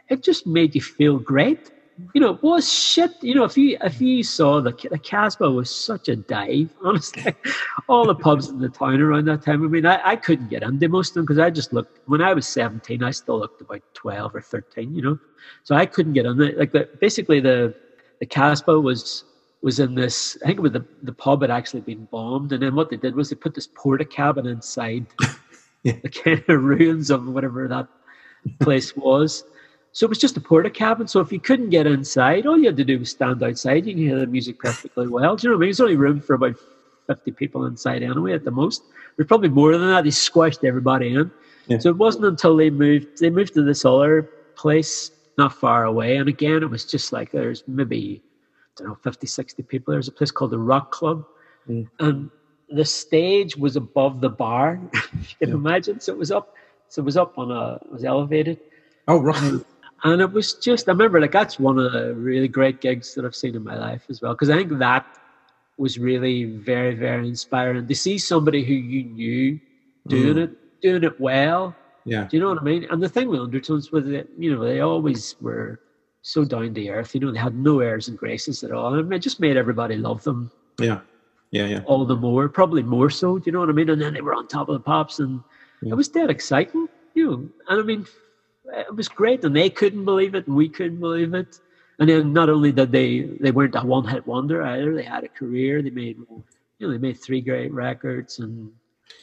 it 0.09 0.23
just 0.23 0.45
made 0.47 0.75
you 0.75 0.81
feel 0.81 1.19
great. 1.19 1.71
You 2.13 2.21
know, 2.21 2.31
it 2.31 2.41
was 2.41 2.71
shit. 2.71 3.11
You 3.21 3.35
know, 3.35 3.43
if 3.43 3.57
you 3.57 3.77
if 3.81 4.01
you 4.01 4.23
saw 4.23 4.59
the 4.59 4.71
the 4.89 4.97
Casbah 4.97 5.51
was 5.51 5.69
such 5.69 6.09
a 6.09 6.15
dive, 6.15 6.69
honestly. 6.83 7.35
All 7.87 8.05
the 8.05 8.15
pubs 8.15 8.49
in 8.49 8.59
the 8.59 8.69
town 8.69 9.01
around 9.01 9.25
that 9.25 9.43
time. 9.43 9.63
I 9.63 9.67
mean, 9.67 9.85
I, 9.85 9.99
I 10.03 10.15
couldn't 10.15 10.49
get 10.49 10.63
into 10.63 10.87
most 10.89 11.09
of 11.09 11.13
them 11.15 11.25
because 11.25 11.39
I 11.39 11.49
just 11.49 11.73
looked. 11.73 11.99
When 12.07 12.21
I 12.21 12.33
was 12.33 12.47
seventeen, 12.47 13.03
I 13.03 13.11
still 13.11 13.39
looked 13.39 13.61
about 13.61 13.81
twelve 13.93 14.33
or 14.35 14.41
thirteen. 14.41 14.95
You 14.95 15.01
know, 15.03 15.19
so 15.63 15.75
I 15.75 15.85
couldn't 15.85 16.13
get 16.13 16.25
in 16.25 16.41
it. 16.41 16.57
Like 16.57 16.71
the 16.71 16.89
basically 16.99 17.39
the 17.39 17.75
the 18.19 18.25
Casbah 18.25 18.79
was 18.79 19.25
was 19.61 19.79
in 19.79 19.93
this. 19.95 20.37
I 20.41 20.47
think 20.47 20.59
it 20.59 20.61
was 20.61 20.71
the 20.71 20.85
the 21.03 21.13
pub 21.13 21.41
had 21.41 21.51
actually 21.51 21.81
been 21.81 22.05
bombed, 22.05 22.51
and 22.51 22.63
then 22.63 22.75
what 22.75 22.89
they 22.89 22.97
did 22.97 23.15
was 23.15 23.29
they 23.29 23.35
put 23.35 23.53
this 23.53 23.67
porta 23.67 24.05
cabin 24.05 24.47
inside 24.47 25.05
Yeah. 25.83 25.93
the 26.03 26.09
kind 26.09 26.43
of 26.47 26.63
ruins 26.63 27.09
of 27.09 27.27
whatever 27.27 27.67
that 27.67 27.87
place 28.59 28.95
was. 28.95 29.43
So 29.93 30.05
it 30.05 30.09
was 30.09 30.19
just 30.19 30.37
a 30.37 30.41
porta 30.41 30.69
cabin. 30.69 31.07
So 31.07 31.19
if 31.19 31.31
you 31.31 31.39
couldn't 31.39 31.69
get 31.69 31.85
inside, 31.85 32.45
all 32.45 32.57
you 32.57 32.65
had 32.65 32.77
to 32.77 32.85
do 32.85 32.99
was 32.99 33.09
stand 33.09 33.43
outside. 33.43 33.85
You 33.85 33.93
can 33.93 34.01
hear 34.01 34.19
the 34.19 34.27
music 34.27 34.59
perfectly 34.59 35.07
well. 35.07 35.35
Do 35.35 35.47
you 35.47 35.49
know 35.49 35.57
what 35.57 35.59
I 35.59 35.65
mean? 35.65 35.67
There's 35.67 35.81
only 35.81 35.97
room 35.97 36.21
for 36.21 36.35
about 36.35 36.55
50 37.07 37.31
people 37.31 37.65
inside 37.65 38.03
anyway 38.03 38.33
at 38.33 38.45
the 38.45 38.51
most. 38.51 38.83
There's 39.17 39.27
probably 39.27 39.49
more 39.49 39.77
than 39.77 39.87
that. 39.89 40.05
They 40.05 40.11
squashed 40.11 40.63
everybody 40.63 41.13
in. 41.13 41.29
Yeah. 41.67 41.79
So 41.79 41.89
it 41.89 41.97
wasn't 41.97 42.25
until 42.25 42.55
they 42.55 42.69
moved, 42.69 43.19
they 43.19 43.29
moved 43.29 43.53
to 43.55 43.63
this 43.63 43.83
other 43.83 44.29
place 44.55 45.11
not 45.37 45.53
far 45.53 45.85
away. 45.85 46.17
And 46.17 46.29
again, 46.29 46.63
it 46.63 46.69
was 46.69 46.85
just 46.85 47.11
like 47.11 47.31
there's 47.31 47.63
maybe, 47.67 48.21
I 48.77 48.83
don't 48.83 48.87
know, 48.89 48.95
50, 48.95 49.27
60 49.27 49.63
people. 49.63 49.91
There's 49.91 50.07
a 50.07 50.11
place 50.11 50.31
called 50.31 50.51
the 50.51 50.59
Rock 50.59 50.91
Club. 50.91 51.25
Mm. 51.67 51.87
And 51.99 52.29
the 52.71 52.85
stage 52.85 53.55
was 53.57 53.75
above 53.75 54.21
the 54.21 54.29
bar, 54.29 54.79
if 54.93 55.11
you 55.31 55.35
can 55.39 55.49
Yeah. 55.49 55.55
imagine. 55.55 55.99
So 55.99 56.11
it 56.13 56.17
was 56.17 56.31
up, 56.31 56.55
so 56.89 57.01
it 57.01 57.05
was 57.05 57.17
up 57.17 57.37
on 57.37 57.51
a, 57.51 57.75
it 57.85 57.91
was 57.91 58.03
elevated. 58.03 58.59
Oh, 59.07 59.19
right. 59.19 59.53
And 60.03 60.19
it 60.19 60.31
was 60.31 60.53
just, 60.53 60.89
I 60.89 60.93
remember 60.93 61.21
like 61.21 61.31
that's 61.31 61.59
one 61.59 61.77
of 61.77 61.91
the 61.91 62.15
really 62.15 62.47
great 62.47 62.81
gigs 62.81 63.13
that 63.13 63.23
I've 63.23 63.35
seen 63.35 63.55
in 63.55 63.63
my 63.63 63.77
life 63.77 64.03
as 64.09 64.19
well. 64.19 64.33
Because 64.33 64.49
I 64.49 64.55
think 64.57 64.79
that 64.79 65.05
was 65.77 65.99
really 65.99 66.45
very, 66.45 66.95
very 66.95 67.27
inspiring 67.27 67.87
to 67.87 67.95
see 67.95 68.17
somebody 68.17 68.63
who 68.63 68.73
you 68.73 69.03
knew 69.03 69.59
doing 70.07 70.37
Mm. 70.37 70.43
it, 70.45 70.81
doing 70.81 71.03
it 71.03 71.19
well. 71.19 71.75
Yeah. 72.05 72.23
Do 72.27 72.35
you 72.35 72.41
know 72.41 72.49
what 72.49 72.57
I 72.61 72.63
mean? 72.63 72.87
And 72.89 72.99
the 73.03 73.09
thing 73.09 73.27
with 73.29 73.41
Undertones 73.41 73.91
was 73.91 74.05
that, 74.05 74.27
you 74.39 74.55
know, 74.55 74.63
they 74.63 74.79
always 74.79 75.35
were 75.39 75.79
so 76.23 76.43
down 76.45 76.73
to 76.73 76.89
earth. 76.89 77.13
You 77.13 77.21
know, 77.21 77.31
they 77.31 77.37
had 77.37 77.53
no 77.55 77.79
airs 77.79 78.07
and 78.07 78.17
graces 78.17 78.63
at 78.63 78.71
all. 78.71 78.95
And 78.95 79.13
it 79.13 79.19
just 79.19 79.39
made 79.39 79.55
everybody 79.55 79.97
love 79.97 80.23
them 80.23 80.49
Yeah. 80.79 81.01
Yeah. 81.51 81.65
Yeah. 81.65 81.81
all 81.85 82.05
the 82.05 82.15
more, 82.15 82.47
probably 82.47 82.81
more 82.81 83.09
so. 83.09 83.37
Do 83.37 83.43
you 83.45 83.51
know 83.51 83.59
what 83.59 83.69
I 83.69 83.73
mean? 83.73 83.89
And 83.89 84.01
then 84.01 84.13
they 84.13 84.21
were 84.21 84.33
on 84.33 84.47
top 84.47 84.69
of 84.69 84.73
the 84.73 84.79
pops, 84.79 85.19
and 85.19 85.41
Yeah. 85.81 85.91
it 85.93 85.95
was 85.95 86.07
dead 86.07 86.29
exciting. 86.29 86.87
You 87.13 87.29
know, 87.29 87.49
and 87.67 87.81
I 87.81 87.83
mean, 87.83 88.05
it 88.73 88.95
was 88.95 89.09
great, 89.09 89.43
and 89.43 89.55
they 89.55 89.69
couldn't 89.69 90.05
believe 90.05 90.33
it, 90.33 90.47
and 90.47 90.55
we 90.55 90.69
couldn't 90.69 90.99
believe 91.01 91.33
it. 91.33 91.59
And 91.99 92.09
then 92.09 92.33
not 92.33 92.49
only 92.49 92.71
did 92.71 92.91
they 92.91 93.21
they 93.43 93.51
weren't 93.51 93.75
a 93.75 93.81
one 93.81 94.07
hit 94.07 94.25
wonder 94.25 94.63
either; 94.63 94.95
they 94.95 95.03
had 95.03 95.23
a 95.25 95.27
career. 95.27 95.81
They 95.81 95.89
made 95.89 96.17
you 96.79 96.87
know 96.87 96.91
they 96.91 96.97
made 96.97 97.19
three 97.19 97.41
great 97.41 97.71
records, 97.73 98.39
and 98.39 98.71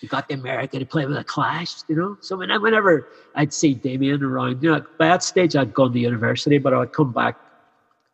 they 0.03 0.07
got 0.09 0.29
to 0.29 0.35
America 0.35 0.79
to 0.79 0.85
play 0.85 1.07
with 1.07 1.17
the 1.17 1.25
Clash. 1.25 1.77
You 1.89 1.97
know, 1.97 2.19
so 2.21 2.37
when, 2.37 2.51
whenever 2.61 3.09
I'd 3.35 3.53
see 3.55 3.73
Damien 3.75 4.23
around, 4.23 4.63
you 4.63 4.71
know, 4.71 4.85
by 4.99 5.09
that 5.09 5.23
stage 5.23 5.57
I'd 5.57 5.73
gone 5.73 5.93
to 5.95 5.99
university, 5.99 6.59
but 6.59 6.75
I'd 6.75 6.93
come 6.93 7.13
back 7.13 7.37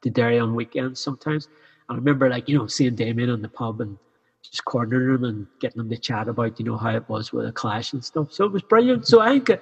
to 0.02 0.08
Derry 0.10 0.38
on 0.38 0.54
weekends 0.54 1.00
sometimes. 1.00 1.48
I 1.88 1.94
remember 1.94 2.28
like, 2.28 2.48
you 2.48 2.58
know, 2.58 2.66
seeing 2.66 2.94
Damien 2.94 3.30
in 3.30 3.42
the 3.42 3.48
pub 3.48 3.80
and 3.80 3.98
just 4.42 4.64
cornering 4.64 5.16
him 5.16 5.24
and 5.24 5.46
getting 5.60 5.80
him 5.80 5.90
to 5.90 5.96
chat 5.96 6.28
about, 6.28 6.58
you 6.58 6.64
know, 6.64 6.76
how 6.76 6.90
it 6.90 7.08
was 7.08 7.32
with 7.32 7.46
a 7.46 7.52
clash 7.52 7.92
and 7.92 8.04
stuff. 8.04 8.32
So 8.32 8.44
it 8.44 8.52
was 8.52 8.62
brilliant. 8.62 9.06
So 9.06 9.20
I 9.20 9.38
think 9.38 9.60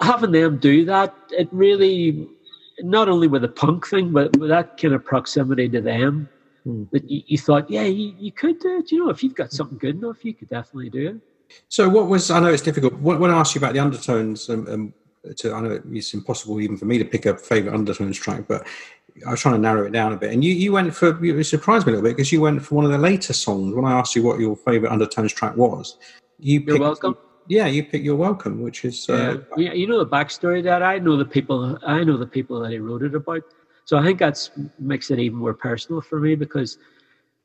having 0.00 0.32
them 0.32 0.58
do 0.58 0.84
that, 0.86 1.14
it 1.30 1.48
really, 1.52 2.28
not 2.80 3.08
only 3.08 3.28
with 3.28 3.42
the 3.42 3.48
punk 3.48 3.86
thing, 3.86 4.12
but 4.12 4.36
with 4.38 4.50
that 4.50 4.76
kind 4.78 4.94
of 4.94 5.04
proximity 5.04 5.68
to 5.70 5.80
them, 5.80 6.28
Hmm. 6.64 6.84
that 6.92 7.10
you, 7.10 7.22
you 7.26 7.38
thought, 7.38 7.68
yeah, 7.68 7.82
you, 7.82 8.14
you 8.18 8.30
could 8.30 8.60
do 8.60 8.78
it. 8.78 8.92
You 8.92 9.04
know, 9.04 9.10
if 9.10 9.22
you've 9.24 9.34
got 9.34 9.52
something 9.52 9.78
good 9.78 9.96
enough, 9.96 10.24
you 10.24 10.32
could 10.32 10.48
definitely 10.48 10.90
do 10.90 11.08
it. 11.08 11.16
So, 11.68 11.88
what 11.88 12.06
was? 12.06 12.30
I 12.30 12.38
know 12.38 12.52
it's 12.52 12.62
difficult. 12.62 12.94
When 12.94 13.18
when 13.18 13.30
I 13.30 13.38
asked 13.38 13.54
you 13.54 13.58
about 13.58 13.72
the 13.72 13.80
undertones, 13.80 14.48
um, 14.48 14.66
um, 14.68 14.94
to, 15.38 15.52
I 15.52 15.60
know 15.60 15.82
it's 15.90 16.14
impossible 16.14 16.60
even 16.60 16.76
for 16.76 16.84
me 16.84 16.98
to 16.98 17.04
pick 17.04 17.26
a 17.26 17.36
favorite 17.36 17.74
undertones 17.74 18.16
track, 18.16 18.44
but 18.46 18.66
I 19.26 19.30
was 19.30 19.40
trying 19.40 19.54
to 19.54 19.60
narrow 19.60 19.84
it 19.84 19.92
down 19.92 20.12
a 20.12 20.16
bit. 20.16 20.32
And 20.32 20.42
you, 20.42 20.52
you 20.52 20.72
went 20.72 20.94
for. 20.94 21.22
It 21.24 21.44
surprised 21.44 21.86
me 21.86 21.92
a 21.92 21.96
little 21.96 22.08
bit 22.08 22.16
because 22.16 22.32
you 22.32 22.40
went 22.40 22.62
for 22.62 22.76
one 22.76 22.84
of 22.84 22.90
the 22.90 22.98
later 22.98 23.32
songs. 23.32 23.74
When 23.74 23.84
I 23.84 23.92
asked 23.92 24.16
you 24.16 24.22
what 24.22 24.40
your 24.40 24.56
favorite 24.56 24.90
undertones 24.90 25.32
track 25.32 25.56
was, 25.56 25.98
you 26.38 26.60
You're 26.66 26.80
welcome. 26.80 27.16
Yeah, 27.48 27.66
you 27.66 27.82
picked 27.82 28.04
"You're 28.04 28.16
Welcome," 28.16 28.62
which 28.62 28.84
is 28.84 29.08
uh, 29.08 29.38
yeah, 29.56 29.72
you 29.72 29.86
know 29.86 29.98
the 29.98 30.06
backstory 30.06 30.58
to 30.58 30.62
that. 30.62 30.82
I 30.82 30.98
know 30.98 31.16
the 31.16 31.24
people. 31.24 31.78
I 31.84 32.04
know 32.04 32.16
the 32.16 32.26
people 32.26 32.60
that 32.60 32.70
he 32.70 32.78
wrote 32.78 33.02
it 33.02 33.14
about. 33.14 33.42
So 33.84 33.98
I 33.98 34.04
think 34.04 34.18
that's 34.18 34.50
makes 34.78 35.10
it 35.10 35.18
even 35.18 35.38
more 35.38 35.54
personal 35.54 36.00
for 36.00 36.20
me 36.20 36.34
because 36.34 36.78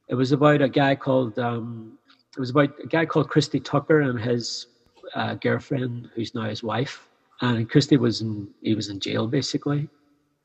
it 0.08 0.16
was 0.16 0.32
about 0.32 0.62
a 0.62 0.70
guy 0.70 0.96
called. 0.96 1.38
Um, 1.40 1.98
it 2.36 2.40
was 2.40 2.52
about 2.52 2.74
a 2.82 2.88
guy 2.88 3.06
called 3.06 3.30
Christy 3.30 3.60
Tucker 3.60 4.02
and 4.02 4.20
his 4.20 4.68
uh, 5.16 5.34
girlfriend, 5.36 6.10
who's 6.14 6.36
now 6.36 6.44
his 6.44 6.62
wife. 6.62 7.08
And 7.42 7.70
Christy 7.70 7.98
was 7.98 8.22
in. 8.22 8.48
He 8.62 8.76
was 8.76 8.90
in 8.90 9.00
jail 9.00 9.28
basically. 9.28 9.90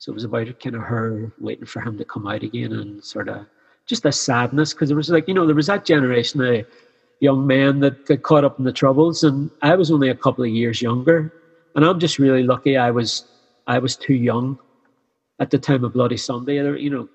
So 0.03 0.11
it 0.11 0.15
was 0.15 0.25
about 0.25 0.59
kind 0.59 0.75
of 0.75 0.83
her 0.83 1.33
waiting 1.39 1.65
for 1.65 1.81
him 1.81 1.97
to 1.97 2.05
come 2.05 2.27
out 2.27 2.43
again 2.43 2.73
and 2.73 3.05
sort 3.05 3.29
of 3.29 3.47
just 3.87 4.05
a 4.05 4.11
sadness 4.11 4.73
because 4.73 4.91
it 4.91 4.97
was 4.97 5.11
like 5.11 5.29
you 5.29 5.35
know 5.35 5.47
there 5.47 5.55
was 5.55 5.69
that 5.69 5.85
generation 5.85 6.41
of 6.41 6.67
young 7.21 7.47
men 7.47 7.79
that 7.79 8.05
got 8.07 8.23
caught 8.23 8.43
up 8.43 8.59
in 8.59 8.65
the 8.65 8.73
troubles 8.73 9.23
and 9.23 9.49
I 9.63 9.77
was 9.77 9.93
only 9.93 10.09
a 10.09 10.17
couple 10.17 10.43
of 10.43 10.51
years 10.51 10.83
younger. 10.83 11.33
And 11.77 11.85
I'm 11.85 12.01
just 12.01 12.19
really 12.19 12.43
lucky 12.43 12.77
I 12.77 12.91
was 12.91 13.27
I 13.69 13.79
was 13.79 13.95
too 13.95 14.15
young 14.15 14.59
at 15.39 15.51
the 15.51 15.59
time 15.59 15.85
of 15.85 15.93
Bloody 15.93 16.17
Sunday 16.17 16.57
you 16.57 16.91
know 16.91 17.09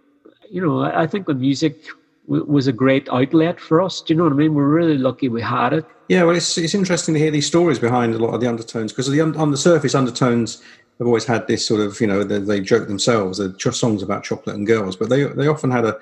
you 0.49 0.65
know 0.65 0.79
I 0.79 1.07
think 1.07 1.27
the 1.27 1.33
music 1.33 1.87
was 2.25 2.67
a 2.67 2.73
great 2.73 3.09
outlet 3.09 3.59
for 3.59 3.81
us 3.81 4.01
do 4.01 4.13
you 4.13 4.17
know 4.17 4.23
what 4.23 4.31
I 4.31 4.37
mean? 4.37 4.53
We're 4.53 4.69
really 4.69 4.97
lucky 4.97 5.27
we 5.27 5.41
had 5.41 5.73
it. 5.73 5.85
Yeah, 6.07 6.23
well, 6.23 6.37
it's 6.37 6.57
it's 6.57 6.73
interesting 6.73 7.15
to 7.15 7.19
hear 7.19 7.31
these 7.31 7.47
stories 7.47 7.79
behind 7.79 8.15
a 8.15 8.17
lot 8.17 8.33
of 8.33 8.39
the 8.39 8.47
undertones 8.47 8.93
because 8.93 9.11
the, 9.11 9.19
on 9.19 9.51
the 9.51 9.57
surface, 9.57 9.93
undertones 9.93 10.63
have 10.99 11.07
always 11.07 11.25
had 11.25 11.47
this 11.47 11.65
sort 11.65 11.81
of 11.81 11.99
you 12.01 12.07
know 12.07 12.23
they, 12.23 12.39
they 12.39 12.59
joke 12.59 12.87
themselves. 12.87 13.37
They're 13.37 13.49
just 13.49 13.79
songs 13.79 14.03
about 14.03 14.23
chocolate 14.23 14.55
and 14.55 14.65
girls, 14.65 14.95
but 14.95 15.09
they 15.09 15.23
they 15.23 15.47
often 15.47 15.71
had 15.71 15.85
a 15.85 15.99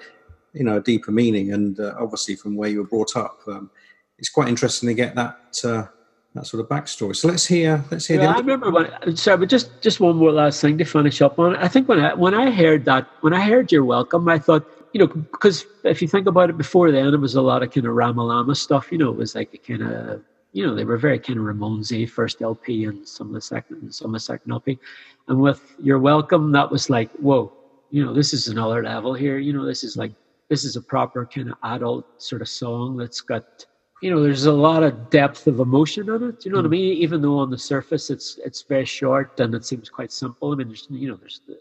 you 0.54 0.64
know 0.64 0.78
a 0.78 0.82
deeper 0.82 1.12
meaning. 1.12 1.54
And 1.54 1.80
uh, 1.80 1.96
obviously, 2.00 2.36
from 2.36 2.56
where 2.56 2.70
you 2.70 2.80
were 2.80 2.88
brought 2.88 3.16
up, 3.16 3.40
um, 3.48 3.70
it's 4.18 4.30
quite 4.30 4.48
interesting 4.48 4.88
to 4.88 4.96
get 4.96 5.16
that 5.16 5.62
uh, 5.64 5.86
that 6.34 6.48
sort 6.48 6.62
of 6.62 6.70
backstory. 6.70 7.16
So 7.16 7.28
let's 7.28 7.46
hear 7.46 7.84
let's 7.92 8.06
hear 8.08 8.22
Yeah, 8.22 8.34
I 8.34 8.38
remember 8.38 8.72
when. 8.72 9.16
Sorry, 9.16 9.38
but 9.38 9.50
just 9.50 9.82
just 9.82 10.00
one 10.00 10.16
more 10.16 10.32
last 10.32 10.62
thing 10.62 10.78
to 10.78 10.86
finish 10.86 11.22
up 11.22 11.40
on. 11.40 11.56
I 11.58 11.68
think 11.68 11.90
when 11.90 12.00
I 12.00 12.14
when 12.14 12.34
I 12.34 12.52
heard 12.52 12.86
that 12.86 13.08
when 13.22 13.34
I 13.34 13.42
heard 13.42 13.72
"You're 13.72 13.86
Welcome," 13.86 14.28
I 14.30 14.40
thought 14.40 14.66
you 14.94 15.00
know 15.00 15.08
because 15.08 15.66
if 15.84 16.02
you 16.02 16.08
think 16.08 16.28
about 16.28 16.50
it, 16.50 16.58
before 16.58 16.92
then 16.92 17.14
it 17.14 17.20
was 17.20 17.36
a 17.36 17.42
lot 17.42 17.64
of 17.64 17.72
kind 17.72 17.86
of 17.86 17.94
Ramalama 17.94 18.56
stuff. 18.56 18.92
You 18.92 18.98
know, 18.98 19.10
it 19.10 19.18
was 19.18 19.36
like 19.36 19.54
a 19.54 19.58
kind 19.58 19.84
of 19.84 20.22
you 20.56 20.66
know 20.66 20.74
they 20.74 20.86
were 20.86 20.98
very 20.98 21.20
kind 21.20 21.38
of 21.38 21.46
Ramonesy 21.46 22.10
first 22.10 22.42
LP 22.42 22.86
and 22.86 23.06
some 23.06 23.28
of 23.28 23.34
the 23.34 23.42
second 23.42 23.82
and 23.82 23.94
some 23.94 24.08
of 24.08 24.14
the 24.14 24.20
second 24.22 24.54
LP, 24.54 24.80
and 25.28 25.42
with 25.42 25.76
"You're 25.84 26.00
Welcome," 26.00 26.54
that 26.54 26.72
was 26.72 26.90
like 26.90 27.12
whoa, 27.18 27.52
you 27.92 28.04
know 28.04 28.14
this 28.14 28.34
is 28.34 28.48
another 28.48 28.82
level 28.82 29.14
here. 29.14 29.38
You 29.38 29.52
know, 29.52 29.66
this 29.66 29.84
is 29.84 29.98
like 29.98 30.14
this 30.50 30.64
is 30.64 30.78
a 30.78 30.82
proper 30.82 31.26
kind 31.26 31.50
of 31.52 31.58
adult 31.64 32.22
sort 32.24 32.42
of 32.42 32.48
song 32.48 32.96
that's 32.96 33.20
got 33.20 33.66
you 34.02 34.10
know 34.10 34.24
there's 34.24 34.46
a 34.46 34.52
lot 34.52 34.82
of 34.82 35.10
depth 35.10 35.46
of 35.48 35.60
emotion 35.60 36.10
in 36.10 36.24
it 36.30 36.46
you 36.46 36.52
know 36.52 36.58
what 36.58 36.66
i 36.66 36.68
mm. 36.70 36.72
mean? 36.72 36.98
Even 36.98 37.22
though 37.22 37.38
on 37.40 37.50
the 37.50 37.58
surface 37.58 38.10
it's 38.10 38.40
it's 38.46 38.62
very 38.62 38.86
short 38.86 39.38
and 39.42 39.54
it 39.54 39.66
seems 39.66 39.90
quite 39.90 40.12
simple. 40.14 40.54
I 40.54 40.56
mean 40.56 40.70
there's 40.70 40.88
you 40.90 41.10
know 41.10 41.16
there's 41.16 41.42
the, 41.48 41.58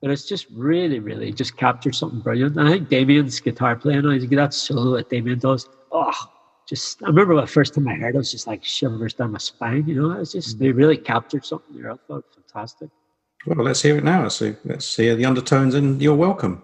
but 0.00 0.12
it's 0.12 0.26
just 0.26 0.46
really 0.52 1.00
really 1.00 1.32
just 1.32 1.56
captured 1.56 1.96
something 1.96 2.20
brilliant. 2.20 2.56
And 2.56 2.68
i 2.68 2.70
think 2.70 2.88
damien's 2.88 3.40
guitar 3.40 3.74
playing 3.74 4.06
I 4.06 4.20
think 4.20 4.30
that 4.30 4.54
solo 4.54 4.96
that 4.96 5.10
damien 5.10 5.40
does. 5.40 5.68
Oh 5.90 6.31
just 6.68 7.02
i 7.02 7.06
remember 7.06 7.38
the 7.40 7.46
first 7.46 7.74
time 7.74 7.88
i 7.88 7.94
heard 7.94 8.14
it, 8.14 8.16
it 8.16 8.18
was 8.18 8.30
just 8.30 8.46
like 8.46 8.64
shivers 8.64 9.14
down 9.14 9.32
my 9.32 9.38
spine 9.38 9.86
you 9.86 9.94
know 9.94 10.12
it's 10.20 10.32
just 10.32 10.56
mm-hmm. 10.56 10.64
they 10.64 10.72
really 10.72 10.96
captured 10.96 11.44
something 11.44 11.80
there 11.80 11.90
i 11.90 11.96
thought 12.06 12.24
fantastic 12.34 12.88
Well, 13.46 13.64
let's 13.64 13.82
hear 13.82 13.96
it 13.98 14.04
now. 14.04 14.28
So 14.28 14.54
let's 14.64 14.94
hear 14.94 15.16
the 15.16 15.24
undertones 15.24 15.74
and 15.74 16.00
"You're 16.00 16.14
Welcome." 16.14 16.62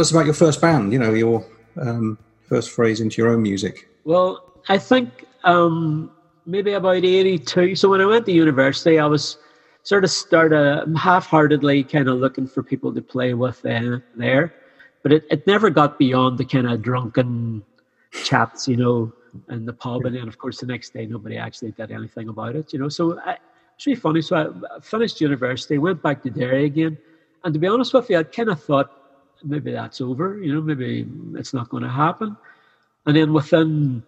Tell 0.00 0.06
us 0.06 0.12
about 0.12 0.24
your 0.24 0.32
first 0.32 0.62
band. 0.62 0.94
You 0.94 0.98
know, 0.98 1.12
your 1.12 1.44
um, 1.78 2.16
first 2.48 2.70
phrase 2.70 3.02
into 3.02 3.20
your 3.20 3.32
own 3.32 3.42
music. 3.42 3.86
Well, 4.04 4.54
I 4.70 4.78
think 4.78 5.26
um, 5.44 6.10
maybe 6.46 6.72
about 6.72 7.04
82. 7.04 7.76
So 7.76 7.90
when 7.90 8.00
I 8.00 8.06
went 8.06 8.24
to 8.24 8.32
university, 8.32 8.98
I 8.98 9.04
was 9.04 9.36
sort 9.82 10.04
of 10.04 10.10
started 10.10 10.90
half-heartedly 10.96 11.84
kind 11.84 12.08
of 12.08 12.16
looking 12.16 12.46
for 12.46 12.62
people 12.62 12.94
to 12.94 13.02
play 13.02 13.34
with 13.34 13.62
uh, 13.66 13.98
there. 14.16 14.54
But 15.02 15.12
it, 15.12 15.26
it 15.30 15.46
never 15.46 15.68
got 15.68 15.98
beyond 15.98 16.38
the 16.38 16.46
kind 16.46 16.66
of 16.66 16.80
drunken 16.80 17.62
chats, 18.24 18.66
you 18.66 18.78
know, 18.78 19.12
in 19.50 19.66
the 19.66 19.74
pub. 19.74 20.06
And 20.06 20.16
then, 20.16 20.28
of 20.28 20.38
course, 20.38 20.60
the 20.60 20.66
next 20.66 20.94
day, 20.94 21.04
nobody 21.04 21.36
actually 21.36 21.72
did 21.72 21.90
anything 21.90 22.30
about 22.30 22.56
it, 22.56 22.72
you 22.72 22.78
know. 22.78 22.88
So 22.88 23.20
I, 23.20 23.36
it's 23.76 23.86
really 23.86 24.00
funny. 24.00 24.22
So 24.22 24.34
I 24.34 24.80
finished 24.80 25.20
university, 25.20 25.76
went 25.76 26.02
back 26.02 26.22
to 26.22 26.30
Derry 26.30 26.64
again. 26.64 26.96
And 27.44 27.52
to 27.52 27.60
be 27.60 27.66
honest 27.66 27.92
with 27.92 28.08
you, 28.08 28.16
I 28.16 28.22
kind 28.22 28.48
of 28.48 28.62
thought 28.62 28.96
maybe 29.44 29.72
that's 29.72 30.00
over, 30.00 30.38
you 30.42 30.54
know, 30.54 30.60
maybe 30.60 31.06
it's 31.34 31.54
not 31.54 31.68
going 31.68 31.82
to 31.82 31.88
happen. 31.88 32.36
And 33.06 33.16
then 33.16 33.32
within, 33.32 34.02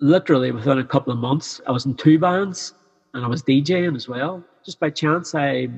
literally 0.00 0.50
within 0.50 0.78
a 0.78 0.84
couple 0.84 1.12
of 1.12 1.18
months, 1.18 1.60
I 1.66 1.70
was 1.70 1.86
in 1.86 1.94
two 1.94 2.18
bands 2.18 2.74
and 3.14 3.24
I 3.24 3.28
was 3.28 3.42
DJing 3.42 3.96
as 3.96 4.08
well. 4.08 4.42
Just 4.64 4.80
by 4.80 4.90
chance, 4.90 5.34
I 5.34 5.68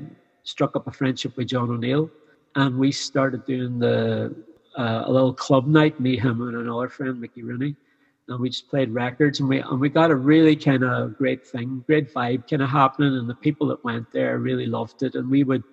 struck 0.43 0.75
up 0.75 0.87
a 0.87 0.91
friendship 0.91 1.37
with 1.37 1.47
John 1.47 1.69
O'Neill 1.69 2.09
and 2.55 2.77
we 2.77 2.91
started 2.91 3.45
doing 3.45 3.79
the 3.79 4.35
uh, 4.77 5.03
a 5.05 5.11
little 5.11 5.33
club 5.33 5.67
night, 5.67 5.99
me, 5.99 6.17
him, 6.17 6.41
and 6.41 6.55
another 6.55 6.89
friend, 6.89 7.19
Mickey 7.19 7.43
Rooney. 7.43 7.75
And 8.27 8.39
we 8.39 8.49
just 8.49 8.69
played 8.69 8.89
records 8.91 9.39
and 9.39 9.49
we, 9.49 9.59
and 9.59 9.79
we 9.79 9.89
got 9.89 10.11
a 10.11 10.15
really 10.15 10.55
kind 10.55 10.83
of 10.83 11.17
great 11.17 11.45
thing, 11.45 11.83
great 11.87 12.13
vibe 12.13 12.49
kind 12.49 12.61
of 12.61 12.69
happening. 12.69 13.17
And 13.17 13.29
the 13.29 13.35
people 13.35 13.67
that 13.67 13.83
went 13.83 14.11
there 14.11 14.37
really 14.39 14.67
loved 14.67 15.03
it. 15.03 15.15
And 15.15 15.29
we 15.29 15.43
would, 15.43 15.63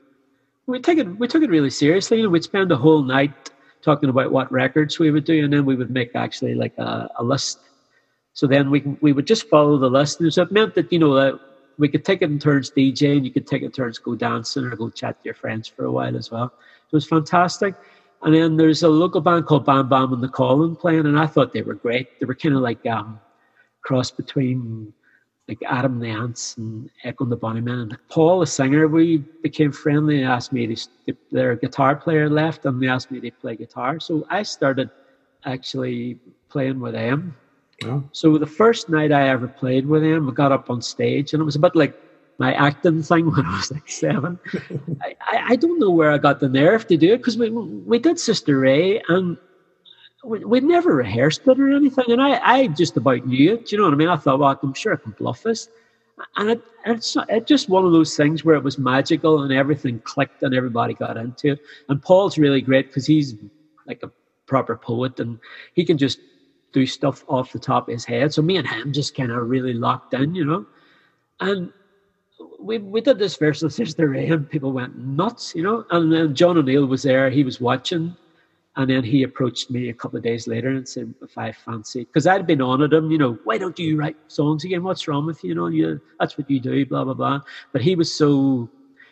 we 0.68 0.78
took 0.78 0.98
it 0.98 1.18
we 1.18 1.26
took 1.26 1.42
it 1.42 1.50
really 1.50 1.70
seriously. 1.70 2.26
We'd 2.26 2.44
spend 2.44 2.70
the 2.70 2.76
whole 2.76 3.02
night 3.02 3.50
talking 3.82 4.10
about 4.10 4.30
what 4.30 4.52
records 4.52 4.98
we 4.98 5.10
would 5.10 5.24
do 5.24 5.42
and 5.44 5.52
then 5.52 5.64
we 5.64 5.74
would 5.74 5.90
make 5.90 6.14
actually 6.14 6.54
like 6.54 6.76
a, 6.78 7.08
a 7.18 7.24
list. 7.24 7.58
So 8.34 8.46
then 8.46 8.70
we 8.70 8.80
can, 8.80 8.98
we 9.00 9.12
would 9.12 9.26
just 9.26 9.48
follow 9.48 9.78
the 9.78 9.88
list. 9.88 10.20
And 10.20 10.32
so 10.32 10.42
it 10.42 10.52
meant 10.52 10.74
that 10.74 10.92
you 10.92 10.98
know 10.98 11.14
that 11.14 11.40
we 11.78 11.88
could 11.88 12.04
take 12.04 12.22
it 12.22 12.30
in 12.30 12.38
turns 12.38 12.70
DJ 12.70 13.16
and 13.16 13.24
you 13.24 13.32
could 13.32 13.46
take 13.46 13.62
it 13.62 13.66
in 13.66 13.72
turns 13.72 13.98
go 13.98 14.14
dancing 14.14 14.64
or 14.64 14.76
go 14.76 14.90
chat 14.90 15.18
to 15.20 15.24
your 15.24 15.34
friends 15.34 15.66
for 15.66 15.86
a 15.86 15.92
while 15.92 16.16
as 16.16 16.30
well. 16.30 16.46
It 16.46 16.94
was 16.94 17.06
fantastic. 17.06 17.74
And 18.22 18.34
then 18.34 18.56
there's 18.56 18.82
a 18.82 18.88
local 18.88 19.20
band 19.22 19.46
called 19.46 19.64
Bam 19.64 19.88
Bam 19.88 20.12
and 20.12 20.22
the 20.22 20.28
Calling 20.28 20.76
playing 20.76 21.06
and 21.06 21.18
I 21.18 21.26
thought 21.26 21.54
they 21.54 21.62
were 21.62 21.74
great. 21.74 22.20
They 22.20 22.26
were 22.26 22.34
kind 22.34 22.54
of 22.54 22.60
like 22.60 22.84
um 22.84 23.20
cross 23.82 24.10
between 24.10 24.92
like 25.48 25.62
Adam 25.66 25.98
the 25.98 26.08
Ants 26.08 26.56
and 26.58 26.90
Echo 27.04 27.24
and 27.24 27.32
the 27.32 27.36
Bunnymen. 27.36 27.82
And 27.82 27.98
Paul, 28.10 28.40
the 28.40 28.46
singer, 28.46 28.86
we 28.86 29.18
became 29.42 29.72
friendly 29.72 30.22
and 30.22 30.30
asked 30.30 30.52
me 30.52 30.74
to, 30.74 31.16
their 31.32 31.56
guitar 31.56 31.96
player 31.96 32.28
left 32.28 32.66
and 32.66 32.80
they 32.80 32.88
asked 32.88 33.10
me 33.10 33.18
to 33.20 33.30
play 33.30 33.56
guitar. 33.56 33.98
So 33.98 34.26
I 34.28 34.42
started 34.42 34.90
actually 35.46 36.18
playing 36.50 36.80
with 36.80 36.92
them. 36.92 37.34
Oh. 37.84 38.04
So 38.12 38.36
the 38.36 38.46
first 38.46 38.90
night 38.90 39.10
I 39.10 39.28
ever 39.28 39.48
played 39.48 39.86
with 39.86 40.02
them, 40.02 40.28
I 40.28 40.32
got 40.32 40.52
up 40.52 40.68
on 40.68 40.82
stage 40.82 41.32
and 41.32 41.40
it 41.40 41.44
was 41.44 41.56
a 41.56 41.60
bit 41.60 41.74
like 41.74 41.98
my 42.38 42.52
acting 42.54 43.02
thing 43.02 43.30
when 43.30 43.46
I 43.46 43.56
was 43.56 43.72
like 43.72 43.88
seven. 43.88 44.38
I, 45.02 45.16
I, 45.20 45.44
I 45.50 45.56
don't 45.56 45.78
know 45.78 45.90
where 45.90 46.10
I 46.10 46.18
got 46.18 46.40
the 46.40 46.48
nerve 46.48 46.86
to 46.88 46.96
do 46.96 47.14
it 47.14 47.18
because 47.18 47.38
we, 47.38 47.48
we 47.50 47.98
did 47.98 48.20
Sister 48.20 48.58
Ray 48.58 49.02
and 49.08 49.38
we, 50.28 50.44
we 50.44 50.60
never 50.60 50.94
rehearsed 50.94 51.46
it 51.46 51.58
or 51.58 51.70
anything. 51.70 52.04
And 52.08 52.20
I, 52.20 52.38
I 52.42 52.66
just 52.68 52.96
about 52.96 53.26
knew 53.26 53.54
it. 53.54 53.66
Do 53.66 53.76
you 53.76 53.78
know 53.78 53.84
what 53.84 53.94
I 53.94 53.96
mean? 53.96 54.08
I 54.08 54.16
thought, 54.16 54.38
well, 54.38 54.58
I'm 54.62 54.74
sure 54.74 54.92
I 54.92 54.96
can 54.96 55.12
bluff 55.12 55.42
this. 55.42 55.68
And 56.36 56.50
it, 56.50 56.62
it's 56.84 57.16
it's 57.28 57.48
just 57.48 57.68
one 57.68 57.84
of 57.84 57.92
those 57.92 58.16
things 58.16 58.44
where 58.44 58.56
it 58.56 58.64
was 58.64 58.76
magical 58.76 59.42
and 59.42 59.52
everything 59.52 60.00
clicked 60.00 60.42
and 60.42 60.54
everybody 60.54 60.94
got 60.94 61.16
into 61.16 61.52
it. 61.52 61.60
And 61.88 62.02
Paul's 62.02 62.38
really 62.38 62.60
great 62.60 62.88
because 62.88 63.06
he's 63.06 63.34
like 63.86 64.02
a 64.02 64.10
proper 64.46 64.76
poet 64.76 65.20
and 65.20 65.38
he 65.74 65.84
can 65.84 65.96
just 65.96 66.18
do 66.72 66.86
stuff 66.86 67.24
off 67.28 67.52
the 67.52 67.58
top 67.58 67.88
of 67.88 67.92
his 67.92 68.04
head. 68.04 68.34
So 68.34 68.42
me 68.42 68.56
and 68.56 68.66
him 68.66 68.92
just 68.92 69.16
kind 69.16 69.30
of 69.30 69.48
really 69.48 69.74
locked 69.74 70.12
in, 70.14 70.34
you 70.34 70.44
know. 70.44 70.66
And 71.40 71.72
we 72.58 72.78
we 72.78 73.00
did 73.00 73.18
this 73.18 73.36
verse 73.36 73.62
of 73.62 73.72
Sister 73.80 74.08
Ray 74.08 74.28
and 74.28 74.50
people 74.50 74.72
went 74.72 74.98
nuts, 74.98 75.54
you 75.54 75.62
know. 75.62 75.84
And 75.90 76.12
then 76.12 76.34
John 76.34 76.58
O'Neill 76.58 76.86
was 76.86 77.04
there, 77.04 77.30
he 77.30 77.44
was 77.44 77.60
watching. 77.60 78.16
And 78.78 78.88
then 78.88 79.02
he 79.02 79.24
approached 79.24 79.72
me 79.72 79.88
a 79.88 79.92
couple 79.92 80.18
of 80.18 80.22
days 80.22 80.46
later 80.46 80.68
and 80.68 80.88
said 80.88 81.12
if 81.20 81.36
I 81.36 81.50
fancy, 81.50 82.04
because 82.04 82.28
I'd 82.28 82.46
been 82.46 82.62
on 82.62 82.80
at 82.80 82.92
him, 82.92 83.10
you 83.10 83.18
know, 83.18 83.36
why 83.42 83.58
don't 83.58 83.76
you 83.76 83.98
write 83.98 84.16
songs 84.28 84.64
again? 84.64 84.84
What's 84.84 85.08
wrong 85.08 85.26
with 85.26 85.42
you? 85.42 85.48
You 85.48 85.54
know, 85.56 85.66
you, 85.66 86.00
that's 86.20 86.38
what 86.38 86.48
you 86.48 86.60
do, 86.60 86.86
blah, 86.86 87.02
blah, 87.02 87.14
blah. 87.14 87.40
But 87.72 87.82
he 87.82 87.96
was 87.96 88.14
so, 88.14 88.70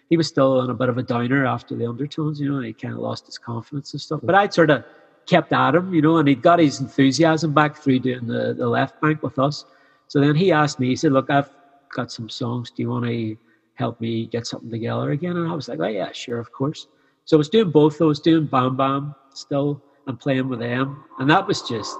he 0.08 0.16
was 0.16 0.28
still 0.28 0.60
on 0.60 0.70
a 0.70 0.74
bit 0.74 0.88
of 0.88 0.98
a 0.98 1.02
downer 1.02 1.44
after 1.44 1.74
the 1.74 1.84
undertones, 1.84 2.40
you 2.40 2.48
know, 2.48 2.58
and 2.58 2.66
he 2.66 2.72
kind 2.72 2.94
of 2.94 3.00
lost 3.00 3.26
his 3.26 3.38
confidence 3.38 3.92
and 3.92 4.00
stuff. 4.00 4.20
But 4.22 4.36
I'd 4.36 4.54
sort 4.54 4.70
of 4.70 4.84
kept 5.26 5.52
at 5.52 5.74
him, 5.74 5.92
you 5.92 6.00
know, 6.00 6.18
and 6.18 6.28
he'd 6.28 6.42
got 6.42 6.60
his 6.60 6.80
enthusiasm 6.80 7.52
back 7.52 7.76
through 7.76 7.98
doing 7.98 8.28
the, 8.28 8.54
the 8.54 8.68
left 8.68 9.00
bank 9.00 9.20
with 9.24 9.36
us. 9.36 9.64
So 10.06 10.20
then 10.20 10.36
he 10.36 10.52
asked 10.52 10.78
me, 10.78 10.86
he 10.86 10.94
said, 10.94 11.10
look, 11.10 11.28
I've 11.28 11.50
got 11.92 12.12
some 12.12 12.28
songs. 12.28 12.70
Do 12.70 12.84
you 12.84 12.88
want 12.88 13.06
to 13.06 13.36
help 13.74 14.00
me 14.00 14.26
get 14.26 14.46
something 14.46 14.70
together 14.70 15.10
again? 15.10 15.36
And 15.36 15.50
I 15.50 15.54
was 15.56 15.68
like, 15.68 15.80
oh, 15.80 15.88
yeah, 15.88 16.12
sure, 16.12 16.38
of 16.38 16.52
course. 16.52 16.86
So 17.27 17.37
I 17.37 17.39
was 17.39 17.49
doing 17.49 17.70
both. 17.70 18.01
I 18.01 18.05
was 18.05 18.20
doing 18.20 18.47
Bam 18.47 18.77
Bam 18.77 19.14
still 19.35 19.83
and 20.07 20.18
playing 20.18 20.49
with 20.49 20.61
them. 20.61 21.05
And 21.18 21.29
that 21.29 21.47
was 21.47 21.61
just, 21.62 21.95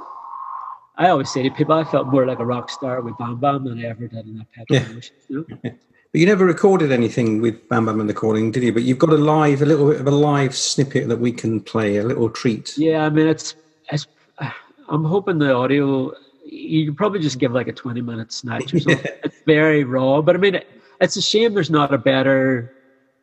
I 0.97 1.09
always 1.09 1.31
say 1.33 1.43
to 1.43 1.51
people, 1.51 1.75
I 1.75 1.83
felt 1.83 2.07
more 2.07 2.25
like 2.25 2.39
a 2.39 2.47
rock 2.47 2.71
star 2.71 3.01
with 3.01 3.19
Bam 3.19 3.41
Bam 3.41 3.65
than 3.65 3.85
I 3.85 3.89
ever 3.89 4.07
did 4.07 4.25
in 4.25 4.39
that 4.39 4.53
Pet 4.53 4.67
Yeah. 4.71 4.89
Emotions, 4.89 5.11
you 5.29 5.47
know? 5.49 5.71
But 6.13 6.21
you 6.21 6.27
never 6.27 6.47
recorded 6.47 6.93
anything 6.93 7.43
with 7.43 7.69
Bam 7.69 7.87
Bam 7.87 8.01
and 8.01 8.09
the 8.09 8.15
Calling, 8.15 8.53
did 8.53 8.63
you? 8.63 8.73
But 8.73 8.85
you've 8.85 9.01
got 9.01 9.11
a 9.11 9.17
live, 9.17 9.61
a 9.61 9.67
little 9.67 9.91
bit 9.91 10.01
of 10.01 10.07
a 10.07 10.13
live 10.13 10.55
snippet 10.55 11.09
that 11.09 11.19
we 11.19 11.33
can 11.33 11.61
play, 11.61 11.97
a 11.97 12.05
little 12.05 12.31
treat. 12.31 12.79
Yeah, 12.79 13.05
I 13.05 13.11
mean, 13.11 13.27
it's, 13.27 13.57
it's 13.91 14.07
I'm 14.89 15.05
hoping 15.05 15.39
the 15.39 15.53
audio, 15.53 16.15
you 16.45 16.87
could 16.87 16.97
probably 16.97 17.19
just 17.19 17.41
give 17.41 17.51
like 17.51 17.67
a 17.67 17.73
20 17.73 18.01
minute 18.01 18.33
snatch 18.33 18.73
or 18.73 18.79
something. 18.81 19.13
It's 19.25 19.43
very 19.45 19.83
raw, 19.83 20.23
but 20.23 20.37
I 20.37 20.39
mean, 20.39 20.55
it, 20.55 20.69
it's 21.01 21.17
a 21.17 21.23
shame 21.23 21.53
there's 21.55 21.71
not 21.71 21.93
a 21.93 21.99
better 21.99 22.73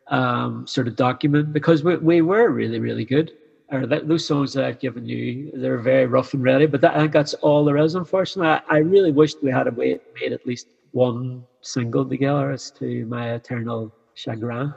um, 0.08 0.66
sort 0.66 0.88
of 0.88 0.96
document 0.96 1.52
because 1.52 1.82
we, 1.82 1.96
we 1.96 2.20
were 2.22 2.50
really, 2.50 2.80
really 2.80 3.04
good. 3.04 3.32
Or 3.72 3.86
that, 3.86 4.06
those 4.06 4.26
songs 4.26 4.52
that 4.52 4.64
I've 4.64 4.78
given 4.78 5.06
you, 5.06 5.50
they're 5.54 5.78
very 5.78 6.06
rough 6.06 6.34
and 6.34 6.42
ready, 6.42 6.66
but 6.66 6.80
that, 6.82 6.94
I 6.94 7.00
think 7.00 7.12
that's 7.12 7.34
all 7.34 7.64
there 7.64 7.78
is, 7.78 7.94
unfortunately. 7.94 8.50
I, 8.50 8.76
I 8.76 8.78
really 8.78 9.10
wished 9.10 9.42
we 9.42 9.50
had 9.50 9.66
a 9.66 9.70
way, 9.70 9.98
made 10.20 10.32
at 10.32 10.46
least 10.46 10.68
one 10.92 11.44
single 11.62 12.04
together 12.04 12.50
as 12.50 12.70
to 12.72 13.06
my 13.06 13.32
eternal 13.32 13.92
chagrin. 14.14 14.74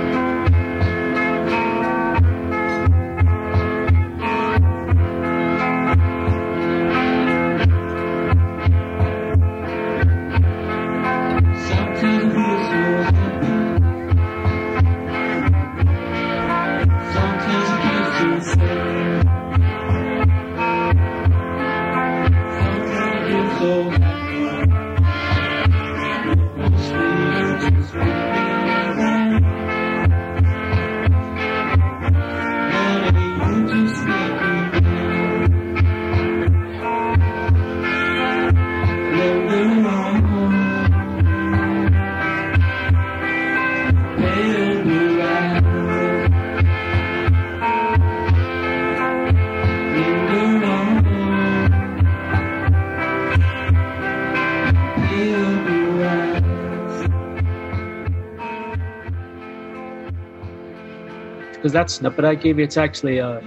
that 61.76 61.90
snippet 61.90 62.24
I 62.24 62.36
gave 62.36 62.58
you, 62.58 62.64
it's 62.64 62.78
actually 62.78 63.20
uh, 63.20 63.42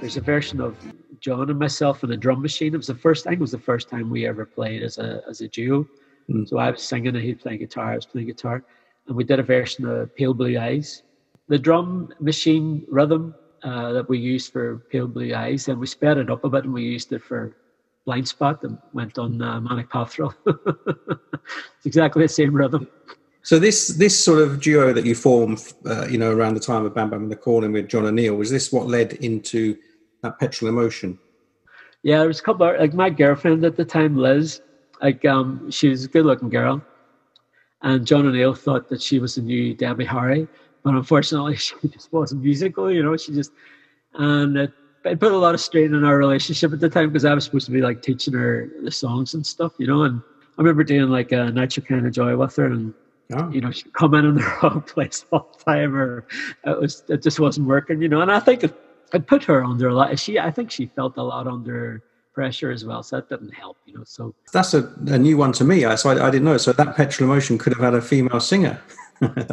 there's 0.00 0.18
a 0.18 0.20
version 0.20 0.60
of 0.60 0.76
John 1.20 1.48
and 1.48 1.58
myself 1.58 2.02
and 2.02 2.12
a 2.12 2.16
drum 2.16 2.42
machine. 2.42 2.74
It 2.74 2.76
was 2.76 2.88
the 2.88 2.94
first. 2.94 3.26
I 3.26 3.30
think 3.30 3.38
it 3.38 3.40
was 3.40 3.52
the 3.52 3.58
first 3.58 3.88
time 3.88 4.10
we 4.10 4.26
ever 4.26 4.44
played 4.44 4.82
as 4.82 4.98
a 4.98 5.22
as 5.26 5.40
a 5.40 5.48
duo. 5.48 5.88
Mm. 6.28 6.46
So 6.46 6.58
I 6.58 6.70
was 6.70 6.82
singing 6.82 7.16
and 7.16 7.24
he'd 7.24 7.40
playing 7.40 7.60
guitar. 7.60 7.92
I 7.92 7.96
was 7.96 8.04
playing 8.04 8.26
guitar, 8.26 8.62
and 9.06 9.16
we 9.16 9.24
did 9.24 9.40
a 9.40 9.42
version 9.42 9.86
of 9.86 10.14
Pale 10.14 10.34
Blue 10.34 10.58
Eyes. 10.58 11.04
The 11.48 11.58
drum 11.58 12.12
machine 12.20 12.84
rhythm 12.86 13.34
uh, 13.62 13.92
that 13.92 14.06
we 14.10 14.18
used 14.18 14.52
for 14.52 14.84
Pale 14.92 15.08
Blue 15.08 15.32
Eyes, 15.34 15.68
and 15.68 15.80
we 15.80 15.86
sped 15.86 16.18
it 16.18 16.28
up 16.28 16.44
a 16.44 16.50
bit, 16.50 16.64
and 16.64 16.74
we 16.74 16.82
used 16.82 17.10
it 17.14 17.22
for 17.22 17.56
Blind 18.04 18.28
Spot 18.28 18.62
and 18.62 18.76
went 18.92 19.18
on 19.18 19.40
uh, 19.40 19.58
Manic 19.58 19.88
Pop 19.88 20.10
Thrill. 20.10 20.34
it's 20.46 21.86
exactly 21.86 22.24
the 22.24 22.28
same 22.28 22.52
rhythm. 22.52 22.86
So 23.42 23.58
this 23.58 23.88
this 23.88 24.22
sort 24.22 24.40
of 24.42 24.60
duo 24.60 24.92
that 24.92 25.06
you 25.06 25.14
formed, 25.14 25.72
uh, 25.86 26.06
you 26.08 26.18
know, 26.18 26.30
around 26.30 26.54
the 26.54 26.60
time 26.60 26.84
of 26.84 26.94
Bam 26.94 27.10
Bam 27.10 27.22
and 27.22 27.32
the 27.32 27.36
Calling 27.36 27.72
with 27.72 27.88
John 27.88 28.04
O'Neill, 28.04 28.34
was 28.34 28.50
this 28.50 28.70
what 28.72 28.86
led 28.86 29.14
into 29.14 29.76
that 30.22 30.38
petrol 30.38 30.68
emotion? 30.68 31.18
Yeah, 32.02 32.18
there 32.18 32.28
was 32.28 32.40
a 32.40 32.42
couple 32.42 32.66
of, 32.66 32.78
like 32.78 32.94
my 32.94 33.10
girlfriend 33.10 33.64
at 33.64 33.76
the 33.76 33.84
time, 33.84 34.16
Liz, 34.16 34.60
like 35.02 35.24
um, 35.24 35.70
she 35.70 35.88
was 35.88 36.04
a 36.04 36.08
good 36.08 36.26
looking 36.26 36.50
girl. 36.50 36.82
And 37.82 38.06
John 38.06 38.26
O'Neill 38.26 38.54
thought 38.54 38.88
that 38.90 39.00
she 39.00 39.18
was 39.18 39.36
the 39.36 39.42
new 39.42 39.74
Debbie 39.74 40.04
Harry, 40.04 40.46
but 40.82 40.94
unfortunately 40.94 41.56
she 41.56 41.74
just 41.88 42.12
wasn't 42.12 42.42
musical, 42.42 42.90
you 42.90 43.02
know, 43.02 43.16
she 43.16 43.32
just 43.32 43.52
and 44.14 44.56
it, 44.56 44.72
it 45.04 45.20
put 45.20 45.32
a 45.32 45.36
lot 45.36 45.54
of 45.54 45.60
strain 45.60 45.94
on 45.94 46.04
our 46.04 46.18
relationship 46.18 46.72
at 46.72 46.80
the 46.80 46.90
time 46.90 47.08
because 47.08 47.24
I 47.24 47.32
was 47.32 47.44
supposed 47.44 47.66
to 47.66 47.72
be 47.72 47.80
like 47.80 48.02
teaching 48.02 48.34
her 48.34 48.68
the 48.82 48.90
songs 48.90 49.32
and 49.34 49.46
stuff, 49.46 49.72
you 49.78 49.86
know, 49.86 50.02
and 50.02 50.20
I 50.58 50.62
remember 50.62 50.84
doing 50.84 51.08
like 51.08 51.32
a 51.32 51.50
Nitro 51.50 51.82
Kind 51.82 52.06
of 52.06 52.12
Joy 52.12 52.36
with 52.36 52.56
her 52.56 52.66
and 52.66 52.92
Oh, 53.32 53.48
you 53.50 53.60
know, 53.60 53.70
she'd 53.70 53.92
come 53.92 54.14
in 54.14 54.24
in 54.24 54.34
the 54.36 54.58
wrong 54.62 54.82
place 54.82 55.24
all 55.30 55.50
the 55.56 55.64
time, 55.64 55.94
or 55.94 56.26
it 56.64 56.80
was 56.80 57.04
it 57.08 57.22
just 57.22 57.40
wasn't 57.40 57.66
working, 57.66 58.02
you 58.02 58.08
know. 58.08 58.20
And 58.20 58.32
I 58.32 58.40
think 58.40 58.64
it, 58.64 58.74
it 59.12 59.26
put 59.26 59.44
her 59.44 59.64
under 59.64 59.88
a 59.88 59.94
lot. 59.94 60.18
She, 60.18 60.38
I 60.38 60.50
think 60.50 60.70
she 60.70 60.86
felt 60.86 61.16
a 61.16 61.22
lot 61.22 61.46
under 61.46 62.02
pressure 62.34 62.70
as 62.70 62.84
well, 62.84 63.02
so 63.02 63.16
that 63.16 63.28
didn't 63.28 63.54
help, 63.54 63.76
you 63.86 63.94
know. 63.94 64.04
So 64.04 64.34
that's 64.52 64.74
a, 64.74 64.92
a 65.06 65.18
new 65.18 65.36
one 65.36 65.52
to 65.52 65.64
me. 65.64 65.84
I, 65.84 65.94
so 65.94 66.10
I, 66.10 66.26
I 66.26 66.30
didn't 66.30 66.44
know. 66.44 66.56
So 66.56 66.72
that 66.72 66.96
petrol 66.96 67.30
emotion 67.30 67.58
could 67.58 67.72
have 67.74 67.82
had 67.82 67.94
a 67.94 68.02
female 68.02 68.40
singer. 68.40 68.80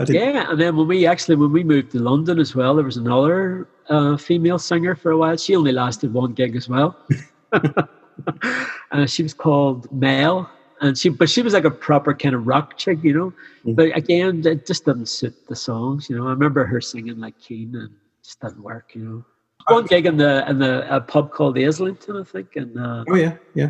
Yeah, 0.08 0.50
and 0.50 0.62
then 0.62 0.78
when 0.78 0.88
we 0.88 1.06
actually 1.06 1.36
when 1.36 1.52
we 1.52 1.62
moved 1.62 1.92
to 1.92 2.00
London 2.00 2.40
as 2.40 2.56
well, 2.56 2.74
there 2.76 2.86
was 2.86 2.96
another 2.96 3.68
uh, 3.90 4.16
female 4.16 4.58
singer 4.58 4.96
for 4.96 5.12
a 5.12 5.18
while. 5.18 5.36
She 5.36 5.58
only 5.58 5.74
lasted 5.74 6.14
one 6.14 6.32
gig 6.32 6.56
as 6.56 6.70
well. 6.70 6.96
uh, 7.52 9.06
she 9.06 9.24
was 9.24 9.34
called 9.34 9.92
Mel, 9.92 10.50
and 10.82 10.98
she 10.98 11.10
but 11.10 11.30
she 11.30 11.42
was 11.42 11.54
like 11.54 11.66
a 11.66 11.72
proper 11.72 12.14
kind 12.14 12.36
of 12.36 12.46
rock 12.46 12.78
chick, 12.78 13.00
you 13.04 13.14
know. 13.14 13.34
Mm. 13.66 13.76
But 13.76 13.96
again, 13.98 14.46
it 14.46 14.66
just 14.66 14.86
doesn't 14.86 15.10
suit 15.10 15.48
the 15.48 15.56
songs, 15.56 16.10
you 16.10 16.18
know. 16.18 16.28
I 16.28 16.32
remember 16.32 16.66
her 16.66 16.82
singing 16.82 17.20
like 17.20 17.40
Keen, 17.40 17.76
and 17.76 17.90
it 17.90 18.24
just 18.24 18.40
didn't 18.42 18.62
work, 18.62 18.92
you 18.94 19.04
know. 19.04 19.26
One 19.68 19.86
gig 19.86 20.06
in 20.06 20.18
the 20.18 20.50
in 20.50 20.60
the 20.60 20.96
a 20.96 21.02
pub 21.02 21.32
called 21.32 21.56
the 21.56 21.66
Islington, 21.66 22.18
I 22.18 22.24
think, 22.24 22.56
and 22.56 22.78
uh, 22.80 23.04
Oh 23.10 23.16
yeah, 23.16 23.36
yeah. 23.54 23.70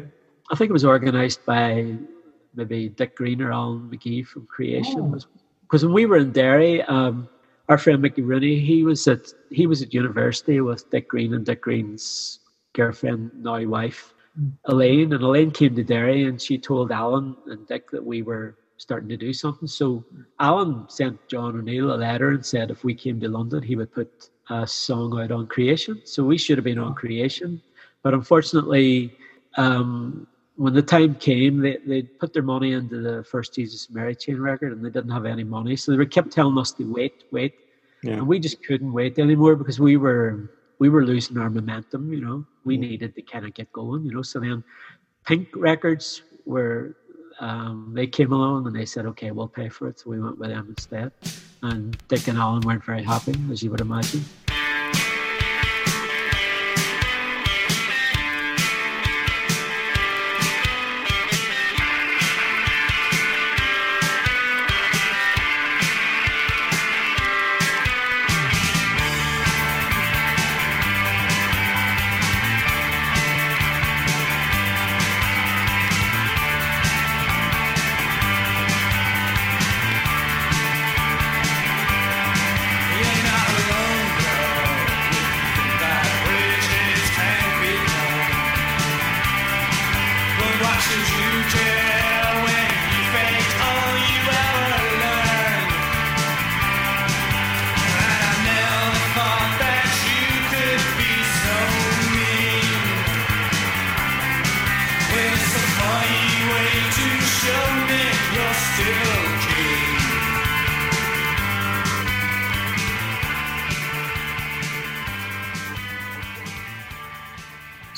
I 0.51 0.55
think 0.55 0.70
it 0.70 0.74
was 0.74 0.86
organised 0.86 1.45
by 1.45 1.95
maybe 2.55 2.89
Dick 2.89 3.16
Green 3.16 3.41
or 3.41 3.51
Alan 3.51 3.89
McGee 3.89 4.26
from 4.26 4.45
Creation. 4.45 4.99
Oh. 4.99 5.20
Because 5.62 5.84
when 5.84 5.93
we 5.93 6.05
were 6.05 6.18
in 6.18 6.32
Derry, 6.32 6.82
um, 6.84 7.28
our 7.68 7.78
friend 7.78 8.01
Mickey 8.01 8.22
Rooney, 8.22 8.60
he 8.60 8.84
was 8.84 9.08
at 9.08 9.34
he 9.49 9.68
was 9.68 9.82
at 9.82 9.93
university 9.93 10.62
with 10.62 10.89
Dick 10.89 11.10
Green 11.10 11.34
and 11.34 11.45
Dick 11.45 11.62
Green's 11.62 12.39
girlfriend, 12.74 13.32
now 13.36 13.62
wife, 13.66 14.14
Elaine. 14.65 15.13
And 15.13 15.23
Elaine 15.23 15.51
came 15.51 15.75
to 15.75 15.83
Derry 15.83 16.25
and 16.25 16.41
she 16.41 16.57
told 16.57 16.91
Alan 16.91 17.35
and 17.47 17.67
Dick 17.67 17.89
that 17.91 18.05
we 18.05 18.21
were 18.21 18.55
starting 18.77 19.09
to 19.09 19.17
do 19.17 19.33
something. 19.33 19.67
So 19.67 20.03
Alan 20.39 20.85
sent 20.89 21.27
John 21.27 21.57
O'Neill 21.57 21.93
a 21.93 21.97
letter 21.97 22.29
and 22.29 22.45
said 22.45 22.69
if 22.69 22.83
we 22.83 22.93
came 22.93 23.19
to 23.19 23.29
London, 23.29 23.63
he 23.63 23.75
would 23.75 23.91
put 23.91 24.29
a 24.49 24.67
song 24.67 25.19
out 25.19 25.31
on 25.31 25.47
Creation. 25.47 26.01
So 26.05 26.23
we 26.23 26.38
should 26.38 26.57
have 26.57 26.65
been 26.65 26.79
on 26.79 26.93
Creation. 26.93 27.61
But 28.03 28.13
unfortunately, 28.13 29.15
um, 29.57 30.27
when 30.55 30.73
the 30.73 30.81
time 30.81 31.15
came, 31.15 31.59
they, 31.59 31.77
they 31.85 32.01
put 32.03 32.33
their 32.33 32.43
money 32.43 32.73
into 32.73 33.01
the 33.01 33.23
first 33.23 33.53
Jesus 33.53 33.89
Mary 33.89 34.15
chain 34.15 34.39
record 34.39 34.71
and 34.71 34.83
they 34.83 34.89
didn't 34.89 35.11
have 35.11 35.25
any 35.25 35.43
money. 35.43 35.75
So 35.75 35.91
they 35.91 35.97
were 35.97 36.05
kept 36.05 36.31
telling 36.31 36.57
us 36.57 36.71
to 36.73 36.83
wait, 36.83 37.25
wait. 37.31 37.55
Yeah. 38.03 38.13
And 38.13 38.27
we 38.27 38.39
just 38.39 38.63
couldn't 38.63 38.93
wait 38.93 39.17
anymore 39.17 39.55
because 39.55 39.79
we 39.79 39.97
were 39.97 40.51
we 40.79 40.89
were 40.89 41.03
losing 41.03 41.38
our 41.38 41.49
momentum, 41.49 42.13
you 42.13 42.21
know. 42.21 42.45
We 42.68 42.78
needed 42.78 43.15
to 43.15 43.22
kind 43.22 43.45
of 43.45 43.53
get 43.53 43.72
going, 43.72 44.05
you 44.05 44.11
know. 44.11 44.22
So 44.22 44.39
then 44.39 44.63
Pink 45.26 45.47
Records 45.55 46.22
were 46.45 46.95
um, 47.39 47.91
they 47.93 48.07
came 48.07 48.32
along 48.32 48.68
and 48.68 48.76
they 48.76 48.86
said, 48.86 49.05
Okay, 49.05 49.32
we'll 49.32 49.47
pay 49.47 49.70
for 49.70 49.88
it. 49.88 49.99
So 49.99 50.09
we 50.09 50.20
went 50.20 50.38
with 50.38 50.49
them 50.49 50.68
instead. 50.70 51.11
And 51.61 51.97
Dick 52.07 52.28
and 52.28 52.38
Alan 52.38 52.61
weren't 52.61 52.84
very 52.84 53.03
happy, 53.03 53.36
as 53.51 53.63
you 53.63 53.72
would 53.72 53.82
imagine. 53.82 54.24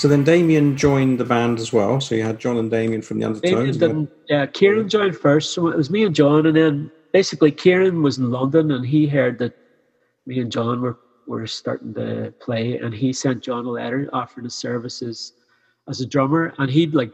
Then 0.09 0.23
Damien 0.23 0.75
joined 0.75 1.19
the 1.19 1.25
band 1.25 1.59
as 1.59 1.71
well. 1.71 1.99
So 2.01 2.15
you 2.15 2.23
had 2.23 2.39
John 2.39 2.57
and 2.57 2.69
Damien 2.69 3.01
from 3.01 3.19
the 3.19 3.27
Damien 3.33 3.57
Undertones. 3.59 3.77
didn't. 3.77 4.09
Yeah, 4.27 4.45
Kieran 4.45 4.89
joined 4.89 5.15
first, 5.17 5.53
so 5.53 5.67
it 5.69 5.77
was 5.77 5.89
me 5.89 6.03
and 6.03 6.13
John, 6.15 6.45
and 6.45 6.55
then 6.55 6.91
basically 7.13 7.51
Kieran 7.51 8.01
was 8.01 8.17
in 8.17 8.29
London, 8.31 8.71
and 8.71 8.85
he 8.85 9.07
heard 9.07 9.39
that 9.39 9.53
me 10.25 10.39
and 10.39 10.51
John 10.51 10.81
were 10.81 10.97
were 11.27 11.45
starting 11.45 11.93
to 11.93 12.33
play, 12.41 12.77
and 12.79 12.93
he 12.93 13.13
sent 13.13 13.43
John 13.43 13.65
a 13.65 13.69
letter 13.69 14.09
offering 14.13 14.45
his 14.45 14.55
services 14.55 15.33
as 15.87 16.01
a 16.01 16.05
drummer, 16.05 16.53
and 16.57 16.69
he'd 16.71 16.95
like 16.95 17.11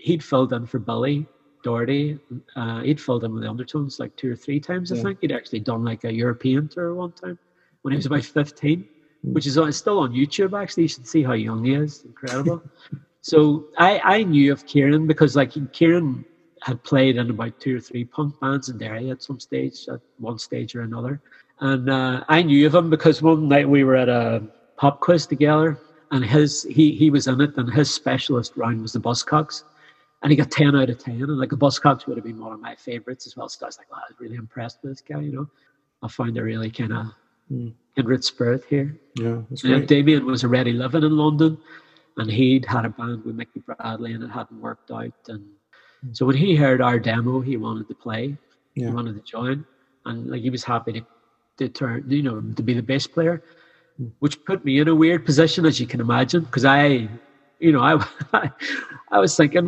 he'd 0.00 0.22
filled 0.22 0.52
in 0.52 0.66
for 0.66 0.78
Billy 0.78 1.26
Doherty. 1.64 2.18
Uh, 2.54 2.80
he'd 2.82 3.00
filled 3.00 3.24
in 3.24 3.32
with 3.32 3.42
the 3.42 3.50
Undertones 3.50 3.98
like 3.98 4.14
two 4.16 4.30
or 4.30 4.36
three 4.36 4.60
times. 4.60 4.92
I 4.92 4.96
Yeah. 4.96 5.02
think 5.02 5.18
he'd 5.20 5.32
actually 5.32 5.60
done 5.60 5.84
like 5.84 6.04
a 6.04 6.12
European 6.12 6.68
tour 6.68 6.94
one 6.94 7.12
time 7.12 7.38
when 7.82 7.92
he 7.92 7.96
was 7.96 8.06
about 8.06 8.22
fifteen, 8.24 8.86
which 9.32 9.46
is 9.46 9.58
on, 9.58 9.72
still 9.72 9.98
on 9.98 10.12
YouTube. 10.12 10.60
Actually, 10.60 10.84
you 10.84 10.88
should 10.88 11.06
see 11.06 11.22
how 11.22 11.32
young 11.32 11.64
he 11.64 11.74
is. 11.74 12.04
Incredible. 12.04 12.62
So 13.22 13.64
I, 13.76 13.98
I 14.04 14.22
knew 14.22 14.52
of 14.52 14.66
Kieran 14.66 15.08
because 15.08 15.34
like 15.34 15.52
Kieran 15.72 16.24
had 16.62 16.80
played 16.84 17.16
in 17.16 17.28
about 17.28 17.58
two 17.58 17.76
or 17.76 17.80
three 17.80 18.04
punk 18.04 18.38
bands 18.38 18.68
in 18.68 18.78
Derry 18.78 19.10
at 19.10 19.20
some 19.20 19.40
stage, 19.40 19.88
at 19.88 19.98
one 20.18 20.38
stage 20.38 20.76
or 20.76 20.82
another. 20.82 21.20
And 21.58 21.90
uh, 21.90 22.22
I 22.28 22.42
knew 22.42 22.64
of 22.68 22.76
him 22.76 22.88
because 22.88 23.22
one 23.22 23.48
night 23.48 23.68
we 23.68 23.82
were 23.82 23.96
at 23.96 24.08
a 24.08 24.44
pop 24.76 25.00
quiz 25.00 25.26
together 25.26 25.76
and 26.12 26.24
his 26.24 26.62
he 26.70 26.92
he 26.92 27.10
was 27.10 27.26
in 27.26 27.40
it 27.40 27.56
and 27.56 27.68
his 27.74 27.92
specialist 27.92 28.52
round 28.56 28.80
was 28.80 28.92
the 28.92 29.00
Buzzcocks. 29.00 29.64
And 30.22 30.30
he 30.30 30.36
got 30.36 30.52
10 30.52 30.76
out 30.76 30.88
of 30.88 30.98
10. 30.98 31.14
And 31.14 31.36
like 31.36 31.50
the 31.50 31.56
Buzzcocks 31.56 32.06
would 32.06 32.16
have 32.16 32.24
been 32.24 32.38
one 32.38 32.52
of 32.52 32.60
my 32.60 32.76
favorites 32.76 33.26
as 33.26 33.36
well. 33.36 33.48
So 33.48 33.66
I 33.66 33.66
was 33.66 33.78
like, 33.78 33.90
wow, 33.90 34.02
I 34.08 34.12
was 34.12 34.20
really 34.20 34.36
impressed 34.36 34.78
with 34.84 34.92
this 34.92 35.00
guy, 35.00 35.22
you 35.22 35.32
know. 35.32 35.48
I 36.00 36.06
found 36.06 36.38
a 36.38 36.44
really 36.44 36.70
kind 36.70 36.92
of 36.92 37.06
Hmm. 37.48 37.68
Kindred 37.96 38.24
spirit 38.24 38.62
here. 38.68 38.96
Yeah, 39.14 39.40
And. 39.64 39.88
Damien 39.88 40.26
was 40.26 40.44
already 40.44 40.72
living 40.72 41.02
in 41.02 41.16
London 41.16 41.58
and 42.18 42.30
he'd 42.30 42.64
had 42.64 42.84
a 42.84 42.90
band 42.90 43.24
with 43.24 43.34
Mickey 43.34 43.60
Bradley 43.60 44.12
and 44.12 44.22
it 44.22 44.28
hadn't 44.28 44.60
worked 44.60 44.90
out. 44.90 45.12
And 45.28 45.44
hmm. 46.02 46.12
so 46.12 46.26
when 46.26 46.36
he 46.36 46.54
heard 46.54 46.80
our 46.80 46.98
demo, 46.98 47.40
he 47.40 47.56
wanted 47.56 47.88
to 47.88 47.94
play, 47.94 48.36
Yeah. 48.74 48.88
he 48.88 48.94
wanted 48.94 49.14
to 49.14 49.22
join. 49.30 49.64
And 50.04 50.30
like 50.30 50.42
he 50.42 50.50
was 50.50 50.62
happy 50.62 50.92
to, 50.92 51.06
to 51.58 51.68
turn, 51.68 52.04
you 52.08 52.22
know, 52.22 52.40
to 52.40 52.62
be 52.62 52.74
the 52.74 52.82
bass 52.82 53.06
player, 53.06 53.42
hmm. 53.96 54.08
which 54.20 54.44
put 54.44 54.64
me 54.64 54.78
in 54.80 54.88
a 54.88 54.94
weird 54.94 55.24
position, 55.24 55.64
as 55.66 55.80
you 55.80 55.86
can 55.86 56.00
imagine, 56.00 56.44
because 56.44 56.64
I, 56.64 57.08
you 57.58 57.72
know, 57.72 57.82
I, 58.32 58.50
I 59.10 59.18
was 59.18 59.34
thinking, 59.36 59.66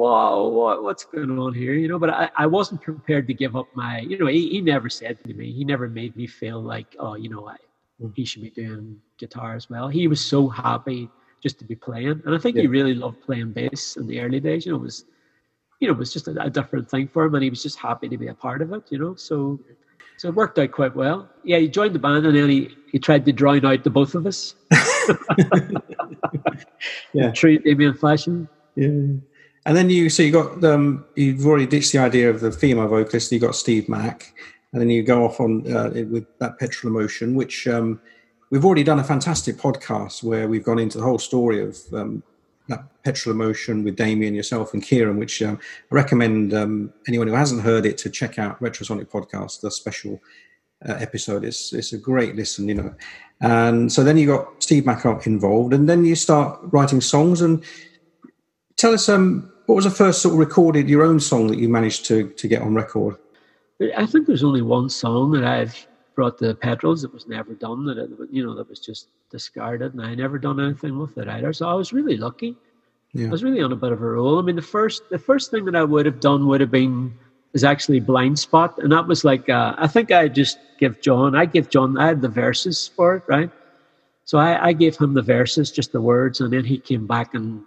whoa, 0.00 0.48
what, 0.48 0.82
what's 0.82 1.04
going 1.04 1.38
on 1.38 1.54
here, 1.54 1.74
you 1.74 1.88
know? 1.88 1.98
But 1.98 2.10
I, 2.10 2.30
I 2.36 2.46
wasn't 2.46 2.82
prepared 2.82 3.26
to 3.28 3.34
give 3.34 3.56
up 3.56 3.66
my, 3.74 4.00
you 4.00 4.18
know, 4.18 4.26
he, 4.26 4.48
he 4.48 4.60
never 4.60 4.88
said 4.88 5.22
to 5.24 5.34
me, 5.34 5.52
he 5.52 5.64
never 5.64 5.88
made 5.88 6.16
me 6.16 6.26
feel 6.26 6.60
like, 6.60 6.96
oh, 6.98 7.14
you 7.14 7.28
know, 7.28 7.48
I, 7.48 7.56
mm. 8.02 8.12
he 8.16 8.24
should 8.24 8.42
be 8.42 8.50
doing 8.50 9.00
guitar 9.18 9.54
as 9.54 9.68
well. 9.68 9.88
He 9.88 10.08
was 10.08 10.24
so 10.24 10.48
happy 10.48 11.08
just 11.42 11.58
to 11.58 11.64
be 11.64 11.74
playing, 11.74 12.22
and 12.24 12.34
I 12.34 12.38
think 12.38 12.56
he 12.56 12.66
really 12.66 12.94
loved 12.94 13.22
playing 13.22 13.52
bass 13.52 13.96
in 13.96 14.06
the 14.06 14.20
early 14.20 14.40
days. 14.40 14.66
You 14.66 14.72
know, 14.72 14.78
it 14.78 14.82
was 14.82 15.04
you 15.80 15.88
know 15.88 15.94
it 15.94 15.98
was 15.98 16.12
just 16.12 16.28
a, 16.28 16.42
a 16.42 16.50
different 16.50 16.90
thing 16.90 17.08
for 17.08 17.24
him, 17.24 17.34
and 17.34 17.42
he 17.42 17.48
was 17.48 17.62
just 17.62 17.78
happy 17.78 18.10
to 18.10 18.18
be 18.18 18.28
a 18.28 18.34
part 18.34 18.60
of 18.60 18.72
it. 18.74 18.82
You 18.90 18.98
know, 18.98 19.14
so 19.14 19.58
so 20.18 20.28
it 20.28 20.34
worked 20.34 20.58
out 20.58 20.70
quite 20.70 20.94
well. 20.94 21.30
Yeah, 21.42 21.56
he 21.56 21.68
joined 21.68 21.94
the 21.94 21.98
band, 21.98 22.26
and 22.26 22.36
then 22.36 22.50
he 22.50 22.76
he 22.92 22.98
tried 22.98 23.24
to 23.24 23.32
drown 23.32 23.64
out 23.64 23.84
the 23.84 23.90
both 23.90 24.14
of 24.14 24.26
us. 24.26 24.54
Yeah. 27.12 27.30
true 27.32 27.58
Damien 27.58 27.94
fashion. 27.94 28.48
Yeah. 28.76 28.88
And 29.70 29.76
then 29.76 29.88
you, 29.88 30.10
so 30.10 30.24
you 30.24 30.32
got, 30.32 30.64
um, 30.64 31.04
you've 31.14 31.46
already 31.46 31.64
ditched 31.64 31.92
the 31.92 31.98
idea 31.98 32.28
of 32.28 32.40
the 32.40 32.50
female 32.50 32.88
vocalist. 32.88 33.30
You've 33.30 33.42
got 33.42 33.54
Steve 33.54 33.88
Mack, 33.88 34.34
and 34.72 34.82
then 34.82 34.90
you 34.90 35.04
go 35.04 35.24
off 35.24 35.38
on 35.38 35.64
uh, 35.72 35.90
with 36.10 36.26
that 36.40 36.58
petrol 36.58 36.92
emotion, 36.92 37.36
which 37.36 37.68
um, 37.68 38.00
we've 38.50 38.64
already 38.64 38.82
done 38.82 38.98
a 38.98 39.04
fantastic 39.04 39.54
podcast 39.58 40.24
where 40.24 40.48
we've 40.48 40.64
gone 40.64 40.80
into 40.80 40.98
the 40.98 41.04
whole 41.04 41.20
story 41.20 41.62
of 41.62 41.78
um, 41.92 42.20
that 42.66 42.82
petrol 43.04 43.32
emotion 43.32 43.84
with 43.84 43.94
Damien, 43.94 44.34
yourself, 44.34 44.74
and 44.74 44.82
Kieran. 44.82 45.20
Which 45.20 45.40
um, 45.40 45.60
I 45.92 45.94
recommend 45.94 46.52
um, 46.52 46.92
anyone 47.06 47.28
who 47.28 47.34
hasn't 47.34 47.62
heard 47.62 47.86
it 47.86 47.96
to 47.98 48.10
check 48.10 48.40
out 48.40 48.58
Retrosonic 48.60 49.06
podcast, 49.06 49.60
the 49.60 49.70
special 49.70 50.20
uh, 50.88 50.94
episode. 50.94 51.44
It's 51.44 51.72
it's 51.72 51.92
a 51.92 51.98
great 51.98 52.34
listen, 52.34 52.66
you 52.66 52.74
know. 52.74 52.92
And 53.40 53.92
so 53.92 54.02
then 54.02 54.18
you 54.18 54.26
got 54.26 54.48
Steve 54.60 54.84
Mack 54.84 55.04
involved, 55.28 55.72
and 55.72 55.88
then 55.88 56.04
you 56.04 56.16
start 56.16 56.58
writing 56.72 57.00
songs 57.00 57.40
and 57.40 57.62
tell 58.74 58.94
us 58.94 59.08
um 59.08 59.52
what 59.70 59.76
was 59.76 59.84
the 59.84 59.90
first 59.90 60.20
sort 60.20 60.34
of 60.34 60.38
recorded 60.40 60.88
your 60.88 61.04
own 61.04 61.20
song 61.20 61.46
that 61.46 61.58
you 61.58 61.68
managed 61.68 62.04
to 62.04 62.28
to 62.30 62.48
get 62.48 62.60
on 62.60 62.74
record 62.74 63.16
I 63.96 64.04
think 64.04 64.26
there's 64.26 64.44
only 64.44 64.62
one 64.62 64.90
song 64.90 65.30
that 65.32 65.44
I've 65.44 65.86
brought 66.14 66.38
to 66.38 66.48
the 66.48 66.54
Petrols 66.54 67.00
that 67.02 67.14
was 67.14 67.26
never 67.26 67.54
done. 67.54 67.86
That 67.86 67.98
it, 67.98 68.10
you 68.30 68.44
know 68.44 68.54
that 68.54 68.68
was 68.68 68.78
just 68.78 69.08
discarded, 69.30 69.94
and 69.94 70.02
I 70.02 70.14
never 70.14 70.38
done 70.38 70.60
anything 70.60 70.98
with 70.98 71.16
it 71.16 71.28
either. 71.28 71.52
So 71.54 71.68
I 71.68 71.74
was 71.74 71.92
really 71.92 72.18
lucky. 72.18 72.56
Yeah. 73.14 73.28
I 73.28 73.30
was 73.30 73.42
really 73.42 73.62
on 73.62 73.72
a 73.72 73.76
bit 73.76 73.92
of 73.92 74.02
a 74.02 74.06
roll. 74.06 74.38
I 74.38 74.42
mean, 74.42 74.56
the 74.56 74.62
first 74.62 75.02
the 75.08 75.18
first 75.18 75.50
thing 75.50 75.64
that 75.64 75.76
I 75.76 75.84
would 75.84 76.04
have 76.04 76.20
done 76.20 76.46
would 76.48 76.60
have 76.60 76.70
been 76.70 77.14
is 77.54 77.64
actually 77.64 78.00
blind 78.00 78.38
spot, 78.38 78.78
and 78.78 78.92
that 78.92 79.06
was 79.06 79.24
like 79.24 79.48
uh, 79.48 79.74
I 79.78 79.86
think 79.86 80.12
I 80.12 80.28
just 80.28 80.58
give 80.78 81.00
John. 81.00 81.34
I 81.34 81.46
give 81.46 81.70
John. 81.70 81.96
I 81.96 82.08
had 82.08 82.20
the 82.20 82.28
verses 82.28 82.90
for 82.94 83.16
it, 83.16 83.22
right? 83.28 83.50
So 84.26 84.38
I, 84.38 84.68
I 84.68 84.72
gave 84.74 84.96
him 84.96 85.14
the 85.14 85.22
verses, 85.22 85.72
just 85.72 85.92
the 85.92 86.00
words, 86.00 86.40
and 86.40 86.52
then 86.52 86.64
he 86.64 86.78
came 86.78 87.06
back 87.06 87.34
and 87.34 87.64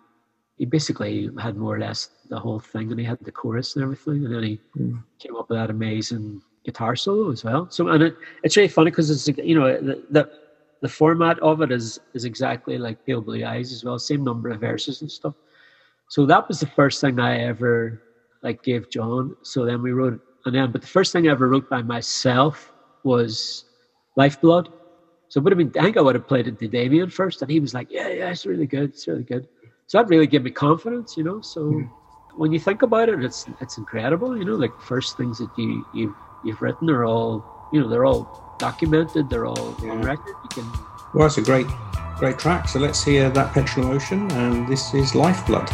he 0.57 0.65
basically 0.65 1.29
had 1.39 1.57
more 1.57 1.75
or 1.75 1.79
less 1.79 2.09
the 2.29 2.39
whole 2.39 2.59
thing, 2.59 2.91
and 2.91 2.99
he 2.99 3.05
had 3.05 3.19
the 3.21 3.31
chorus 3.31 3.75
and 3.75 3.83
everything, 3.83 4.25
and 4.25 4.33
then 4.33 4.43
he 4.43 4.61
hmm. 4.75 4.97
came 5.19 5.35
up 5.35 5.49
with 5.49 5.57
that 5.57 5.69
amazing 5.69 6.41
guitar 6.65 6.95
solo 6.95 7.31
as 7.31 7.43
well. 7.43 7.69
So, 7.69 7.87
and 7.89 8.03
it, 8.03 8.15
it's 8.43 8.55
really 8.55 8.69
funny 8.69 8.91
because 8.91 9.09
it's 9.09 9.27
you 9.37 9.59
know 9.59 9.79
the, 9.81 10.03
the 10.09 10.29
the 10.81 10.89
format 10.89 11.39
of 11.39 11.61
it 11.61 11.71
is 11.71 11.99
is 12.13 12.25
exactly 12.25 12.77
like 12.77 13.05
Pale 13.05 13.21
Blue 13.21 13.43
Eyes 13.43 13.71
as 13.71 13.83
well, 13.83 13.97
same 13.97 14.23
number 14.23 14.49
of 14.49 14.59
verses 14.59 15.01
and 15.01 15.11
stuff. 15.11 15.33
So 16.09 16.25
that 16.25 16.47
was 16.47 16.59
the 16.59 16.67
first 16.67 17.01
thing 17.01 17.19
I 17.19 17.39
ever 17.39 18.01
like 18.43 18.63
gave 18.63 18.89
John. 18.89 19.35
So 19.41 19.65
then 19.65 19.81
we 19.81 19.91
wrote, 19.91 20.19
and 20.45 20.53
then 20.53 20.71
but 20.71 20.81
the 20.81 20.87
first 20.87 21.11
thing 21.13 21.27
I 21.27 21.31
ever 21.31 21.47
wrote 21.47 21.69
by 21.69 21.81
myself 21.81 22.71
was 23.03 23.65
Lifeblood. 24.15 24.71
So 25.29 25.39
it 25.39 25.43
would 25.43 25.53
have 25.53 25.57
been, 25.57 25.71
I 25.81 25.85
think 25.85 25.97
I 25.97 26.01
would 26.01 26.13
have 26.13 26.27
played 26.27 26.47
it 26.47 26.59
to 26.59 26.67
Damien 26.67 27.09
first, 27.09 27.41
and 27.41 27.49
he 27.49 27.59
was 27.59 27.73
like, 27.73 27.87
"Yeah, 27.89 28.09
yeah, 28.09 28.29
it's 28.29 28.45
really 28.45 28.67
good, 28.67 28.89
it's 28.91 29.07
really 29.07 29.23
good." 29.23 29.47
So 29.93 29.99
that 29.99 30.09
really 30.09 30.25
gave 30.25 30.41
me 30.41 30.49
confidence, 30.49 31.15
you 31.15 31.23
know. 31.23 31.39
So 31.41 31.65
hmm. 31.65 31.83
when 32.35 32.51
you 32.51 32.59
think 32.59 32.81
about 32.81 33.09
it, 33.09 33.23
it's 33.23 33.45
it's 33.61 33.77
incredible, 33.77 34.35
you 34.35 34.43
know. 34.43 34.55
Like 34.55 34.73
first 34.81 35.17
things 35.17 35.37
that 35.37 35.51
you 35.55 35.85
you've, 35.93 36.15
you've 36.43 36.63
written 36.63 36.89
are 36.89 37.05
all, 37.05 37.69
you 37.71 37.79
know, 37.79 37.87
they're 37.87 38.03
all 38.03 38.55
documented, 38.57 39.29
they're 39.29 39.45
all 39.45 39.75
on 39.83 40.01
record. 40.01 40.33
You 40.45 40.49
can 40.49 40.71
well 41.13 41.27
it's 41.27 41.37
a 41.37 41.43
great 41.43 41.67
great 42.17 42.39
track 42.39 42.67
so 42.67 42.79
let's 42.79 43.03
hear 43.03 43.29
that 43.29 43.53
petrol 43.53 43.85
emotion, 43.85 44.31
and 44.31 44.67
this 44.67 44.95
is 44.95 45.13
lifeblood 45.13 45.69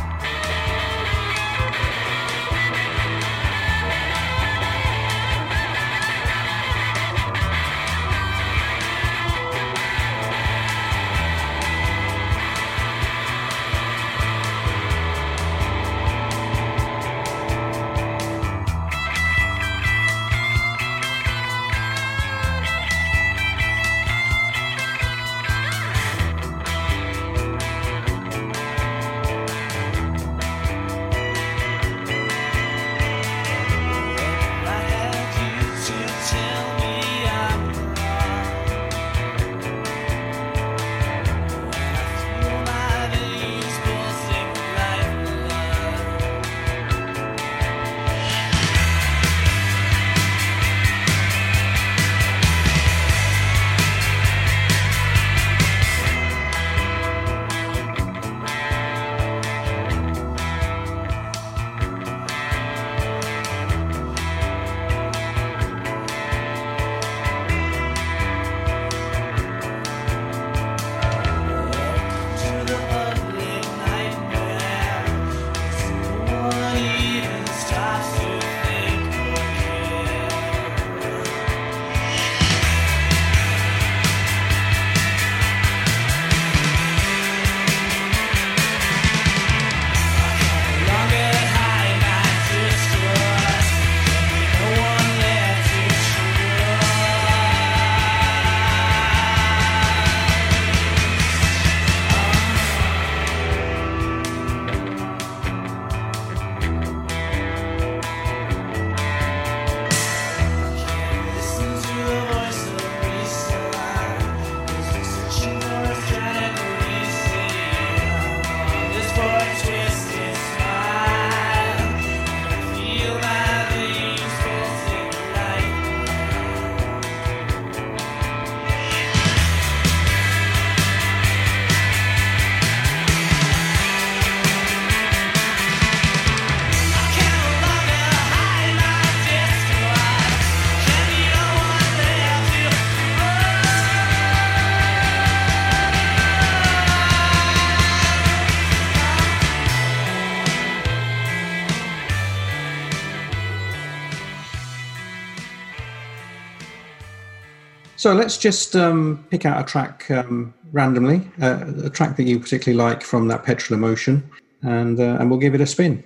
so 158.00 158.14
let's 158.14 158.38
just 158.38 158.76
um 158.76 159.26
pick 159.30 159.45
out 159.45 159.60
a 159.60 159.64
track 159.64 160.10
um 160.12 160.54
randomly 160.72 161.20
uh, 161.41 161.66
a 161.84 161.89
track 161.89 162.16
that 162.18 162.24
you 162.24 162.39
particularly 162.39 162.78
like 162.78 163.02
from 163.04 163.28
that 163.28 163.43
petrol 163.43 163.78
emotion 163.78 164.16
and 164.62 165.00
uh, 165.00 165.18
and 165.20 165.30
we'll 165.30 165.39
give 165.39 165.56
it 165.56 165.62
a 165.62 165.68
spin 165.68 166.04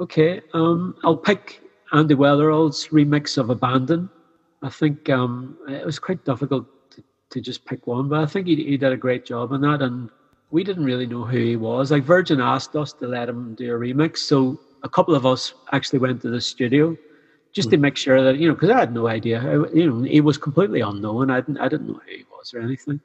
Okay, 0.00 0.40
um, 0.54 0.96
I'll 1.04 1.16
pick 1.16 1.60
Andy 1.92 2.14
Weatherall's 2.14 2.88
remix 2.88 3.36
of 3.36 3.50
Abandon. 3.50 4.08
I 4.62 4.70
think 4.70 5.10
um, 5.10 5.58
it 5.68 5.84
was 5.84 5.98
quite 5.98 6.24
difficult 6.24 6.66
to 6.92 7.04
to 7.28 7.40
just 7.40 7.66
pick 7.66 7.86
one. 7.86 8.08
But 8.08 8.20
I 8.20 8.26
think 8.26 8.46
he, 8.46 8.56
he 8.56 8.78
did 8.78 8.92
a 8.92 8.96
great 8.96 9.26
job 9.26 9.52
on 9.52 9.60
that, 9.60 9.82
and 9.82 10.08
we 10.50 10.64
didn't 10.64 10.84
really 10.84 11.06
know 11.06 11.24
who 11.24 11.36
he 11.36 11.56
was. 11.56 11.90
Like 11.90 12.04
Virgin 12.04 12.40
asked 12.40 12.74
us 12.76 12.94
to 12.94 13.06
let 13.06 13.28
him 13.28 13.54
do 13.54 13.74
a 13.74 13.78
remix, 13.78 14.18
so 14.18 14.58
a 14.82 14.88
couple 14.88 15.14
of 15.14 15.26
us 15.26 15.52
actually 15.72 15.98
went 15.98 16.22
to 16.22 16.30
the 16.30 16.40
studio 16.40 16.96
just 17.52 17.70
to 17.70 17.76
make 17.76 17.96
sure 17.96 18.22
that 18.22 18.38
you 18.38 18.48
know, 18.48 18.54
because 18.54 18.70
I 18.70 18.78
had 18.78 18.94
no 18.94 19.08
idea. 19.08 19.40
I, 19.40 19.74
you 19.74 19.90
know, 19.90 20.02
he 20.02 20.20
was 20.20 20.38
completely 20.38 20.80
unknown. 20.80 21.30
I 21.30 21.40
didn't, 21.40 21.58
I 21.58 21.68
didn't 21.68 21.88
know 21.88 21.94
who 21.94 22.16
he 22.16 22.24
was 22.30 22.54
or 22.54 22.60
anything. 22.60 23.00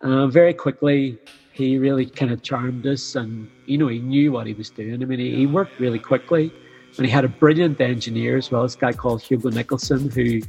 Uh, 0.00 0.26
very 0.26 0.54
quickly, 0.54 1.18
he 1.52 1.78
really 1.78 2.06
kind 2.06 2.32
of 2.32 2.42
charmed 2.42 2.86
us, 2.86 3.14
and 3.14 3.50
you 3.66 3.78
know, 3.78 3.88
he 3.88 3.98
knew 3.98 4.32
what 4.32 4.46
he 4.46 4.54
was 4.54 4.70
doing. 4.70 5.02
I 5.02 5.06
mean, 5.06 5.18
he, 5.18 5.34
he 5.36 5.46
worked 5.46 5.78
really 5.78 5.98
quickly, 5.98 6.52
and 6.96 7.06
he 7.06 7.12
had 7.12 7.24
a 7.24 7.28
brilliant 7.28 7.80
engineer 7.80 8.36
as 8.36 8.50
well. 8.50 8.62
This 8.62 8.74
guy 8.74 8.92
called 8.92 9.22
Hugo 9.22 9.50
Nicholson, 9.50 10.10
who 10.10 10.40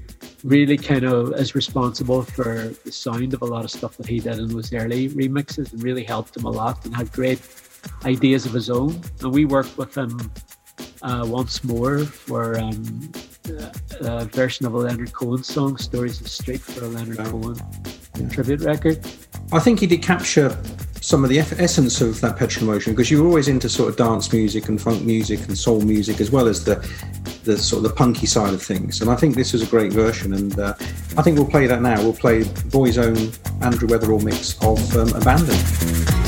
really 0.44 0.78
kind 0.78 1.04
of 1.04 1.34
is 1.34 1.56
responsible 1.56 2.24
for 2.24 2.72
the 2.86 2.92
sound 2.92 3.34
of 3.34 3.42
a 3.42 3.46
lot 3.46 3.64
of 3.66 3.72
stuff 3.72 3.98
that 3.98 4.08
he 4.08 4.20
did 4.20 4.40
in 4.40 4.48
those 4.48 4.74
early 4.74 5.10
remixes, 5.10 5.74
and 5.74 5.84
really 5.84 6.04
helped 6.04 6.38
him 6.38 6.46
a 6.46 6.52
lot, 6.52 6.84
and 6.86 6.96
had 6.96 7.12
great 7.12 7.42
ideas 8.06 8.46
of 8.46 8.54
his 8.54 8.70
own. 8.70 9.00
And 9.22 9.34
we 9.34 9.46
worked 9.46 9.78
with 9.78 9.96
him 9.96 10.32
uh, 11.02 11.26
once 11.28 11.64
more 11.64 12.00
for 12.00 12.58
um, 12.58 13.12
a, 13.50 13.72
a 14.02 14.26
version 14.26 14.66
of 14.66 14.74
a 14.74 14.78
Leonard 14.78 15.14
Cohen 15.14 15.44
song, 15.44 15.78
"Stories 15.78 16.20
of 16.22 16.28
Street," 16.28 16.62
for 16.62 16.86
a 16.86 16.88
Leonard 16.88 17.18
Wow. 17.20 17.32
Cohen 17.32 18.30
tribute 18.30 18.62
record. 18.62 19.06
I 19.52 19.60
think 19.60 19.80
he 19.80 19.88
did 19.88 20.02
capture 20.02 20.58
some 21.02 21.24
of 21.24 21.30
the 21.30 21.40
essence 21.40 22.00
of 22.00 22.22
that 22.22 22.38
petrol 22.38 22.66
motion 22.66 22.94
because 22.94 23.12
you 23.12 23.22
were 23.22 23.28
always 23.28 23.50
into 23.50 23.68
sort 23.68 23.90
of 23.90 23.98
dance 23.98 24.32
music 24.32 24.70
and 24.70 24.82
funk 24.82 25.04
music 25.04 25.40
and 25.48 25.58
soul 25.58 25.82
music 25.82 26.22
as 26.22 26.32
well 26.32 26.48
as 26.48 26.64
the 26.64 26.76
the 27.44 27.58
sort 27.58 27.84
of 27.84 27.92
the 27.92 27.96
punky 27.96 28.26
side 28.26 28.54
of 28.54 28.62
things. 28.62 29.02
And 29.02 29.10
I 29.10 29.18
think 29.18 29.36
this 29.36 29.54
is 29.54 29.62
a 29.62 29.68
great 29.68 29.92
version. 29.92 30.34
And 30.34 30.58
uh, 30.58 30.76
I 31.18 31.22
think 31.22 31.38
we'll 31.38 31.46
play 31.46 31.68
that 31.68 31.82
now. 31.82 32.02
We'll 32.02 32.14
play 32.14 32.46
Boy's 32.68 32.98
own 32.98 33.18
Andrew 33.62 33.90
Weatherall 33.90 34.24
mix 34.24 34.54
of 34.64 34.96
um, 34.96 35.10
Abandon. 35.10 36.23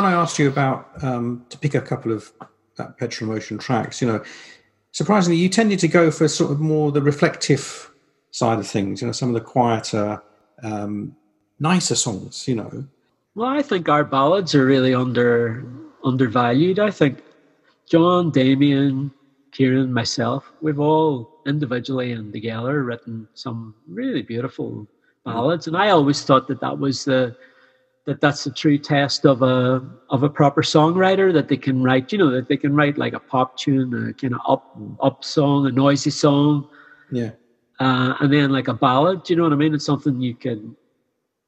When 0.00 0.14
I, 0.14 0.16
asked 0.16 0.38
you 0.38 0.48
about 0.48 0.88
um, 1.04 1.44
to 1.50 1.58
pick 1.58 1.74
a 1.74 1.80
couple 1.82 2.10
of 2.10 2.32
that 2.78 2.96
petrol 2.96 3.30
motion 3.30 3.58
tracks, 3.58 4.00
you 4.00 4.08
know, 4.08 4.24
surprisingly, 4.92 5.38
you 5.38 5.50
tended 5.50 5.78
to 5.80 5.88
go 5.88 6.10
for 6.10 6.26
sort 6.26 6.50
of 6.50 6.58
more 6.58 6.90
the 6.90 7.02
reflective 7.02 7.90
side 8.30 8.58
of 8.58 8.66
things. 8.66 9.02
You 9.02 9.08
know, 9.08 9.12
some 9.12 9.28
of 9.28 9.34
the 9.34 9.42
quieter, 9.42 10.22
um, 10.62 11.14
nicer 11.58 11.94
songs. 11.94 12.48
You 12.48 12.54
know, 12.54 12.86
Well, 13.34 13.50
I 13.50 13.60
think 13.60 13.90
our 13.90 14.02
ballads 14.02 14.54
are 14.54 14.64
really 14.64 14.94
under 14.94 15.66
undervalued. 16.02 16.78
I 16.78 16.90
think 16.90 17.22
John, 17.86 18.30
Damien, 18.30 19.10
Kieran, 19.52 19.92
myself, 19.92 20.50
we've 20.62 20.80
all 20.80 21.42
individually 21.46 22.12
and 22.12 22.32
together 22.32 22.84
written 22.84 23.28
some 23.34 23.74
really 23.86 24.22
beautiful 24.22 24.86
ballads, 25.26 25.66
and 25.66 25.76
I 25.76 25.90
always 25.90 26.22
thought 26.22 26.48
that 26.48 26.62
that 26.62 26.78
was 26.78 27.04
the 27.04 27.36
that 28.06 28.20
that's 28.20 28.44
the 28.44 28.50
true 28.50 28.78
test 28.78 29.26
of 29.26 29.42
a 29.42 29.86
of 30.08 30.22
a 30.22 30.28
proper 30.28 30.62
songwriter 30.62 31.32
that 31.32 31.48
they 31.48 31.56
can 31.56 31.82
write. 31.82 32.12
You 32.12 32.18
know, 32.18 32.30
that 32.30 32.48
they 32.48 32.56
can 32.56 32.74
write 32.74 32.98
like 32.98 33.12
a 33.12 33.20
pop 33.20 33.56
tune, 33.56 34.08
a 34.08 34.12
kind 34.14 34.34
of 34.34 34.40
up 34.48 34.76
up 35.00 35.24
song, 35.24 35.66
a 35.66 35.70
noisy 35.70 36.10
song, 36.10 36.68
yeah, 37.10 37.30
uh, 37.78 38.14
and 38.20 38.32
then 38.32 38.50
like 38.50 38.68
a 38.68 38.74
ballad. 38.74 39.24
Do 39.24 39.32
you 39.32 39.36
know 39.36 39.44
what 39.44 39.52
I 39.52 39.56
mean? 39.56 39.74
It's 39.74 39.84
something 39.84 40.20
you 40.20 40.34
can. 40.34 40.76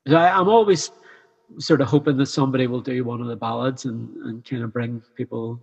I, 0.09 0.29
I'm 0.29 0.49
always 0.49 0.91
sort 1.59 1.81
of 1.81 1.89
hoping 1.89 2.17
that 2.17 2.27
somebody 2.27 2.67
will 2.67 2.81
do 2.81 3.05
one 3.05 3.21
of 3.21 3.27
the 3.27 3.37
ballads 3.37 3.85
and, 3.85 4.15
and 4.25 4.45
kind 4.45 4.63
of 4.63 4.73
bring 4.73 5.03
people, 5.17 5.61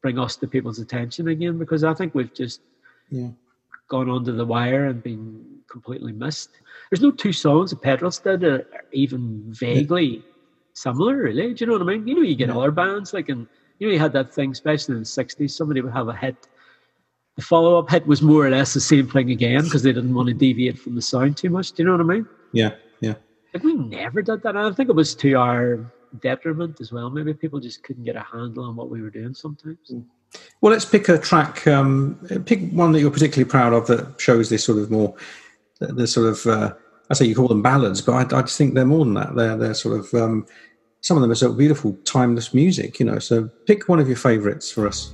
bring 0.00 0.18
us 0.18 0.36
to 0.36 0.46
people's 0.46 0.78
attention 0.78 1.28
again 1.28 1.58
because 1.58 1.84
I 1.84 1.94
think 1.94 2.14
we've 2.14 2.32
just 2.32 2.60
yeah. 3.10 3.28
gone 3.88 4.08
under 4.08 4.32
the 4.32 4.44
wire 4.44 4.86
and 4.86 5.02
been 5.02 5.44
completely 5.70 6.12
missed. 6.12 6.50
There's 6.90 7.02
no 7.02 7.10
two 7.10 7.32
songs 7.32 7.70
that 7.70 7.82
Petrols 7.82 8.18
did 8.18 8.40
that 8.40 8.52
are 8.52 8.84
even 8.92 9.44
vaguely 9.48 10.22
similar, 10.74 11.16
really. 11.16 11.54
Do 11.54 11.64
you 11.64 11.66
know 11.66 11.78
what 11.78 11.82
I 11.82 11.96
mean? 11.96 12.06
You 12.06 12.14
know, 12.16 12.22
you 12.22 12.34
get 12.34 12.48
Yeah. 12.48 12.56
other 12.58 12.70
bands 12.70 13.12
like, 13.12 13.28
and 13.28 13.46
you 13.78 13.86
know, 13.88 13.92
you 13.92 13.98
had 13.98 14.12
that 14.12 14.32
thing, 14.32 14.52
especially 14.52 14.94
in 14.94 15.00
the 15.00 15.06
'60s. 15.06 15.50
Somebody 15.50 15.80
would 15.80 15.92
have 15.92 16.08
a 16.08 16.14
hit. 16.16 16.36
The 17.36 17.42
follow-up 17.42 17.90
hit 17.90 18.06
was 18.06 18.20
more 18.20 18.46
or 18.46 18.50
less 18.50 18.74
the 18.74 18.80
same 18.80 19.08
thing 19.08 19.30
again 19.30 19.64
because 19.64 19.82
they 19.82 19.92
didn't 19.92 20.14
want 20.14 20.28
to 20.28 20.34
deviate 20.34 20.78
from 20.78 20.94
the 20.94 21.02
sound 21.02 21.36
too 21.36 21.48
much. 21.50 21.72
Do 21.72 21.82
you 21.82 21.86
know 21.86 21.92
what 21.96 22.02
I 22.02 22.04
mean? 22.04 22.26
Yeah, 22.52 22.74
yeah. 23.00 23.14
Like 23.54 23.62
we 23.64 23.74
never 23.74 24.20
did 24.22 24.42
that. 24.42 24.50
And 24.50 24.58
I 24.58 24.70
think 24.72 24.90
it 24.90 24.94
was 24.94 25.14
to 25.16 25.32
our 25.34 25.90
detriment 26.20 26.80
as 26.80 26.92
well. 26.92 27.08
Maybe 27.08 27.32
people 27.32 27.58
just 27.58 27.82
couldn't 27.84 28.04
get 28.04 28.16
a 28.16 28.20
handle 28.20 28.64
on 28.64 28.76
what 28.76 28.90
we 28.90 29.00
were 29.00 29.08
doing 29.10 29.32
sometimes. 29.32 29.78
Well, 30.60 30.72
let's 30.72 30.84
pick 30.84 31.08
a 31.08 31.18
track. 31.18 31.66
Um, 31.66 32.18
pick 32.44 32.70
one 32.70 32.92
that 32.92 33.00
you're 33.00 33.10
particularly 33.10 33.48
proud 33.50 33.72
of 33.72 33.86
that 33.86 34.20
shows 34.20 34.50
this 34.50 34.64
sort 34.64 34.78
of 34.78 34.90
more, 34.90 35.14
the, 35.80 35.86
the 35.88 36.06
sort 36.06 36.28
of. 36.28 36.46
Uh, 36.46 36.74
I 37.12 37.14
say 37.14 37.26
you 37.26 37.34
call 37.34 37.46
them 37.46 37.60
ballads, 37.60 38.00
but 38.00 38.32
I, 38.32 38.38
I 38.38 38.40
just 38.40 38.56
think 38.56 38.72
they're 38.72 38.86
more 38.86 39.04
than 39.04 39.12
that. 39.14 39.36
They're 39.36 39.56
they're 39.56 39.74
sort 39.74 40.00
of. 40.00 40.14
Um, 40.14 40.46
some 41.02 41.18
of 41.18 41.20
them 41.20 41.30
are 41.30 41.34
sort 41.34 41.52
of 41.52 41.58
beautiful, 41.58 41.92
timeless 42.04 42.54
music. 42.54 42.98
You 42.98 43.06
know, 43.06 43.18
so 43.18 43.50
pick 43.66 43.86
one 43.86 43.98
of 44.00 44.08
your 44.08 44.16
favourites 44.16 44.70
for 44.70 44.88
us. 44.88 45.12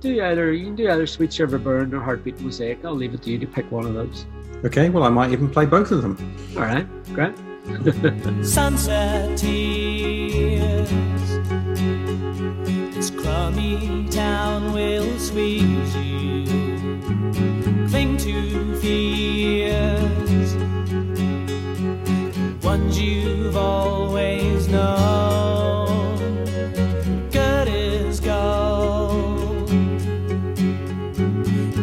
Do 0.00 0.22
either 0.22 0.52
you 0.52 0.66
can 0.66 0.76
do 0.76 0.90
either 0.90 1.06
Sweet 1.06 1.32
Shiver 1.32 1.56
Burn 1.56 1.94
or 1.94 2.00
Heartbeat 2.00 2.38
Mosaic. 2.40 2.84
I'll 2.84 2.94
leave 2.94 3.14
it 3.14 3.22
to 3.22 3.30
you 3.30 3.38
to 3.38 3.46
pick 3.46 3.70
one 3.72 3.86
of 3.86 3.94
those. 3.94 4.26
Okay. 4.62 4.90
Well, 4.90 5.04
I 5.04 5.08
might 5.08 5.32
even 5.32 5.48
play 5.48 5.64
both 5.64 5.90
of 5.90 6.02
them. 6.02 6.36
All 6.54 6.64
right, 6.64 6.86
great. 7.14 7.34
sunset 8.44 9.38
tears. 9.38 10.90
This 12.94 13.10
crummy 13.10 14.06
town 14.10 14.74
will 14.74 15.18
squeeze 15.18 15.96
you. 15.96 16.44
Cling 17.88 18.18
to 18.18 18.76
fears, 18.80 20.27
you've 23.48 23.56
always 23.56 24.68
known. 24.68 26.44
Good 27.30 27.68
is 27.68 28.20
gold, 28.20 29.68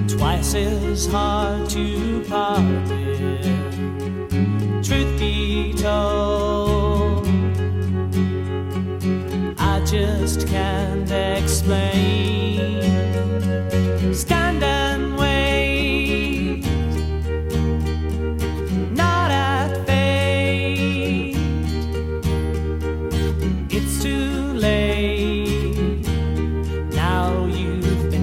twice 0.07 0.53
as 0.53 1.07
hard 1.07 1.67
to 1.71 2.23
part 2.29 2.59
with 2.87 3.45
truth 4.85 5.19
be 5.19 5.73
told, 5.73 7.25
I 9.57 9.83
just 9.85 10.47
can't 10.47 11.09
explain. 11.09 12.14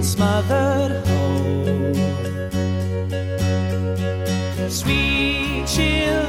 Smothered 0.03 1.07
whole. 1.07 1.95
Sweet 4.69 5.69
shiver 5.69 6.22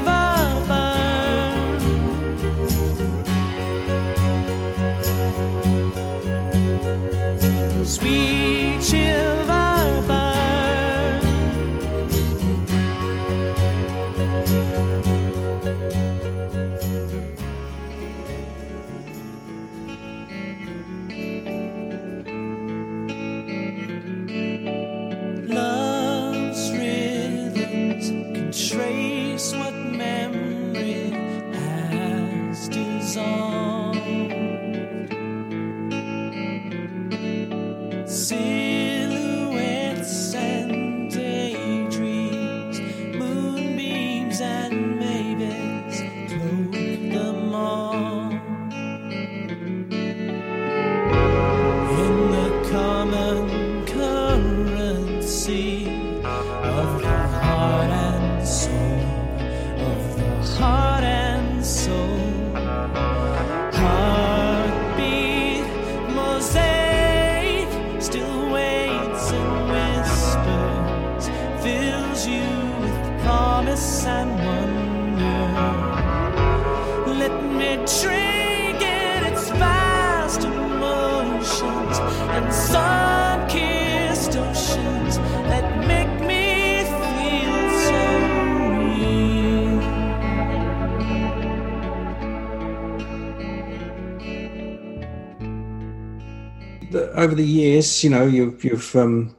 years, 97.84 98.04
you 98.04 98.10
know, 98.10 98.26
you've 98.26 98.64
you've 98.64 98.96
um, 98.96 99.34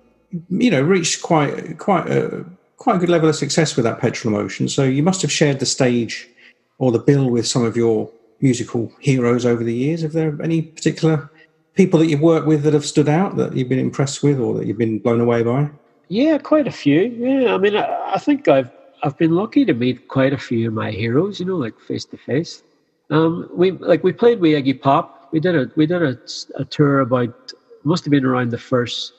you 0.49 0.71
know 0.71 0.81
reached 0.81 1.21
quite 1.21 1.77
quite 1.77 2.07
a 2.09 2.45
quite 2.77 2.97
a 2.97 2.99
good 2.99 3.09
level 3.09 3.29
of 3.29 3.35
success 3.35 3.75
with 3.75 3.85
that 3.85 3.99
petrol 3.99 4.33
emotion. 4.33 4.67
So 4.69 4.83
you 4.83 5.03
must 5.03 5.21
have 5.21 5.31
shared 5.31 5.59
the 5.59 5.65
stage 5.65 6.29
or 6.77 6.91
the 6.91 6.99
bill 6.99 7.29
with 7.29 7.47
some 7.47 7.63
of 7.63 7.75
your 7.77 8.11
musical 8.41 8.91
heroes 8.99 9.45
over 9.45 9.63
the 9.63 9.73
years. 9.73 10.01
Have 10.01 10.11
there 10.11 10.37
any 10.41 10.61
particular 10.61 11.29
people 11.73 11.99
that 11.99 12.07
you've 12.07 12.21
worked 12.21 12.47
with 12.47 12.63
that 12.63 12.73
have 12.73 12.85
stood 12.85 13.09
out 13.09 13.37
that 13.37 13.55
you've 13.55 13.69
been 13.69 13.79
impressed 13.79 14.23
with 14.23 14.39
or 14.39 14.53
that 14.55 14.67
you've 14.67 14.77
been 14.77 14.99
blown 14.99 15.21
away 15.21 15.43
by? 15.43 15.69
Yeah, 16.09 16.37
quite 16.37 16.67
a 16.67 16.71
few. 16.71 17.01
Yeah, 17.01 17.55
I 17.55 17.57
mean, 17.57 17.75
I, 17.75 18.13
I 18.13 18.19
think 18.19 18.47
I've 18.47 18.71
I've 19.03 19.17
been 19.17 19.35
lucky 19.35 19.65
to 19.65 19.73
meet 19.73 20.07
quite 20.07 20.33
a 20.33 20.37
few 20.37 20.67
of 20.67 20.73
my 20.73 20.91
heroes. 20.91 21.39
You 21.39 21.45
know, 21.45 21.57
like 21.57 21.79
face 21.79 22.05
to 22.05 22.17
face. 22.17 22.63
Um, 23.09 23.49
we 23.53 23.71
like 23.71 24.03
we 24.03 24.13
played 24.13 24.39
with 24.39 24.51
Iggy 24.51 24.81
Pop. 24.81 25.29
We 25.31 25.39
did 25.39 25.55
a 25.55 25.71
we 25.75 25.85
did 25.85 26.01
a, 26.01 26.17
a 26.55 26.65
tour 26.65 26.99
about 26.99 27.51
must 27.85 28.03
have 28.03 28.11
been 28.11 28.25
around 28.25 28.51
the 28.51 28.57
first. 28.57 29.13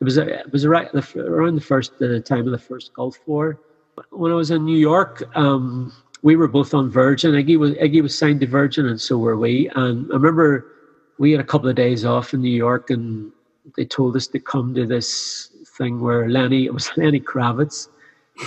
It 0.00 0.04
was 0.04 0.16
it 0.18 0.52
was 0.52 0.64
around 0.64 0.88
the, 0.92 1.20
around 1.20 1.54
the 1.54 1.60
first 1.60 1.98
the 1.98 2.20
time 2.20 2.46
of 2.46 2.52
the 2.52 2.58
first 2.58 2.92
Gulf 2.94 3.18
War. 3.26 3.58
When 4.10 4.32
I 4.32 4.34
was 4.34 4.50
in 4.50 4.64
New 4.64 4.78
York, 4.78 5.22
um, 5.36 5.92
we 6.22 6.36
were 6.36 6.48
both 6.48 6.74
on 6.74 6.90
Virgin. 6.90 7.32
Iggy 7.32 7.58
was 7.58 7.72
Iggy 7.72 8.02
was 8.02 8.16
signed 8.16 8.40
to 8.40 8.46
Virgin, 8.46 8.86
and 8.86 9.00
so 9.00 9.18
were 9.18 9.36
we. 9.36 9.70
And 9.74 10.10
I 10.10 10.14
remember 10.14 10.66
we 11.18 11.32
had 11.32 11.40
a 11.40 11.44
couple 11.44 11.68
of 11.68 11.76
days 11.76 12.04
off 12.04 12.34
in 12.34 12.40
New 12.40 12.56
York, 12.56 12.90
and 12.90 13.32
they 13.76 13.84
told 13.84 14.16
us 14.16 14.26
to 14.28 14.40
come 14.40 14.74
to 14.74 14.86
this 14.86 15.48
thing 15.78 16.00
where 16.00 16.28
Lenny 16.28 16.66
it 16.66 16.74
was 16.74 16.90
Lenny 16.96 17.20
Kravitz 17.20 17.88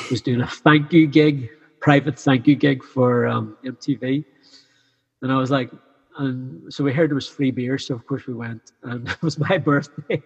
was 0.10 0.22
doing 0.22 0.42
a 0.42 0.48
thank 0.48 0.92
you 0.92 1.08
gig, 1.08 1.50
private 1.80 2.20
thank 2.20 2.48
you 2.48 2.56
gig 2.56 2.84
for 2.84 3.28
um, 3.28 3.58
MTV, 3.64 4.26
and 5.22 5.32
I 5.32 5.38
was 5.38 5.52
like, 5.52 5.72
and 6.18 6.72
so 6.74 6.84
we 6.84 6.94
heard 6.94 7.10
there 7.10 7.16
was 7.16 7.28
free 7.28 7.52
beer, 7.52 7.78
so 7.78 7.96
of 7.96 8.06
course 8.08 8.26
we 8.28 8.34
went, 8.34 8.72
and 8.84 9.08
it 9.16 9.22
was 9.22 9.38
my 9.38 9.58
birthday. 9.58 10.22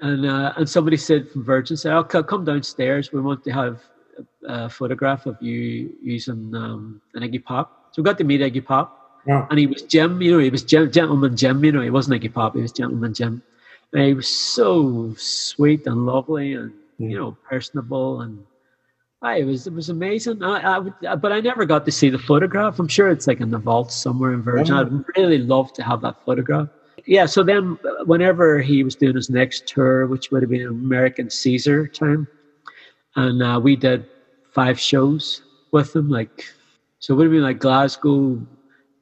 And 0.00 0.26
uh, 0.26 0.52
and 0.56 0.68
somebody 0.68 0.96
said 0.96 1.30
from 1.30 1.44
Virgin 1.44 1.76
said, 1.76 1.92
"Oh, 1.94 2.02
co- 2.02 2.24
come 2.24 2.44
downstairs. 2.44 3.12
We 3.12 3.20
want 3.20 3.44
to 3.44 3.50
have 3.52 3.82
a, 4.48 4.52
a 4.64 4.68
photograph 4.68 5.26
of 5.26 5.40
you 5.40 5.92
using 6.02 6.52
um, 6.56 7.00
an 7.14 7.22
Iggy 7.22 7.44
Pop." 7.44 7.88
So 7.92 8.02
we 8.02 8.06
got 8.06 8.18
to 8.18 8.24
meet 8.24 8.40
Iggy 8.40 8.64
Pop, 8.64 9.20
Wow. 9.26 9.46
and 9.50 9.58
he 9.60 9.66
was 9.68 9.82
Jim. 9.82 10.20
You 10.20 10.32
know, 10.32 10.38
he 10.38 10.50
was 10.50 10.64
Jim, 10.64 10.90
Gentleman 10.90 11.36
Jim. 11.36 11.64
You 11.64 11.70
know, 11.72 11.82
he 11.82 11.90
wasn't 11.90 12.20
Iggy 12.20 12.32
Pop. 12.32 12.54
He 12.56 12.62
was 12.62 12.72
Gentleman 12.72 13.14
Jim. 13.14 13.42
And 13.92 14.02
he 14.02 14.14
was 14.14 14.26
so 14.26 15.14
sweet 15.18 15.86
and 15.86 16.04
lovely, 16.06 16.54
and 16.54 16.72
you 16.98 17.16
know, 17.16 17.36
personable, 17.48 18.22
and 18.22 18.44
I 19.22 19.36
it 19.36 19.44
was 19.44 19.66
it 19.66 19.72
was 19.72 19.88
amazing. 19.88 20.42
I, 20.42 20.74
I 20.74 20.78
would, 20.78 20.94
uh, 21.06 21.16
but 21.16 21.32
I 21.32 21.40
never 21.40 21.64
got 21.64 21.84
to 21.84 21.92
see 21.92 22.10
the 22.10 22.18
photograph. 22.18 22.78
I'm 22.78 22.88
sure 22.88 23.08
it's 23.08 23.26
like 23.26 23.40
in 23.40 23.50
the 23.50 23.58
vault 23.58 23.92
somewhere 23.92 24.34
in 24.34 24.42
Virgin. 24.42 24.74
Um, 24.74 24.80
oh. 24.80 24.98
I'd 24.98 25.18
really 25.18 25.38
love 25.38 25.72
to 25.74 25.82
have 25.82 26.00
that 26.02 26.24
photograph. 26.24 26.68
Yeah. 27.06 27.26
So 27.26 27.42
then, 27.42 27.78
uh, 27.84 28.04
whenever 28.04 28.60
he 28.60 28.82
was 28.82 28.96
doing 28.96 29.14
his 29.14 29.30
next 29.30 29.66
tour, 29.66 30.06
which 30.06 30.30
would 30.30 30.42
have 30.42 30.50
been 30.50 30.66
American 30.66 31.30
Caesar 31.30 31.86
time, 31.86 32.26
and 33.16 33.42
uh, 33.42 33.60
we 33.62 33.76
did 33.76 34.06
five 34.50 34.78
shows 34.78 35.42
with 35.70 35.94
him. 35.94 36.10
Like, 36.10 36.44
so 36.98 37.14
it 37.14 37.16
would 37.16 37.26
have 37.26 37.32
been 37.32 37.42
like 37.42 37.60
Glasgow, 37.60 38.44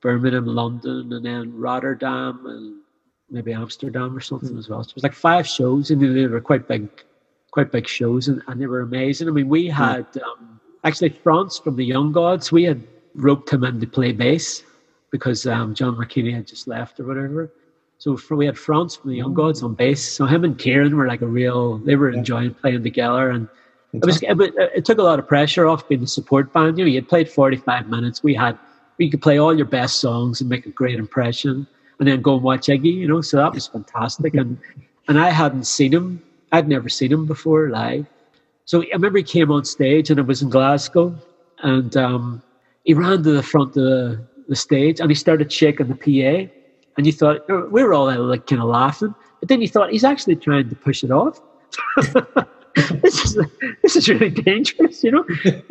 Birmingham, 0.03 0.47
London, 0.47 1.12
and 1.12 1.25
then 1.25 1.57
Rotterdam, 1.59 2.45
and 2.47 2.77
maybe 3.31 3.53
Amsterdam 3.53 4.16
or 4.16 4.21
something 4.21 4.57
as 4.59 4.68
well. 4.68 4.85
So 4.85 4.91
it 4.91 4.95
was 4.97 5.03
like 5.03 5.14
five 5.14 5.47
shows, 5.47 5.91
and 5.91 6.01
they 6.01 6.27
were 6.27 6.41
quite 6.41 6.68
big, 6.68 6.89
quite 7.51 7.72
big 7.72 7.86
shows, 7.86 8.28
and, 8.28 8.42
and 8.46 8.61
they 8.61 8.66
were 8.66 8.80
amazing. 8.80 9.28
I 9.28 9.32
mean, 9.32 9.48
we 9.48 9.68
had 9.68 10.07
um, 10.24 10.61
actually 10.84 11.11
Franz 11.11 11.59
from 11.59 11.76
the 11.76 11.84
Young 11.84 12.12
Gods. 12.12 12.53
We 12.53 12.64
had 12.64 12.82
roped 13.14 13.51
him 13.51 13.64
in 13.64 13.80
to 13.80 13.86
play 13.86 14.12
bass 14.12 14.62
because 15.11 15.46
um, 15.46 15.74
John 15.74 15.96
Marchini 15.96 16.32
had 16.32 16.46
just 16.46 16.68
left 16.68 17.01
or 17.01 17.07
whatever. 17.07 17.51
So 17.98 18.16
for, 18.16 18.36
we 18.36 18.46
had 18.46 18.57
Franz 18.57 18.96
from 18.96 19.11
the 19.11 19.16
Young 19.16 19.34
Gods 19.34 19.62
on 19.62 19.74
bass. 19.74 20.03
So 20.03 20.24
him 20.24 20.44
and 20.44 20.59
Kieran 20.59 20.96
were 20.96 21.07
like 21.07 21.20
a 21.20 21.26
real. 21.26 21.78
They 21.78 21.96
were 21.96 22.11
enjoying 22.11 22.55
playing 22.55 22.82
together, 22.82 23.30
and 23.30 23.46
it 23.92 24.05
was 24.05 24.22
it, 24.22 24.36
it 24.74 24.84
took 24.84 24.98
a 24.98 25.03
lot 25.03 25.18
of 25.18 25.28
pressure 25.28 25.66
off 25.66 25.86
being 25.88 26.01
the 26.01 26.07
support 26.07 26.53
band. 26.53 26.78
You 26.78 26.84
know, 26.84 26.88
you 26.88 26.96
had 26.96 27.09
played 27.09 27.28
forty 27.28 27.59
five 27.59 27.88
minutes. 27.88 28.22
We 28.22 28.34
had 28.34 28.59
we 28.98 29.11
could 29.11 29.20
play 29.20 29.38
all 29.38 29.55
your 29.55 29.66
best 29.66 30.01
songs 30.01 30.40
and 30.40 30.48
make 30.48 30.64
a 30.64 30.70
great 30.70 30.98
impression, 30.98 31.66
and 31.98 32.09
then 32.09 32.22
go 32.22 32.34
and 32.34 32.42
watch 32.42 32.68
Iggy. 32.68 32.94
You 32.94 33.09
know, 33.09 33.20
so 33.20 33.36
that 33.36 33.53
was 33.53 33.66
fantastic. 33.66 34.32
and 34.42 34.57
and 35.09 35.18
I 35.18 35.28
hadn't 35.28 35.64
seen 35.64 35.92
him. 35.92 36.22
I'd 36.53 36.68
never 36.68 36.88
seen 36.88 37.12
him 37.12 37.26
before 37.26 37.70
live. 37.70 38.07
So 38.64 38.82
I 38.82 38.86
remember 38.92 39.18
he 39.18 39.24
came 39.24 39.51
on 39.51 39.64
stage, 39.64 40.11
and 40.11 40.18
it 40.18 40.26
was 40.26 40.42
in 40.42 40.51
Glasgow, 40.51 41.14
and 41.62 41.96
um, 41.96 42.42
he 42.84 42.94
ran 42.94 43.22
to 43.22 43.32
the 43.32 43.42
front 43.42 43.76
of 43.76 43.84
the, 43.84 44.20
the 44.48 44.57
stage, 44.57 45.01
and 45.01 45.11
he 45.11 45.14
started 45.14 45.53
shaking 45.53 45.88
the 45.88 45.94
PA. 45.94 46.53
And 46.96 47.07
you 47.07 47.12
thought 47.12 47.48
we 47.70 47.82
were 47.82 47.94
all 47.94 48.07
like 48.24 48.46
kind 48.46 48.61
of 48.61 48.68
laughing, 48.68 49.14
but 49.38 49.48
then 49.48 49.62
you 49.62 49.68
thought 49.68 49.90
he's 49.90 50.05
actually 50.05 50.36
trying 50.36 50.68
to 50.68 50.76
push 50.76 51.03
it 51.03 51.11
off. 51.11 51.40
this 53.03 53.24
is 53.24 53.38
this 53.82 53.96
is 53.96 54.09
really 54.09 54.30
dangerous, 54.30 55.03
you 55.03 55.11
know. 55.11 55.24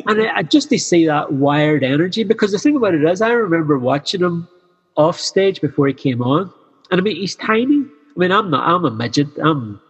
And 0.06 0.22
I, 0.22 0.38
I 0.38 0.42
just 0.42 0.70
to 0.70 0.78
see 0.78 1.06
that 1.06 1.32
wired 1.32 1.84
energy 1.84 2.24
because 2.24 2.52
the 2.52 2.58
thing 2.58 2.76
about 2.76 2.94
it 2.94 3.04
is, 3.04 3.20
I 3.22 3.30
remember 3.30 3.78
watching 3.78 4.22
him 4.22 4.48
off 4.96 5.18
stage 5.20 5.60
before 5.60 5.86
he 5.86 5.94
came 5.94 6.22
on, 6.22 6.52
and 6.90 7.00
I 7.00 7.04
mean 7.04 7.16
he's 7.16 7.36
tiny. 7.36 7.84
I 8.16 8.18
mean 8.18 8.32
I'm 8.32 8.50
not 8.50 8.66
I'm 8.68 8.84
a 8.84 8.90
midget. 8.90 9.28
I'm 9.38 9.80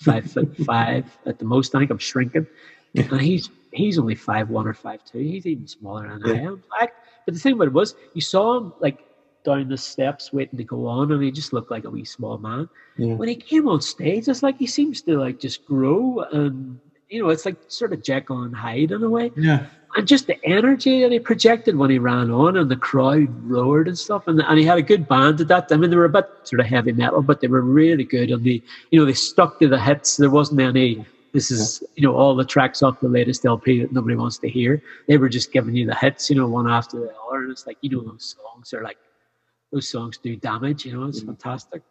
five 0.00 0.30
foot 0.30 0.56
five 0.58 1.04
at 1.26 1.38
the 1.38 1.44
most. 1.44 1.74
I 1.74 1.78
think 1.78 1.90
I'm 1.90 1.98
shrinking, 1.98 2.46
and 2.94 3.12
uh, 3.12 3.16
he's 3.16 3.50
he's 3.72 3.98
only 3.98 4.14
five 4.14 4.50
one 4.50 4.66
or 4.66 4.74
five 4.74 5.04
two. 5.04 5.18
He's 5.18 5.46
even 5.46 5.66
smaller 5.66 6.18
than 6.18 6.36
I 6.36 6.42
am. 6.42 6.62
I, 6.72 6.88
but 7.24 7.34
the 7.34 7.40
thing 7.40 7.54
about 7.54 7.68
it 7.68 7.72
was, 7.72 7.94
you 8.14 8.20
saw 8.20 8.58
him 8.58 8.72
like 8.80 8.98
down 9.44 9.68
the 9.68 9.76
steps 9.76 10.32
waiting 10.32 10.58
to 10.58 10.64
go 10.64 10.86
on, 10.86 11.12
and 11.12 11.22
he 11.22 11.30
just 11.30 11.52
looked 11.52 11.70
like 11.70 11.84
a 11.84 11.90
wee 11.90 12.04
small 12.04 12.38
man. 12.38 12.68
Yeah. 12.96 13.14
When 13.14 13.28
he 13.28 13.36
came 13.36 13.68
on 13.68 13.80
stage, 13.80 14.28
it's 14.28 14.42
like 14.42 14.58
he 14.58 14.66
seems 14.66 15.02
to 15.02 15.18
like 15.18 15.40
just 15.40 15.64
grow, 15.66 16.20
and 16.32 16.78
you 17.08 17.22
know, 17.22 17.30
it's 17.30 17.46
like 17.46 17.56
sort 17.68 17.92
of 17.92 18.02
Jekyll 18.02 18.42
and 18.42 18.54
Hyde 18.54 18.92
in 18.92 19.02
a 19.02 19.08
way. 19.08 19.30
Yeah. 19.36 19.66
And 19.96 20.06
just 20.06 20.26
the 20.26 20.42
energy 20.44 21.00
that 21.00 21.10
he 21.10 21.18
projected 21.18 21.76
when 21.76 21.88
he 21.88 21.98
ran 21.98 22.30
on, 22.30 22.56
and 22.58 22.70
the 22.70 22.76
crowd 22.76 23.28
roared 23.50 23.88
and 23.88 23.98
stuff, 23.98 24.28
and 24.28 24.40
and 24.40 24.58
he 24.58 24.64
had 24.64 24.76
a 24.76 24.82
good 24.82 25.08
band 25.08 25.40
at 25.40 25.48
that. 25.48 25.72
I 25.72 25.76
mean, 25.76 25.88
they 25.88 25.96
were 25.96 26.04
a 26.04 26.10
bit 26.10 26.26
sort 26.44 26.60
of 26.60 26.66
heavy 26.66 26.92
metal, 26.92 27.22
but 27.22 27.40
they 27.40 27.48
were 27.48 27.62
really 27.62 28.04
good, 28.04 28.30
and 28.30 28.44
they, 28.44 28.62
you 28.90 29.00
know, 29.00 29.06
they 29.06 29.14
stuck 29.14 29.58
to 29.60 29.68
the 29.68 29.80
hits. 29.80 30.18
There 30.18 30.30
wasn't 30.30 30.60
any. 30.60 31.06
This 31.32 31.50
is, 31.50 31.82
you 31.96 32.02
know, 32.02 32.14
all 32.14 32.34
the 32.34 32.44
tracks 32.44 32.82
off 32.82 33.00
the 33.00 33.08
latest 33.08 33.44
LP 33.44 33.82
that 33.82 33.92
nobody 33.92 34.16
wants 34.16 34.38
to 34.38 34.48
hear. 34.48 34.82
They 35.06 35.18
were 35.18 35.28
just 35.28 35.52
giving 35.52 35.74
you 35.74 35.84
the 35.84 35.94
hits, 35.94 36.30
you 36.30 36.36
know, 36.36 36.48
one 36.48 36.66
after 36.66 36.98
the 36.98 37.14
other. 37.28 37.42
And 37.42 37.50
it's 37.50 37.66
like, 37.66 37.76
you 37.82 37.90
know, 37.90 38.00
those 38.00 38.36
songs 38.38 38.72
are 38.72 38.82
like, 38.82 38.96
those 39.70 39.86
songs 39.86 40.16
do 40.16 40.36
damage, 40.36 40.86
you 40.86 40.98
know, 40.98 41.06
it's 41.06 41.20
mm-hmm. 41.20 41.28
fantastic. 41.28 41.82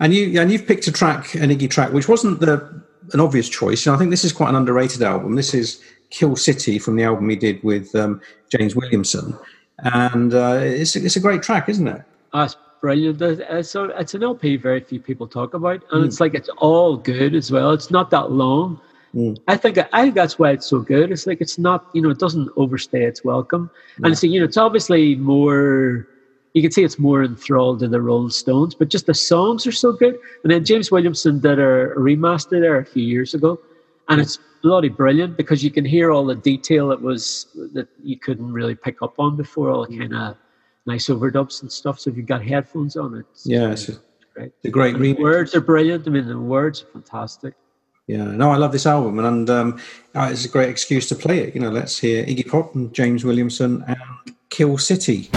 And 0.00 0.12
you 0.12 0.40
and 0.40 0.50
you've 0.50 0.66
picked 0.66 0.86
a 0.88 0.92
track, 0.92 1.34
an 1.34 1.50
Iggy 1.50 1.70
track, 1.70 1.92
which 1.92 2.08
wasn't 2.08 2.40
the 2.40 2.82
an 3.12 3.20
obvious 3.20 3.48
choice. 3.48 3.86
And 3.86 3.94
I 3.94 3.98
think 3.98 4.10
this 4.10 4.24
is 4.24 4.32
quite 4.32 4.50
an 4.50 4.56
underrated 4.56 5.02
album. 5.02 5.34
This 5.34 5.54
is 5.54 5.82
Kill 6.10 6.36
City 6.36 6.78
from 6.78 6.96
the 6.96 7.04
album 7.04 7.28
he 7.28 7.36
did 7.36 7.62
with 7.62 7.94
um, 7.94 8.20
James 8.48 8.74
Williamson, 8.74 9.36
and 9.78 10.34
uh, 10.34 10.58
it's 10.60 10.96
it's 10.96 11.16
a 11.16 11.20
great 11.20 11.42
track, 11.42 11.68
isn't 11.68 11.86
it? 11.86 12.02
Oh, 12.32 12.42
it's 12.42 12.56
brilliant. 12.80 13.20
Uh, 13.20 13.62
So 13.62 13.84
it's 13.84 14.14
an 14.14 14.22
LP 14.22 14.56
very 14.56 14.80
few 14.80 15.00
people 15.00 15.26
talk 15.26 15.54
about, 15.54 15.82
and 15.92 16.04
it's 16.04 16.20
like 16.20 16.34
it's 16.34 16.48
all 16.58 16.96
good 16.96 17.34
as 17.34 17.50
well. 17.50 17.72
It's 17.72 17.90
not 17.90 18.10
that 18.10 18.30
long. 18.30 18.80
Mm. 19.14 19.38
I 19.48 19.56
think 19.56 19.78
I 19.78 20.02
think 20.02 20.14
that's 20.14 20.38
why 20.38 20.50
it's 20.52 20.66
so 20.66 20.80
good. 20.80 21.10
It's 21.10 21.26
like 21.26 21.40
it's 21.40 21.58
not 21.58 21.86
you 21.92 22.02
know 22.02 22.10
it 22.10 22.18
doesn't 22.18 22.50
overstay 22.56 23.04
its 23.04 23.24
welcome, 23.24 23.70
and 24.04 24.16
so 24.16 24.26
you 24.26 24.38
know 24.40 24.44
it's 24.44 24.56
obviously 24.56 25.16
more. 25.16 26.06
You 26.54 26.62
can 26.62 26.70
see 26.72 26.82
it's 26.82 26.98
more 26.98 27.22
enthralled 27.22 27.82
in 27.82 27.90
the 27.90 28.00
Rolling 28.00 28.30
Stones, 28.30 28.74
but 28.74 28.88
just 28.88 29.06
the 29.06 29.14
songs 29.14 29.66
are 29.66 29.72
so 29.72 29.92
good. 29.92 30.18
And 30.42 30.50
then 30.50 30.64
James 30.64 30.90
Williamson 30.90 31.40
did 31.40 31.58
a 31.58 31.92
remaster 31.94 32.58
there 32.60 32.78
a 32.78 32.84
few 32.84 33.04
years 33.04 33.34
ago, 33.34 33.60
and 34.08 34.20
it's 34.20 34.38
bloody 34.62 34.88
brilliant 34.88 35.36
because 35.36 35.62
you 35.62 35.70
can 35.70 35.84
hear 35.84 36.10
all 36.10 36.24
the 36.24 36.34
detail 36.34 36.88
that 36.88 37.00
was 37.00 37.46
that 37.74 37.88
you 38.02 38.18
couldn't 38.18 38.52
really 38.52 38.74
pick 38.74 39.02
up 39.02 39.14
on 39.18 39.36
before, 39.36 39.70
all 39.70 39.86
the 39.86 39.98
kind 39.98 40.14
of 40.14 40.36
nice 40.86 41.08
overdubs 41.08 41.62
and 41.62 41.70
stuff. 41.70 42.00
So 42.00 42.10
if 42.10 42.16
you've 42.16 42.26
got 42.26 42.42
headphones 42.42 42.96
on, 42.96 43.14
it's 43.14 43.46
Yeah, 43.46 43.70
it's 43.70 43.88
a, 43.88 43.92
great. 44.34 44.52
it's 44.56 44.64
a 44.64 44.70
great 44.70 44.98
the 44.98 45.14
words 45.14 45.54
are 45.54 45.60
brilliant. 45.60 46.06
I 46.06 46.10
mean, 46.10 46.26
the 46.26 46.38
words 46.38 46.82
are 46.82 46.86
fantastic. 46.86 47.54
Yeah, 48.06 48.24
no, 48.24 48.50
I 48.50 48.56
love 48.56 48.72
this 48.72 48.86
album, 48.86 49.18
and 49.18 49.50
um, 49.50 49.78
uh, 50.14 50.30
it's 50.32 50.46
a 50.46 50.48
great 50.48 50.70
excuse 50.70 51.06
to 51.10 51.14
play 51.14 51.40
it. 51.40 51.54
You 51.54 51.60
know, 51.60 51.70
let's 51.70 51.98
hear 51.98 52.24
Iggy 52.24 52.48
Pop 52.48 52.74
and 52.74 52.90
James 52.94 53.22
Williamson 53.22 53.84
and 53.86 54.34
Kill 54.48 54.78
City. 54.78 55.28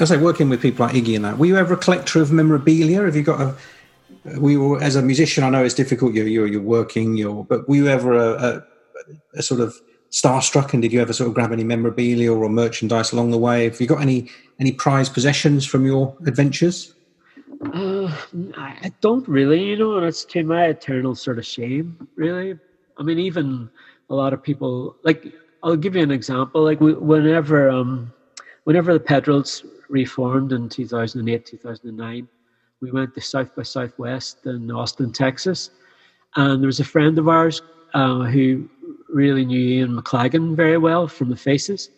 As 0.00 0.12
I 0.12 0.16
say, 0.16 0.22
working 0.22 0.48
with 0.48 0.62
people 0.62 0.86
like 0.86 0.94
Iggy 0.94 1.16
and 1.16 1.24
that, 1.24 1.38
were 1.38 1.46
you 1.46 1.56
ever 1.56 1.74
a 1.74 1.76
collector 1.76 2.22
of 2.22 2.30
memorabilia? 2.30 3.02
Have 3.02 3.16
you 3.16 3.22
got 3.22 3.40
a? 3.40 3.54
We 4.38 4.56
were 4.56 4.80
as 4.82 4.96
a 4.96 5.02
musician. 5.02 5.44
I 5.44 5.50
know 5.50 5.64
it's 5.64 5.74
difficult. 5.74 6.14
You're 6.14 6.26
you're, 6.26 6.46
you're 6.46 6.62
working. 6.62 7.16
You're, 7.16 7.44
but 7.44 7.68
were 7.68 7.76
you 7.76 7.88
ever 7.88 8.12
a, 8.14 8.30
a, 8.48 8.64
a 9.34 9.42
sort 9.42 9.60
of 9.60 9.74
starstruck? 10.10 10.72
And 10.72 10.82
did 10.82 10.92
you 10.92 11.00
ever 11.00 11.12
sort 11.12 11.28
of 11.28 11.34
grab 11.34 11.52
any 11.52 11.64
memorabilia 11.64 12.32
or 12.32 12.48
merchandise 12.48 13.12
along 13.12 13.30
the 13.30 13.38
way? 13.38 13.64
Have 13.64 13.80
you 13.80 13.86
got 13.86 14.00
any 14.00 14.30
any 14.60 14.72
prized 14.72 15.14
possessions 15.14 15.66
from 15.66 15.84
your 15.84 16.16
adventures? 16.26 16.94
Uh, 17.74 18.14
I 18.56 18.92
don't 19.00 19.26
really, 19.26 19.64
you 19.64 19.76
know, 19.76 19.96
and 19.96 20.06
it's 20.06 20.24
to 20.26 20.44
my 20.44 20.66
eternal 20.66 21.16
sort 21.16 21.38
of 21.38 21.46
shame, 21.46 22.08
really. 22.14 22.56
I 22.98 23.02
mean, 23.02 23.18
even 23.18 23.68
a 24.10 24.14
lot 24.14 24.32
of 24.32 24.42
people, 24.42 24.94
like, 25.02 25.26
I'll 25.64 25.76
give 25.76 25.96
you 25.96 26.02
an 26.02 26.12
example. 26.12 26.62
Like, 26.62 26.80
whenever, 26.80 27.68
um, 27.68 28.12
whenever 28.62 28.92
the 28.92 29.00
Petrols 29.00 29.64
reformed 29.88 30.52
in 30.52 30.68
2008, 30.68 31.46
2009, 31.46 32.28
we 32.80 32.90
went 32.90 33.14
to 33.14 33.20
South 33.20 33.54
by 33.56 33.62
Southwest 33.62 34.46
in 34.46 34.70
Austin, 34.70 35.12
Texas, 35.12 35.70
and 36.36 36.62
there 36.62 36.68
was 36.68 36.80
a 36.80 36.84
friend 36.84 37.18
of 37.18 37.28
ours 37.28 37.62
uh, 37.94 38.20
who 38.24 38.68
really 39.08 39.44
knew 39.44 39.80
Ian 39.80 39.96
McLagan 39.96 40.54
very 40.54 40.78
well 40.78 41.08
from 41.08 41.30
the 41.30 41.36
Faces, 41.36 41.90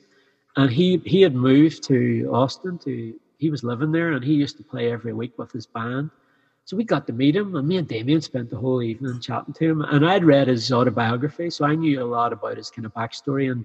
and 0.56 0.70
he 0.70 1.02
he 1.04 1.20
had 1.20 1.34
moved 1.34 1.82
to 1.84 2.28
Austin 2.32 2.78
to 2.78 3.14
he 3.40 3.50
was 3.50 3.64
living 3.64 3.90
there 3.90 4.12
and 4.12 4.22
he 4.22 4.34
used 4.34 4.58
to 4.58 4.62
play 4.62 4.92
every 4.92 5.14
week 5.14 5.32
with 5.38 5.50
his 5.50 5.66
band. 5.66 6.10
So 6.66 6.76
we 6.76 6.84
got 6.84 7.06
to 7.06 7.12
meet 7.12 7.34
him 7.34 7.56
and 7.56 7.66
me 7.66 7.78
and 7.78 7.88
Damien 7.88 8.20
spent 8.20 8.50
the 8.50 8.58
whole 8.58 8.82
evening 8.82 9.18
chatting 9.18 9.54
to 9.54 9.70
him. 9.70 9.80
And 9.80 10.06
I'd 10.06 10.24
read 10.24 10.46
his 10.46 10.70
autobiography, 10.70 11.48
so 11.50 11.64
I 11.64 11.74
knew 11.74 12.02
a 12.02 12.04
lot 12.04 12.34
about 12.34 12.58
his 12.58 12.70
kind 12.70 12.84
of 12.84 12.92
backstory 12.92 13.50
and 13.50 13.64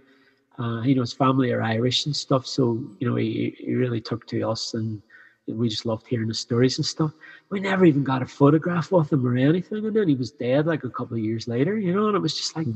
uh, 0.59 0.81
you 0.81 0.95
know, 0.95 1.01
his 1.01 1.13
family 1.13 1.51
are 1.51 1.61
Irish 1.61 2.05
and 2.05 2.15
stuff. 2.15 2.47
So, 2.47 2.83
you 2.99 3.09
know, 3.09 3.15
he, 3.15 3.55
he 3.57 3.73
really 3.73 4.01
took 4.01 4.25
to 4.27 4.49
us 4.49 4.73
and 4.73 5.01
we 5.47 5.69
just 5.69 5.85
loved 5.85 6.07
hearing 6.07 6.29
his 6.29 6.39
stories 6.39 6.77
and 6.77 6.85
stuff. 6.85 7.11
We 7.49 7.59
never 7.59 7.85
even 7.85 8.03
got 8.03 8.21
a 8.21 8.25
photograph 8.25 8.91
with 8.91 9.11
him 9.11 9.25
or 9.25 9.35
anything. 9.35 9.85
And 9.85 9.95
then 9.95 10.07
he 10.07 10.15
was 10.15 10.31
dead 10.31 10.65
like 10.65 10.83
a 10.83 10.89
couple 10.89 11.17
of 11.17 11.23
years 11.23 11.47
later, 11.47 11.77
you 11.77 11.93
know, 11.93 12.07
and 12.07 12.15
it 12.15 12.19
was 12.19 12.35
just 12.35 12.55
like, 12.55 12.67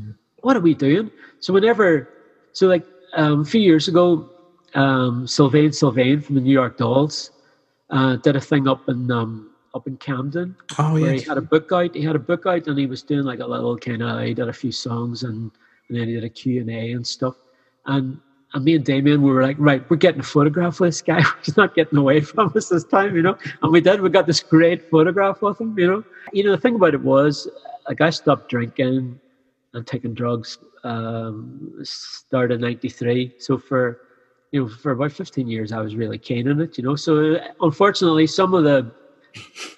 what 0.41 0.55
are 0.55 0.61
we 0.61 0.73
doing? 0.73 1.09
So 1.39 1.53
whenever, 1.53 2.09
so 2.53 2.67
like 2.67 2.85
um, 3.13 3.41
a 3.41 3.45
few 3.45 3.61
years 3.61 3.87
ago, 3.87 4.29
um, 4.75 5.25
Sylvain 5.25 5.71
Sylvain 5.71 6.21
from 6.21 6.35
the 6.35 6.41
New 6.41 6.53
York 6.53 6.77
Dolls 6.77 7.31
uh, 7.89 8.17
did 8.17 8.35
a 8.35 8.41
thing 8.41 8.67
up 8.67 8.87
in 8.87 9.09
um, 9.09 9.49
up 9.73 9.87
in 9.87 9.97
Camden 9.97 10.55
Oh 10.77 10.93
where 10.93 11.13
yeah. 11.13 11.19
he 11.19 11.27
had 11.27 11.37
a 11.37 11.41
book 11.41 11.71
out. 11.71 11.95
He 11.95 12.03
had 12.03 12.15
a 12.15 12.19
book 12.19 12.45
out, 12.45 12.67
and 12.67 12.77
he 12.77 12.85
was 12.85 13.01
doing 13.01 13.23
like 13.23 13.39
a 13.39 13.45
little 13.45 13.77
kind 13.77 14.03
of. 14.03 14.21
He 14.21 14.33
did 14.33 14.47
a 14.47 14.53
few 14.53 14.71
songs, 14.71 15.23
and, 15.23 15.51
and 15.89 15.97
then 15.97 16.07
he 16.07 16.13
did 16.13 16.23
a 16.23 16.29
Q 16.29 16.61
and 16.61 16.69
A 16.69 16.91
and 16.91 17.05
stuff. 17.05 17.35
And 17.89 18.19
and 18.53 18.65
me 18.65 18.75
and 18.75 18.85
Damien, 18.85 19.21
we 19.21 19.31
were 19.31 19.43
like, 19.43 19.57
right, 19.59 19.87
we're 19.89 19.97
getting 19.97 20.21
a 20.21 20.23
photograph 20.23 20.79
with 20.79 20.89
this 20.89 21.01
guy. 21.01 21.21
He's 21.43 21.55
not 21.55 21.75
getting 21.75 21.99
away 21.99 22.21
from 22.21 22.51
us 22.55 22.69
this 22.69 22.83
time, 22.83 23.15
you 23.15 23.21
know. 23.21 23.37
And 23.61 23.71
we 23.71 23.79
did. 23.81 24.01
We 24.01 24.09
got 24.09 24.25
this 24.25 24.41
great 24.41 24.89
photograph 24.89 25.41
with 25.41 25.61
him, 25.61 25.77
you 25.77 25.87
know. 25.87 26.03
You 26.33 26.43
know, 26.43 26.51
the 26.51 26.57
thing 26.57 26.75
about 26.75 26.95
it 26.95 27.01
was, 27.01 27.47
like, 27.87 28.01
I 28.01 28.09
stopped 28.09 28.49
drinking 28.49 29.19
and 29.73 29.85
taking 29.85 30.13
drugs. 30.13 30.57
Um, 30.83 31.75
started 31.83 32.55
in 32.55 32.61
'93, 32.61 33.35
so 33.37 33.57
for 33.57 33.99
you 34.51 34.61
know, 34.63 34.69
for 34.69 34.91
about 34.91 35.11
15 35.11 35.47
years, 35.47 35.71
I 35.71 35.81
was 35.81 35.95
really 35.95 36.17
keen 36.17 36.49
on 36.49 36.59
it, 36.61 36.77
you 36.77 36.83
know. 36.83 36.95
So 36.95 37.39
unfortunately, 37.61 38.27
some 38.27 38.53
of 38.53 38.63
the 38.63 38.91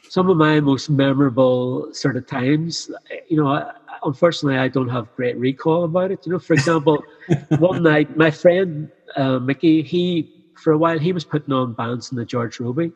some 0.09 0.29
of 0.29 0.37
my 0.37 0.59
most 0.59 0.89
memorable 0.89 1.93
sort 1.93 2.15
of 2.15 2.25
times, 2.27 2.89
you 3.27 3.37
know, 3.37 3.71
unfortunately, 4.03 4.57
I 4.57 4.67
don't 4.67 4.89
have 4.89 5.13
great 5.15 5.37
recall 5.37 5.83
about 5.83 6.11
it. 6.11 6.25
You 6.25 6.33
know, 6.33 6.39
for 6.39 6.53
example, 6.53 7.03
one 7.59 7.83
night, 7.83 8.15
my 8.17 8.31
friend 8.31 8.89
uh, 9.15 9.39
Mickey, 9.39 9.81
he 9.81 10.33
for 10.55 10.73
a 10.73 10.77
while 10.77 10.99
he 10.99 11.11
was 11.11 11.25
putting 11.25 11.53
on 11.53 11.73
bands 11.73 12.11
in 12.11 12.17
the 12.17 12.25
George 12.25 12.59
Robey, 12.59 12.91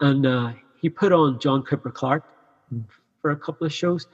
and 0.00 0.26
uh, 0.26 0.52
he 0.80 0.88
put 0.88 1.12
on 1.12 1.38
John 1.38 1.62
Cooper 1.62 1.90
Clarke 1.90 2.24
for 3.20 3.30
a 3.30 3.36
couple 3.36 3.66
of 3.66 3.72
shows. 3.72 4.06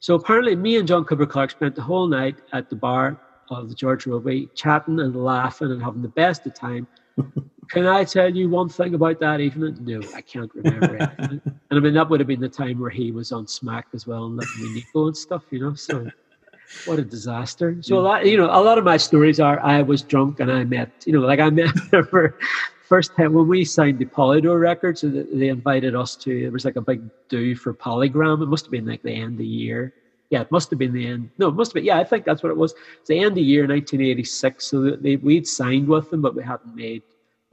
So 0.00 0.14
apparently, 0.14 0.54
me 0.54 0.76
and 0.76 0.86
John 0.86 1.04
Cooper 1.04 1.26
Clarke 1.26 1.50
spent 1.50 1.74
the 1.74 1.82
whole 1.82 2.06
night 2.06 2.36
at 2.52 2.68
the 2.70 2.76
bar 2.76 3.20
of 3.50 3.68
the 3.68 3.74
George 3.74 4.06
Robey, 4.06 4.48
chatting 4.54 5.00
and 5.00 5.16
laughing 5.16 5.70
and 5.70 5.82
having 5.82 6.02
the 6.02 6.08
best 6.08 6.46
of 6.46 6.54
time. 6.54 6.86
Can 7.70 7.86
I 7.86 8.04
tell 8.04 8.34
you 8.34 8.48
one 8.48 8.68
thing 8.68 8.94
about 8.94 9.20
that 9.20 9.40
evening? 9.40 9.76
No, 9.80 10.00
I 10.14 10.20
can't 10.20 10.52
remember 10.54 10.96
anything. 10.96 11.40
And 11.70 11.78
I 11.78 11.80
mean, 11.80 11.94
that 11.94 12.08
would 12.08 12.20
have 12.20 12.28
been 12.28 12.40
the 12.40 12.48
time 12.48 12.78
where 12.78 12.90
he 12.90 13.10
was 13.10 13.32
on 13.32 13.48
Smack 13.48 13.88
as 13.92 14.06
well 14.06 14.26
and 14.26 14.36
living 14.36 14.60
with 14.60 14.70
Nico 14.72 15.08
and 15.08 15.16
stuff, 15.16 15.42
you 15.50 15.58
know. 15.58 15.74
So, 15.74 16.08
what 16.84 17.00
a 17.00 17.04
disaster. 17.04 17.76
So, 17.80 17.98
a 17.98 18.00
lot, 18.00 18.26
you 18.26 18.36
know, 18.36 18.46
a 18.46 18.62
lot 18.62 18.78
of 18.78 18.84
my 18.84 18.96
stories 18.96 19.40
are 19.40 19.58
I 19.60 19.82
was 19.82 20.02
drunk 20.02 20.38
and 20.38 20.50
I 20.50 20.62
met, 20.62 20.90
you 21.06 21.12
know, 21.12 21.20
like 21.20 21.40
I 21.40 21.50
met 21.50 21.70
for 22.10 22.38
first 22.86 23.16
time 23.16 23.32
when 23.32 23.48
we 23.48 23.64
signed 23.64 23.98
the 23.98 24.04
Polydor 24.04 24.60
records, 24.60 25.00
they 25.00 25.08
they 25.32 25.48
invited 25.48 25.96
us 25.96 26.14
to, 26.16 26.42
there 26.42 26.52
was 26.52 26.64
like 26.64 26.76
a 26.76 26.80
big 26.80 27.02
do 27.28 27.56
for 27.56 27.74
Polygram. 27.74 28.42
It 28.42 28.46
must 28.46 28.66
have 28.66 28.72
been 28.72 28.86
like 28.86 29.02
the 29.02 29.12
end 29.12 29.32
of 29.32 29.38
the 29.38 29.46
year. 29.46 29.92
Yeah, 30.30 30.40
it 30.40 30.50
must 30.50 30.70
have 30.70 30.78
been 30.78 30.92
the 30.92 31.06
end. 31.06 31.30
No, 31.38 31.48
it 31.48 31.54
must 31.54 31.70
have 31.70 31.74
been. 31.74 31.84
Yeah, 31.84 31.98
I 31.98 32.04
think 32.04 32.24
that's 32.24 32.42
what 32.42 32.50
it 32.50 32.56
was. 32.56 32.74
It's 33.00 33.08
the 33.08 33.18
end 33.18 33.28
of 33.28 33.34
the 33.36 33.42
year, 33.42 33.62
1986. 33.62 34.66
So 34.66 34.90
they, 34.90 35.16
we'd 35.16 35.46
signed 35.46 35.86
with 35.86 36.10
them, 36.10 36.20
but 36.20 36.34
we 36.34 36.42
hadn't 36.42 36.74
made. 36.74 37.02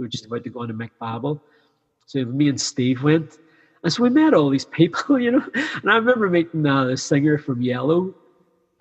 We 0.03 0.07
were 0.07 0.11
just 0.11 0.25
about 0.25 0.43
to 0.43 0.49
go 0.49 0.63
into 0.63 0.73
make 0.73 0.91
Babble. 0.99 1.41
So 2.07 2.25
me 2.25 2.49
and 2.49 2.59
Steve 2.59 3.03
went, 3.03 3.37
and 3.83 3.93
so 3.93 4.03
we 4.03 4.09
met 4.09 4.33
all 4.33 4.49
these 4.49 4.65
people, 4.65 5.17
you 5.25 5.31
know. 5.31 5.45
And 5.81 5.89
I 5.89 5.95
remember 5.95 6.29
meeting 6.29 6.67
uh, 6.67 6.83
the 6.83 6.97
singer 6.97 7.37
from 7.37 7.61
Yello, 7.61 8.13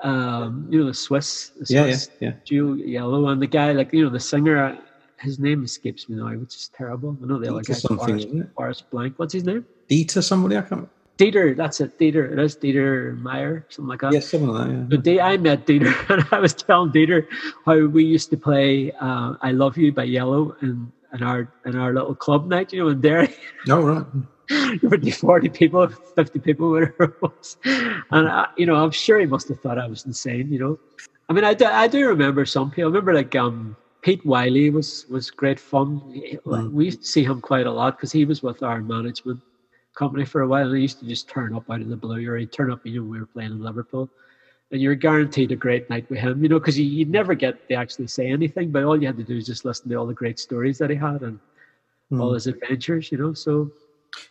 um, 0.01 0.67
you 0.69 0.81
know, 0.81 0.87
the 0.87 0.95
Swiss, 0.95 1.53
the 1.61 1.67
Yeah, 1.73 1.87
yeah, 1.87 1.93
Swiss 1.93 2.11
yeah. 2.19 2.33
duo 2.45 2.75
Yello, 2.75 3.31
and 3.31 3.41
the 3.41 3.47
guy, 3.47 3.71
like 3.71 3.93
you 3.93 4.03
know, 4.03 4.11
the 4.11 4.19
singer. 4.19 4.77
His 5.21 5.39
name 5.39 5.63
escapes 5.63 6.09
me 6.09 6.17
now, 6.17 6.31
which 6.31 6.57
is 6.57 6.69
terrible. 6.77 7.17
I 7.23 7.27
know 7.27 7.39
the 7.39 7.49
other 7.55 7.63
guy, 7.63 7.75
something, 7.75 8.41
it? 8.41 8.55
Boris 8.57 8.83
Blank. 8.83 9.21
What's 9.21 9.33
his 9.33 9.45
name? 9.45 9.65
Dieter, 9.89 10.25
somebody 10.25 10.57
I 10.57 10.63
can't. 10.63 10.89
Dieter. 11.17 11.57
That's 11.57 11.81
it. 11.81 11.97
Dieter. 12.01 12.33
It 12.33 12.41
is 12.41 12.57
Dieter 12.57 13.17
Meier, 13.23 13.65
something 13.69 13.89
like 13.89 14.01
that. 14.01 14.13
Yeah, 14.13 14.19
something 14.19 14.49
like 14.49 14.89
that. 14.89 14.97
So 14.97 14.97
Di- 14.97 15.21
I 15.21 15.37
met 15.37 15.65
Dieter, 15.65 15.95
and 16.11 16.27
I 16.33 16.41
was 16.41 16.55
telling 16.55 16.91
Dieter 16.91 17.29
how 17.65 17.87
we 17.87 18.05
used 18.05 18.31
to 18.31 18.37
play 18.37 18.91
uh, 19.01 19.35
"I 19.41 19.53
Love 19.53 19.79
You" 19.79 19.93
by 19.93 20.09
Yello 20.09 20.61
in, 20.63 20.91
in 21.13 21.23
our 21.23 21.49
in 21.67 21.77
our 21.77 21.93
little 21.93 22.15
club 22.15 22.47
night, 22.49 22.73
you 22.73 22.83
know, 22.83 22.89
in 22.89 23.01
Derry. 23.01 23.35
Yeah. 23.67 23.75
Oh 23.75 23.83
right. 23.83 24.07
There 24.81 24.91
would 24.91 25.01
be 25.01 25.11
forty 25.11 25.49
people, 25.49 25.87
fifty 25.89 26.39
people, 26.39 26.71
whatever 26.71 27.05
it 27.05 27.23
was, 27.23 27.57
and 28.11 28.29
I, 28.29 28.49
you 28.59 28.67
know, 28.67 28.75
I'm 28.77 28.91
sure 28.91 29.19
he 29.19 29.25
must 29.27 29.49
have 29.49 29.61
thought 29.61 29.79
I 29.79 29.87
was 29.87 30.05
insane. 30.05 30.53
You 30.53 30.59
know, 30.59 30.79
I 31.29 31.33
mean, 31.33 31.45
I 31.45 31.55
do, 31.55 31.65
I 31.65 31.87
do 31.87 32.07
remember 32.09 32.45
some 32.45 32.71
people. 32.71 32.85
I 32.85 32.87
remember 32.89 33.15
like 33.15 33.35
um, 33.35 33.77
Pete 34.03 34.25
Wylie 34.27 34.69
was 34.71 35.07
was 35.09 35.31
great 35.31 35.59
fun. 35.61 36.03
He- 36.13 36.39
We 36.45 36.87
used 36.87 37.01
to 37.03 37.09
see 37.09 37.25
him 37.25 37.41
quite 37.41 37.67
a 37.67 37.71
lot 37.73 37.97
because 37.97 38.13
he 38.13 38.25
was 38.27 38.43
with 38.43 38.63
our 38.63 38.81
management 38.83 39.41
company 39.95 40.25
for 40.27 40.43
a 40.43 40.49
while, 40.49 40.67
and 40.67 40.77
he 40.77 40.83
used 40.83 40.99
to 41.01 41.07
just 41.07 41.29
turn 41.29 41.55
up 41.55 41.71
out 41.71 41.81
of 41.81 41.89
the 41.89 41.97
blue, 41.97 42.29
or 42.29 42.37
he'd 42.37 42.53
turn 42.53 42.71
up, 42.71 42.85
you 42.85 43.01
know, 43.01 43.09
we 43.09 43.21
were 43.21 43.27
playing 43.27 43.53
in 43.53 43.63
Liverpool. 43.63 44.11
And 44.73 44.81
you're 44.81 44.95
guaranteed 44.95 45.53
a 45.53 45.57
great 45.57 45.89
night 45.91 46.09
with 46.09 46.19
him, 46.19 46.43
you 46.43 46.49
know, 46.49 46.59
because 46.59 46.79
you, 46.81 47.05
never 47.05 47.35
get 47.35 47.69
to 47.69 47.75
actually 47.75 48.07
say 48.07 48.27
anything, 48.31 48.71
but 48.71 48.85
all 48.85 48.99
you 48.99 49.07
had 49.07 49.19
to 49.19 49.23
do 49.23 49.37
is 49.37 49.45
just 49.47 49.67
listen 49.67 49.91
to 49.91 49.97
all 49.97 50.07
the 50.07 50.15
great 50.15 50.39
stories 50.39 50.79
that 50.79 50.89
he 50.89 50.97
had 50.97 51.21
and 51.23 51.39
all 52.19 52.33
his 52.33 52.47
adventures, 52.47 53.13
you 53.13 53.19
know. 53.19 53.35
So, 53.35 53.71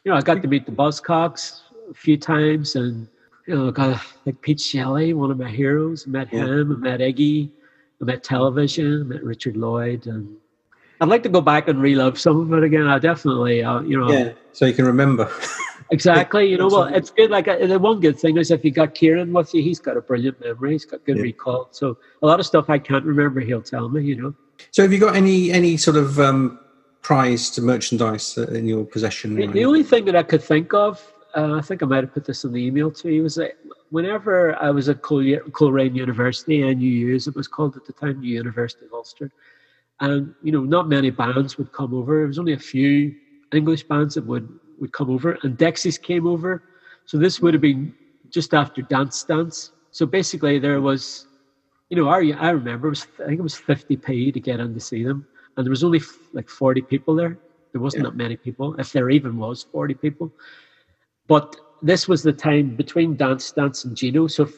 you 0.03 0.11
know, 0.11 0.15
I 0.15 0.21
got 0.21 0.41
to 0.41 0.47
meet 0.47 0.65
the 0.65 0.71
Buzzcocks 0.71 1.61
a 1.89 1.93
few 1.93 2.17
times, 2.17 2.75
and 2.75 3.07
you 3.47 3.55
know, 3.55 3.71
got 3.71 4.01
like 4.25 4.41
Pete 4.41 4.59
Shelley, 4.59 5.13
one 5.13 5.31
of 5.31 5.37
my 5.37 5.49
heroes. 5.49 6.07
Met 6.07 6.31
Yeah. 6.31 6.45
him, 6.45 6.71
I 6.71 6.75
met 6.75 6.99
Iggy, 6.99 7.49
I 8.01 8.05
met 8.05 8.23
television, 8.23 9.01
I 9.01 9.03
met 9.03 9.23
Richard 9.23 9.57
Lloyd, 9.57 10.07
and 10.07 10.35
I'd 11.01 11.09
like 11.09 11.23
to 11.23 11.29
go 11.29 11.41
back 11.41 11.67
and 11.67 11.81
relive 11.81 12.19
some 12.19 12.39
of 12.39 12.53
it 12.53 12.63
again. 12.63 12.87
I 12.87 12.99
definitely, 12.99 13.63
uh, 13.63 13.81
you 13.81 13.99
know, 13.99 14.11
Yeah. 14.11 14.33
So 14.53 14.65
you 14.65 14.73
can 14.73 14.85
remember. 14.85 15.29
exactly. 15.91 16.49
You 16.49 16.57
know, 16.57 16.67
well, 16.67 16.83
it's 16.83 17.09
good. 17.11 17.29
Like 17.29 17.47
uh, 17.47 17.65
the 17.67 17.79
one 17.79 17.99
good 17.99 18.19
thing 18.19 18.37
is 18.37 18.51
if 18.51 18.63
you 18.65 18.71
got 18.71 18.95
Kieran 18.95 19.31
with 19.33 19.53
you, 19.53 19.61
he's 19.61 19.79
got 19.79 19.97
a 19.97 20.01
brilliant 20.01 20.39
memory. 20.39 20.71
He's 20.71 20.85
got 20.85 21.05
good 21.05 21.17
Yeah. 21.17 21.23
recall. 21.23 21.67
So 21.71 21.97
a 22.21 22.27
lot 22.27 22.39
of 22.39 22.45
stuff 22.45 22.69
I 22.69 22.79
can't 22.79 23.05
remember, 23.05 23.41
he'll 23.41 23.61
tell 23.61 23.89
me. 23.89 24.03
You 24.03 24.21
know. 24.21 24.35
so 24.71 24.81
have 24.83 24.91
you 24.93 24.99
got 24.99 25.15
any 25.15 25.51
any 25.51 25.77
sort 25.77 25.97
of 25.97 26.19
um, 26.19 26.59
prized 27.01 27.61
merchandise 27.61 28.37
uh, 28.37 28.47
in 28.47 28.65
your 28.67 28.85
possession? 28.85 29.35
The, 29.35 29.47
the 29.47 29.65
only 29.65 29.83
thing 29.83 30.05
that 30.05 30.15
I 30.15 30.23
could 30.23 30.43
think 30.43 30.73
of, 30.73 31.13
uh, 31.35 31.55
I 31.55 31.61
think 31.61 31.83
I 31.83 31.85
might 31.85 32.03
have 32.03 32.13
put 32.13 32.25
this 32.25 32.43
in 32.43 32.53
the 32.53 32.63
email 32.65 32.91
to 32.91 33.11
you, 33.11 33.23
was 33.23 33.35
that 33.35 33.53
whenever 33.89 34.55
I 34.61 34.71
was 34.71 34.89
at 34.89 35.01
Col- 35.01 35.39
Coleraine 35.51 35.95
University, 35.95 36.59
NUU 36.61 37.15
as 37.15 37.27
it 37.27 37.35
was 37.35 37.47
called 37.47 37.75
at 37.75 37.85
the 37.85 37.93
time, 37.93 38.19
New 38.19 38.33
University 38.33 38.85
of 38.85 38.93
Ulster, 38.93 39.31
and 39.99 40.33
you 40.41 40.51
know, 40.51 40.61
not 40.61 40.87
many 40.87 41.09
bands 41.09 41.57
would 41.57 41.71
come 41.71 41.93
over. 41.93 42.17
There 42.17 42.27
was 42.27 42.39
only 42.39 42.53
a 42.53 42.59
few 42.59 43.15
English 43.53 43.83
bands 43.83 44.15
that 44.15 44.25
would 44.25 44.47
would 44.81 44.91
come 44.93 45.09
over, 45.09 45.37
and 45.43 45.57
Dexys 45.57 46.01
came 46.01 46.27
over. 46.27 46.63
So 47.05 47.17
this 47.17 47.41
would 47.41 47.53
have 47.53 47.61
been 47.61 47.93
just 48.29 48.53
after 48.53 48.81
Dance 48.81 49.17
Stance. 49.19 49.71
So 49.91 50.05
basically, 50.05 50.59
there 50.59 50.81
was, 50.81 51.27
you 51.89 51.97
know, 51.97 52.09
I, 52.09 52.31
I 52.39 52.49
remember 52.51 52.87
it 52.87 52.91
was 52.91 53.07
I 53.19 53.27
think 53.27 53.39
it 53.39 53.43
was 53.43 53.55
fifty 53.55 53.95
p 53.97 54.31
to 54.31 54.39
get 54.39 54.59
in 54.59 54.73
to 54.73 54.79
see 54.79 55.03
them, 55.03 55.25
and 55.57 55.65
there 55.65 55.71
was 55.71 55.83
only 55.83 55.99
f- 55.99 56.29
like 56.33 56.49
forty 56.49 56.81
people 56.81 57.15
there. 57.15 57.39
There 57.73 57.81
wasn't 57.81 58.03
Yeah. 58.03 58.09
that 58.11 58.17
many 58.17 58.35
people, 58.37 58.75
if 58.79 58.91
there 58.91 59.09
even 59.09 59.37
was 59.37 59.63
forty 59.71 59.93
people. 59.93 60.33
But 61.27 61.55
this 61.81 62.07
was 62.07 62.23
the 62.23 62.33
time 62.33 62.75
between 62.75 63.15
Dance 63.15 63.45
Stance 63.45 63.85
and 63.85 63.95
Geno. 63.95 64.27
So 64.27 64.43
if, 64.43 64.55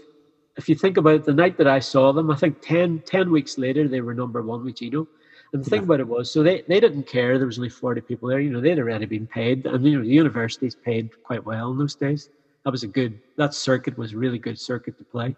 if 0.58 0.70
you 0.70 0.76
think 0.76 0.98
about 0.98 1.16
it, 1.16 1.24
the 1.26 1.34
night 1.34 1.58
that 1.58 1.68
I 1.68 1.80
saw 1.80 2.12
them, 2.12 2.32
I 2.32 2.36
think 2.36 2.58
10, 2.62 3.02
10 3.06 3.32
weeks 3.32 3.58
later 3.58 3.88
they 3.88 4.02
were 4.02 4.14
number 4.14 4.41
one 4.41 4.64
with 4.64 4.76
Geno. 4.76 5.08
And 5.53 5.63
the 5.63 5.69
thing 5.69 5.84
about 5.84 5.99
it 5.99 6.07
was, 6.07 6.31
so 6.31 6.41
they, 6.41 6.63
they 6.67 6.80
didn't 6.80 7.03
care. 7.03 7.38
There 7.38 7.47
was 7.47 7.59
only 7.59 7.69
40 7.69 8.01
people 8.01 8.27
there. 8.27 8.39
You 8.39 8.49
know, 8.49 8.59
they'd 8.59 8.80
already 8.80 9.05
been 9.05 9.27
paid. 9.27 9.65
And, 9.65 9.85
you 9.85 9.97
know, 9.97 10.03
the 10.03 10.09
universities 10.09 10.75
paid 10.75 11.11
quite 11.23 11.45
well 11.45 11.71
in 11.71 11.77
those 11.77 11.95
days. 11.95 12.30
That 12.65 12.71
was 12.71 12.84
a 12.84 12.88
good, 12.88 13.19
that 13.38 13.53
circuit 13.53 13.97
was 13.97 14.13
a 14.13 14.17
really 14.17 14.39
good 14.39 14.59
circuit 14.59 14.97
to 14.97 15.03
play. 15.03 15.35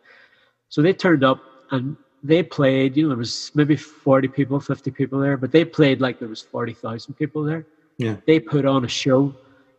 So 0.70 0.82
they 0.82 0.94
turned 0.94 1.24
up 1.24 1.42
and 1.72 1.98
they 2.24 2.44
played, 2.44 2.96
you 2.96 3.04
know, 3.04 3.10
there 3.10 3.18
was 3.18 3.52
maybe 3.56 3.76
40 3.76 4.30
people, 4.30 4.60
50 4.60 4.90
people 4.92 5.20
there, 5.20 5.38
but 5.38 5.52
they 5.52 5.66
played 5.66 6.02
like 6.02 6.20
there 6.20 6.30
was 6.30 6.42
40,000 6.42 7.14
people 7.16 7.44
there. 7.44 7.66
Yeah. 7.98 8.16
They 8.26 8.40
put 8.40 8.66
on 8.66 8.86
a 8.86 8.90
show 8.90 9.36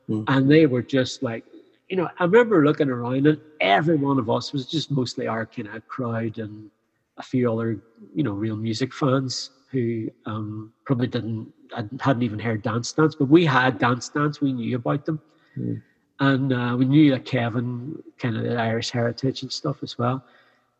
Mm. 0.08 0.24
and 0.28 0.50
they 0.50 0.66
were 0.66 0.82
just 0.82 1.22
like, 1.22 1.44
you 1.88 1.96
know, 1.96 2.08
I 2.18 2.24
remember 2.24 2.64
looking 2.64 2.88
around 2.88 3.26
and 3.26 3.40
every 3.60 3.96
one 3.96 4.18
of 4.18 4.30
us 4.30 4.52
was 4.52 4.66
just 4.66 4.90
mostly 4.90 5.26
our 5.26 5.46
kind 5.46 5.68
of 5.68 5.86
crowd 5.88 6.38
and 6.38 6.70
a 7.16 7.22
few 7.22 7.50
other, 7.52 7.78
you 8.14 8.22
know, 8.22 8.32
real 8.32 8.56
music 8.56 8.92
fans 8.92 9.50
who 9.70 10.08
um, 10.26 10.72
probably 10.84 11.06
didn't, 11.08 11.52
hadn't- 12.00 12.22
even 12.22 12.38
heard 12.38 12.62
Dance 12.62 12.88
Stance, 12.88 13.14
but 13.14 13.26
we 13.26 13.44
had 13.44 13.78
Dance 13.78 14.06
Stance, 14.06 14.40
we 14.40 14.52
knew 14.52 14.76
about 14.76 15.04
them. 15.04 15.20
Mm. 15.58 15.82
And 16.20 16.52
uh, 16.52 16.74
we 16.78 16.86
knew 16.86 17.10
that 17.10 17.24
Kevin, 17.24 18.02
kind 18.18 18.36
of 18.36 18.44
the 18.44 18.56
Irish 18.56 18.90
heritage 18.90 19.42
and 19.42 19.52
stuff 19.52 19.82
as 19.82 19.98
well. 19.98 20.24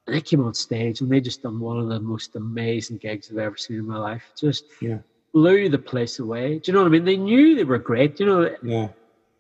And 0.07 0.17
they 0.17 0.21
came 0.21 0.43
on 0.45 0.55
stage 0.55 1.01
and 1.01 1.11
they 1.11 1.21
just 1.21 1.43
done 1.43 1.61
one 1.61 1.79
of 1.79 1.89
the 1.89 2.01
most 2.01 2.37
amazing 2.37 2.99
gigs 2.99 3.31
I've 3.31 3.39
ever 3.39 3.57
seen 3.57 3.79
in 3.79 3.87
my 3.87 3.99
life. 3.99 4.33
Just 4.39 4.65
Yeah. 4.81 4.99
blew 5.35 5.69
the 5.69 5.79
place 5.79 6.21
away. 6.21 6.59
Do 6.59 6.71
you 6.71 6.73
know 6.75 6.83
what 6.83 6.89
I 6.89 6.93
mean? 6.93 7.05
They 7.05 7.17
knew 7.19 7.55
they 7.55 7.65
were 7.65 7.79
great. 7.79 8.19
You 8.21 8.27
know, 8.27 8.57
Yeah. 8.63 8.89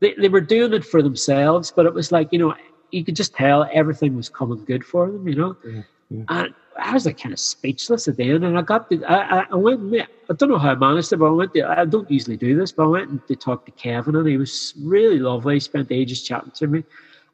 they, 0.00 0.12
they 0.14 0.28
were 0.28 0.40
doing 0.42 0.74
it 0.74 0.84
for 0.84 1.00
themselves, 1.02 1.72
but 1.74 1.86
it 1.86 1.94
was 1.94 2.12
like, 2.12 2.30
you 2.32 2.38
know, 2.40 2.54
you 2.90 3.02
could 3.04 3.16
just 3.16 3.34
tell 3.34 3.66
everything 3.72 4.16
was 4.16 4.28
coming 4.28 4.64
good 4.64 4.84
for 4.84 5.10
them, 5.10 5.26
you 5.26 5.34
know. 5.36 5.56
Yeah, 5.66 5.82
yeah. 6.10 6.22
And 6.28 6.54
I 6.78 6.92
was 6.92 7.06
like 7.06 7.20
kind 7.20 7.32
of 7.32 7.38
speechless 7.38 8.06
at 8.06 8.16
the 8.16 8.30
end, 8.30 8.44
and 8.44 8.58
I 8.58 8.62
got 8.62 8.88
the, 8.88 9.04
I, 9.04 9.40
I- 9.40 9.46
I 9.50 9.54
went, 9.54 9.80
and 9.80 10.06
I 10.30 10.34
don't 10.34 10.50
know 10.50 10.58
how 10.58 10.70
I 10.70 10.74
managed 10.74 11.12
it, 11.12 11.16
but 11.16 11.26
I 11.26 11.30
went 11.30 11.54
to, 11.54 11.68
I 11.68 11.84
don't 11.84 12.10
usually 12.10 12.36
do 12.36 12.56
this, 12.58 12.72
but 12.72 12.84
I 12.84 12.86
went 12.86 13.10
and 13.10 13.26
to 13.28 13.36
talk 13.36 13.64
to 13.66 13.72
Kevin, 13.72 14.16
and 14.16 14.26
he 14.26 14.36
was 14.36 14.74
really 14.82 15.18
lovely. 15.18 15.54
He 15.54 15.60
spent 15.60 15.90
ages 15.90 16.22
chatting 16.22 16.52
to 16.52 16.66
me, 16.66 16.84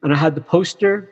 and 0.01 0.13
I 0.13 0.15
had 0.15 0.35
the 0.35 0.41
poster 0.41 1.09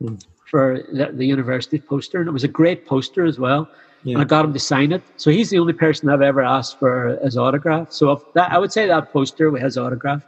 hmm. 0.00 0.16
for 0.50 0.82
the, 0.92 1.10
the 1.12 1.26
university 1.26 1.78
poster, 1.78 2.20
and 2.20 2.28
it 2.28 2.32
was 2.32 2.44
a 2.44 2.48
great 2.48 2.86
poster 2.86 3.24
as 3.24 3.38
well. 3.38 3.68
Yeah. 4.04 4.14
And 4.14 4.22
I 4.22 4.24
got 4.24 4.44
him 4.44 4.52
to 4.52 4.60
sign 4.60 4.92
it. 4.92 5.02
So 5.16 5.30
he's 5.30 5.50
the 5.50 5.58
only 5.58 5.72
person 5.72 6.08
I've 6.08 6.22
ever 6.22 6.40
asked 6.40 6.78
for 6.78 7.18
his 7.24 7.36
autograph. 7.36 7.90
So 7.90 8.24
that, 8.34 8.52
I 8.52 8.58
would 8.58 8.72
say 8.72 8.86
that 8.86 9.12
poster 9.12 9.50
with 9.50 9.62
his 9.62 9.76
autograph. 9.76 10.22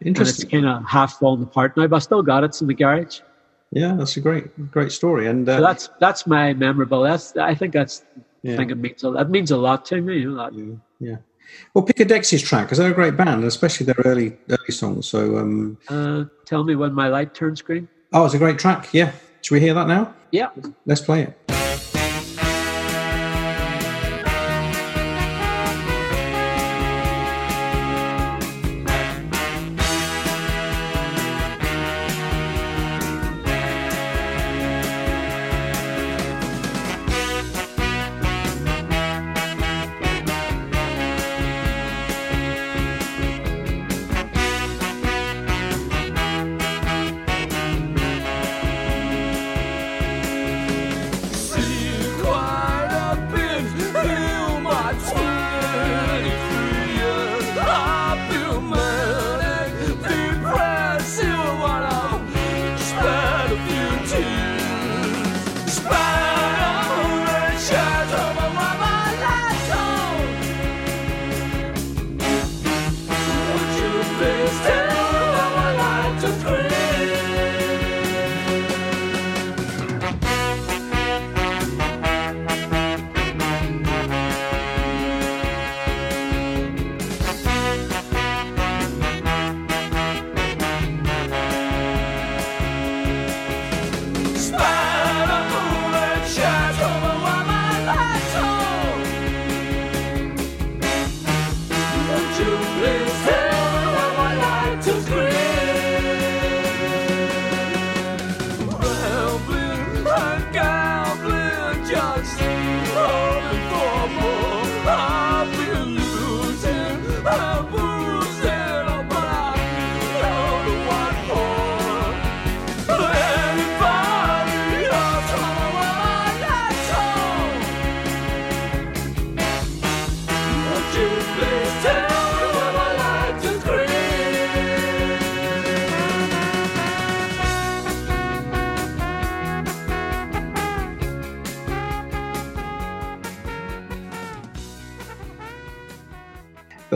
And 0.00 0.08
it's 0.08 0.20
Interesting. 0.20 0.48
kind 0.48 0.66
of 0.66 0.84
half 0.88 1.18
falling 1.18 1.42
apart 1.42 1.76
now, 1.76 1.86
but 1.88 1.96
I 1.96 1.98
still 1.98 2.22
got 2.22 2.42
it. 2.42 2.46
It's 2.46 2.62
in 2.62 2.68
the 2.68 2.74
garage. 2.74 3.20
Yeah, 3.70 3.94
that's 3.98 4.16
a 4.16 4.20
great, 4.20 4.70
great 4.70 4.92
story. 4.92 5.26
And 5.26 5.48
uh, 5.48 5.56
So 5.58 5.62
that's 5.62 5.88
that's 6.00 6.26
my 6.26 6.54
memorable. 6.54 7.02
That's 7.02 7.36
I 7.36 7.54
think 7.54 7.72
that's 7.74 8.04
yeah. 8.42 8.54
I 8.54 8.56
think 8.56 8.70
it 8.70 8.76
means 8.78 9.04
a, 9.04 9.10
that 9.10 9.30
means 9.30 9.50
a 9.50 9.56
lot 9.56 9.84
to 9.86 10.00
me. 10.00 10.18
You 10.18 10.30
know. 10.34 10.50
Yeah, 10.52 10.74
yeah. 11.10 11.16
Well, 11.74 11.84
pick 11.84 12.00
a 12.00 12.04
Dexys 12.04 12.44
track 12.44 12.66
because 12.66 12.78
they're 12.78 12.90
a 12.90 12.94
great 12.94 13.16
band, 13.16 13.44
especially 13.44 13.86
their 13.86 13.96
early 14.04 14.36
early 14.48 14.70
songs. 14.70 15.06
So, 15.08 15.38
um, 15.38 15.78
Uh, 15.88 16.24
tell 16.44 16.64
me 16.64 16.76
when 16.76 16.92
my 16.92 17.08
light 17.08 17.34
turns 17.34 17.62
green. 17.62 17.88
oh, 18.12 18.24
it's 18.24 18.34
a 18.34 18.38
great 18.38 18.58
track. 18.58 18.88
Yeah, 18.92 19.12
should 19.42 19.54
we 19.54 19.60
hear 19.60 19.74
that 19.74 19.88
now? 19.88 20.14
Yeah. 20.30 20.48
Let's 20.86 21.00
play 21.00 21.22
it. 21.22 21.47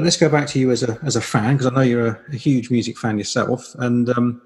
But 0.03 0.07
let's 0.07 0.17
go 0.17 0.29
back 0.29 0.49
to 0.49 0.59
you 0.59 0.73
as 0.73 0.83
a 0.83 0.99
as 1.05 1.15
a 1.15 1.21
fan 1.21 1.55
because 1.55 1.67
I 1.67 1.71
know 1.77 1.83
you're 1.83 2.07
a, 2.09 2.21
a 2.33 2.37
huge 2.37 2.73
music 2.73 2.99
fan 2.99 3.19
yourself, 3.19 3.73
and 3.79 4.09
um, 4.09 4.43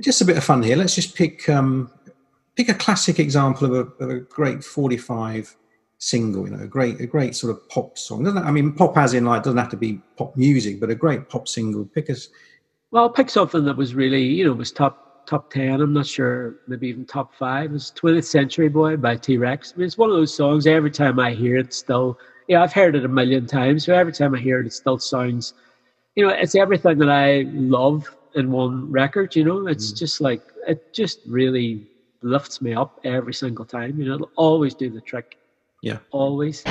just 0.00 0.20
a 0.20 0.24
bit 0.24 0.36
of 0.36 0.42
fun 0.42 0.64
here. 0.64 0.74
Let's 0.74 0.96
just 0.96 1.14
pick 1.14 1.48
um, 1.48 1.92
pick 2.56 2.68
a 2.68 2.74
classic 2.74 3.20
example 3.20 3.68
of 3.68 3.72
a, 3.72 4.04
of 4.04 4.10
a 4.10 4.18
great 4.18 4.64
'45 4.64 5.54
single. 5.98 6.48
You 6.48 6.56
know, 6.56 6.64
a 6.64 6.66
great 6.66 7.00
a 7.00 7.06
great 7.06 7.36
sort 7.36 7.52
of 7.52 7.68
pop 7.68 7.96
song. 7.96 8.24
Doesn't 8.24 8.44
I 8.44 8.50
mean 8.50 8.72
pop 8.72 8.98
as 8.98 9.14
in 9.14 9.24
like 9.24 9.44
doesn't 9.44 9.56
have 9.56 9.70
to 9.70 9.76
be 9.76 10.00
pop 10.16 10.36
music, 10.36 10.80
but 10.80 10.90
a 10.90 10.96
great 10.96 11.28
pop 11.28 11.46
single. 11.46 11.84
Pick 11.84 12.10
us. 12.10 12.28
Well, 12.90 13.08
pick 13.08 13.30
something 13.30 13.64
that 13.66 13.76
was 13.76 13.94
really, 13.94 14.24
you 14.24 14.44
know, 14.44 14.54
was 14.54 14.72
top 14.72 15.24
top 15.24 15.52
ten. 15.52 15.82
I'm 15.82 15.92
not 15.92 16.08
sure, 16.08 16.56
maybe 16.66 16.88
even 16.88 17.04
top 17.04 17.32
five. 17.32 17.70
It 17.70 17.74
was 17.74 17.92
20th 17.96 18.24
Century 18.24 18.68
Boy 18.68 18.96
by 18.96 19.14
T 19.18 19.36
Rex. 19.36 19.72
I 19.72 19.78
mean, 19.78 19.86
it's 19.86 19.98
one 19.98 20.10
of 20.10 20.16
those 20.16 20.34
songs. 20.34 20.66
Every 20.66 20.90
time 20.90 21.20
I 21.20 21.32
hear 21.32 21.58
it, 21.58 21.72
still, 21.72 22.18
yeah, 22.48 22.62
I've 22.62 22.72
heard 22.72 22.96
it 22.96 23.04
a 23.04 23.08
million 23.08 23.46
times. 23.46 23.84
So 23.84 23.94
every 23.94 24.12
time 24.12 24.34
I 24.34 24.38
hear 24.38 24.60
it, 24.60 24.66
it 24.66 24.72
still 24.72 24.98
sounds, 24.98 25.54
you 26.14 26.26
know, 26.26 26.32
it's 26.32 26.54
everything 26.54 26.98
that 26.98 27.10
I 27.10 27.46
love 27.52 28.14
in 28.34 28.50
one 28.50 28.90
record. 28.90 29.34
You 29.34 29.44
know, 29.44 29.66
it's 29.66 29.92
mm. 29.92 29.98
just 29.98 30.20
like 30.20 30.42
it 30.66 30.92
just 30.92 31.20
really 31.26 31.86
lifts 32.22 32.60
me 32.60 32.74
up 32.74 33.00
every 33.04 33.34
single 33.34 33.64
time. 33.64 33.98
You 33.98 34.06
know, 34.06 34.14
it'll 34.14 34.30
always 34.36 34.74
do 34.74 34.90
the 34.90 35.00
trick. 35.00 35.38
Yeah. 35.82 35.98
Always. 36.10 36.62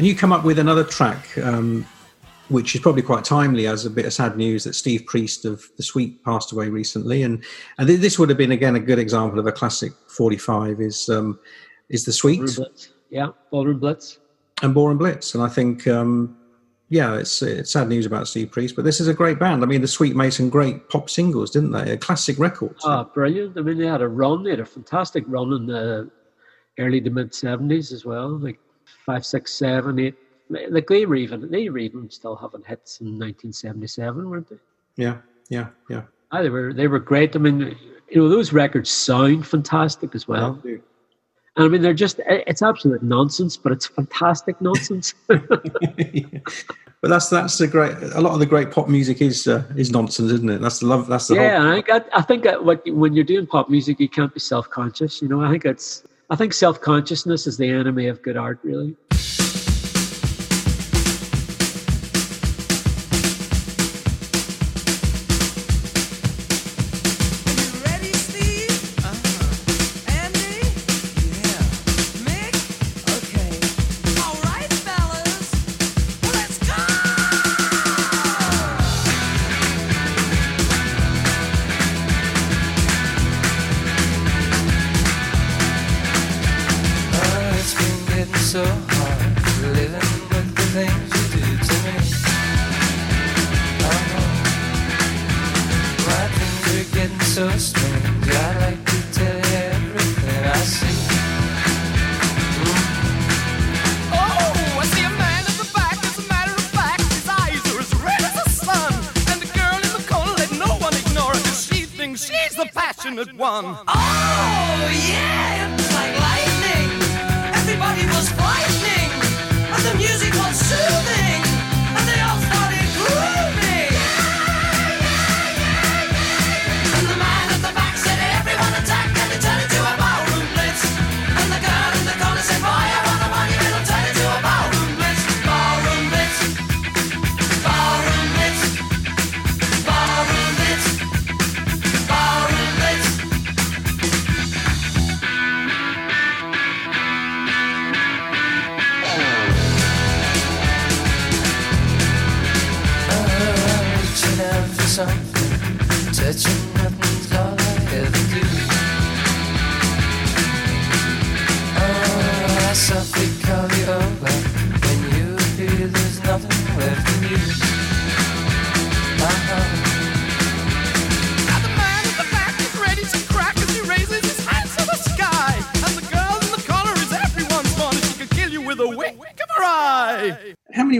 And 0.00 0.06
you 0.06 0.16
come 0.16 0.32
up 0.32 0.44
with 0.44 0.58
another 0.58 0.82
track, 0.82 1.36
um, 1.36 1.84
which 2.48 2.74
is 2.74 2.80
probably 2.80 3.02
quite 3.02 3.22
timely 3.22 3.66
as 3.66 3.84
a 3.84 3.90
bit 3.90 4.06
of 4.06 4.14
sad 4.14 4.34
news 4.34 4.64
that 4.64 4.72
Steve 4.72 5.04
Priest 5.04 5.44
of 5.44 5.62
The 5.76 5.82
Sweet 5.82 6.24
passed 6.24 6.52
away 6.52 6.70
recently. 6.70 7.22
And, 7.22 7.44
and 7.76 7.86
th- 7.86 8.00
this 8.00 8.18
would 8.18 8.30
have 8.30 8.38
been, 8.38 8.52
again, 8.52 8.76
a 8.76 8.80
good 8.80 8.98
example 8.98 9.38
of 9.38 9.46
a 9.46 9.52
classic 9.52 9.92
45 10.08 10.80
is, 10.80 11.10
um, 11.10 11.38
is 11.90 12.06
The 12.06 12.14
Sweet 12.14 12.38
Blitz. 12.38 12.94
Yeah, 13.10 13.28
Ballroom 13.50 13.78
Blitz. 13.78 14.20
and 14.62 14.72
Ballroom 14.72 14.96
Blitz. 14.96 15.34
And 15.34 15.44
I 15.44 15.50
think, 15.50 15.86
um, 15.86 16.34
yeah, 16.88 17.16
it's, 17.16 17.42
it's 17.42 17.70
sad 17.70 17.86
news 17.88 18.06
about 18.06 18.26
Steve 18.26 18.50
Priest, 18.50 18.76
but 18.76 18.86
this 18.86 19.00
is 19.00 19.08
a 19.08 19.12
great 19.12 19.38
band. 19.38 19.62
I 19.62 19.66
mean, 19.66 19.82
The 19.82 19.86
Sweet 19.86 20.16
made 20.16 20.32
some 20.32 20.48
great 20.48 20.88
pop 20.88 21.10
singles, 21.10 21.50
didn't 21.50 21.72
they? 21.72 21.92
A 21.92 21.98
classic 21.98 22.38
record. 22.38 22.74
Ah, 22.84 23.04
brilliant. 23.04 23.58
I 23.58 23.60
mean, 23.60 23.76
they 23.76 23.86
had 23.86 24.00
a 24.00 24.08
run. 24.08 24.44
They 24.44 24.50
had 24.52 24.60
a 24.60 24.64
fantastic 24.64 25.24
run 25.26 25.52
in 25.52 25.66
the 25.66 26.10
early 26.78 27.02
to 27.02 27.10
mid 27.10 27.32
70s 27.32 27.92
as 27.92 28.06
well. 28.06 28.30
Like 28.38 28.58
five, 29.04 29.24
six, 29.24 29.52
seven, 29.52 29.98
eight. 29.98 30.14
Like 30.48 30.88
they 30.88 31.06
were 31.06 31.16
even, 31.16 31.50
they 31.50 31.68
were 31.68 31.78
even 31.78 32.10
still 32.10 32.34
having 32.34 32.62
hits 32.66 33.00
in 33.00 33.06
1977, 33.18 34.28
weren't 34.28 34.48
they? 34.48 34.56
Yeah, 34.96 35.18
yeah, 35.48 35.68
yeah. 35.88 36.02
Ah, 36.32 36.42
they 36.42 36.48
were, 36.48 36.72
they 36.72 36.88
were 36.88 36.98
great. 36.98 37.36
I 37.36 37.38
mean, 37.38 37.76
you 38.08 38.20
know, 38.20 38.28
those 38.28 38.52
records 38.52 38.90
sound 38.90 39.46
fantastic 39.46 40.14
as 40.14 40.26
well. 40.26 40.60
And 40.64 40.82
I 41.56 41.68
mean, 41.68 41.82
they're 41.82 41.94
just, 41.94 42.20
it's 42.26 42.62
absolute 42.62 43.02
nonsense, 43.02 43.56
but 43.56 43.72
it's 43.72 43.86
fantastic 43.86 44.60
nonsense. 44.60 45.14
But 47.00 47.08
that's 47.08 47.30
that's 47.30 47.56
the 47.56 47.66
great. 47.66 47.96
A 48.14 48.20
lot 48.20 48.34
of 48.34 48.40
the 48.40 48.46
great 48.46 48.70
pop 48.70 48.86
music 48.86 49.22
is 49.22 49.48
uh, 49.48 49.64
is 49.74 49.90
nonsense, 49.90 50.30
isn't 50.32 50.50
it? 50.50 50.60
That's 50.60 50.80
the 50.80 50.86
love. 50.86 51.06
That's 51.06 51.28
the 51.28 51.36
yeah, 51.36 51.58
whole. 51.58 51.70
I 51.70 51.74
think 51.76 51.90
I, 51.90 52.18
I 52.18 52.22
think 52.22 52.42
that 52.44 52.62
when 52.62 53.14
you're 53.14 53.24
doing 53.24 53.46
pop 53.46 53.70
music, 53.70 54.00
you 54.00 54.08
can't 54.08 54.32
be 54.34 54.40
self-conscious. 54.40 55.22
You 55.22 55.28
know, 55.28 55.40
I 55.42 55.50
think 55.50 55.64
it's 55.64 56.04
I 56.32 56.36
think 56.36 56.52
self-consciousness 56.52 57.48
is 57.48 57.56
the 57.56 57.68
enemy 57.68 58.06
of 58.06 58.22
good 58.22 58.36
art, 58.36 58.60
really. 58.62 58.96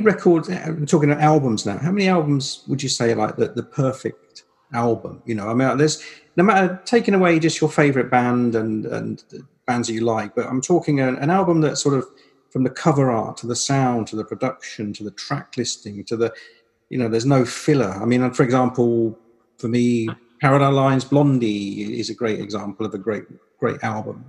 Many 0.00 0.14
records? 0.14 0.48
Uh, 0.48 0.62
I'm 0.64 0.86
talking 0.86 1.10
about 1.10 1.22
albums 1.22 1.66
now. 1.66 1.78
How 1.78 1.92
many 1.92 2.08
albums 2.08 2.64
would 2.68 2.82
you 2.82 2.88
say 2.88 3.14
like 3.14 3.36
the, 3.36 3.48
the 3.48 3.62
perfect 3.62 4.44
album? 4.72 5.22
You 5.26 5.34
know, 5.34 5.48
I 5.48 5.54
mean, 5.54 5.76
there's 5.76 6.02
no 6.36 6.44
matter 6.44 6.80
taking 6.84 7.14
away 7.14 7.38
just 7.38 7.60
your 7.60 7.70
favorite 7.70 8.10
band 8.10 8.54
and 8.54 8.86
and 8.86 9.22
bands 9.66 9.88
that 9.88 9.94
you 9.94 10.02
like, 10.02 10.34
but 10.34 10.46
I'm 10.46 10.60
talking 10.60 11.00
an, 11.00 11.16
an 11.16 11.30
album 11.30 11.60
that 11.62 11.76
sort 11.76 11.96
of 11.96 12.06
from 12.50 12.64
the 12.64 12.70
cover 12.70 13.10
art 13.10 13.36
to 13.38 13.46
the 13.46 13.54
sound 13.54 14.08
to 14.08 14.16
the 14.16 14.24
production 14.24 14.92
to 14.94 15.04
the 15.04 15.12
track 15.12 15.56
listing 15.56 16.04
to 16.04 16.16
the 16.16 16.32
you 16.88 16.98
know, 16.98 17.08
there's 17.08 17.26
no 17.26 17.44
filler. 17.44 17.90
I 17.90 18.04
mean, 18.04 18.28
for 18.32 18.42
example, 18.42 19.16
for 19.58 19.68
me, 19.68 20.08
Parallel 20.40 20.72
Lines 20.72 21.04
Blondie 21.04 22.00
is 22.00 22.10
a 22.10 22.14
great 22.14 22.40
example 22.40 22.84
of 22.84 22.94
a 22.94 22.98
great 22.98 23.24
great 23.58 23.82
album. 23.84 24.24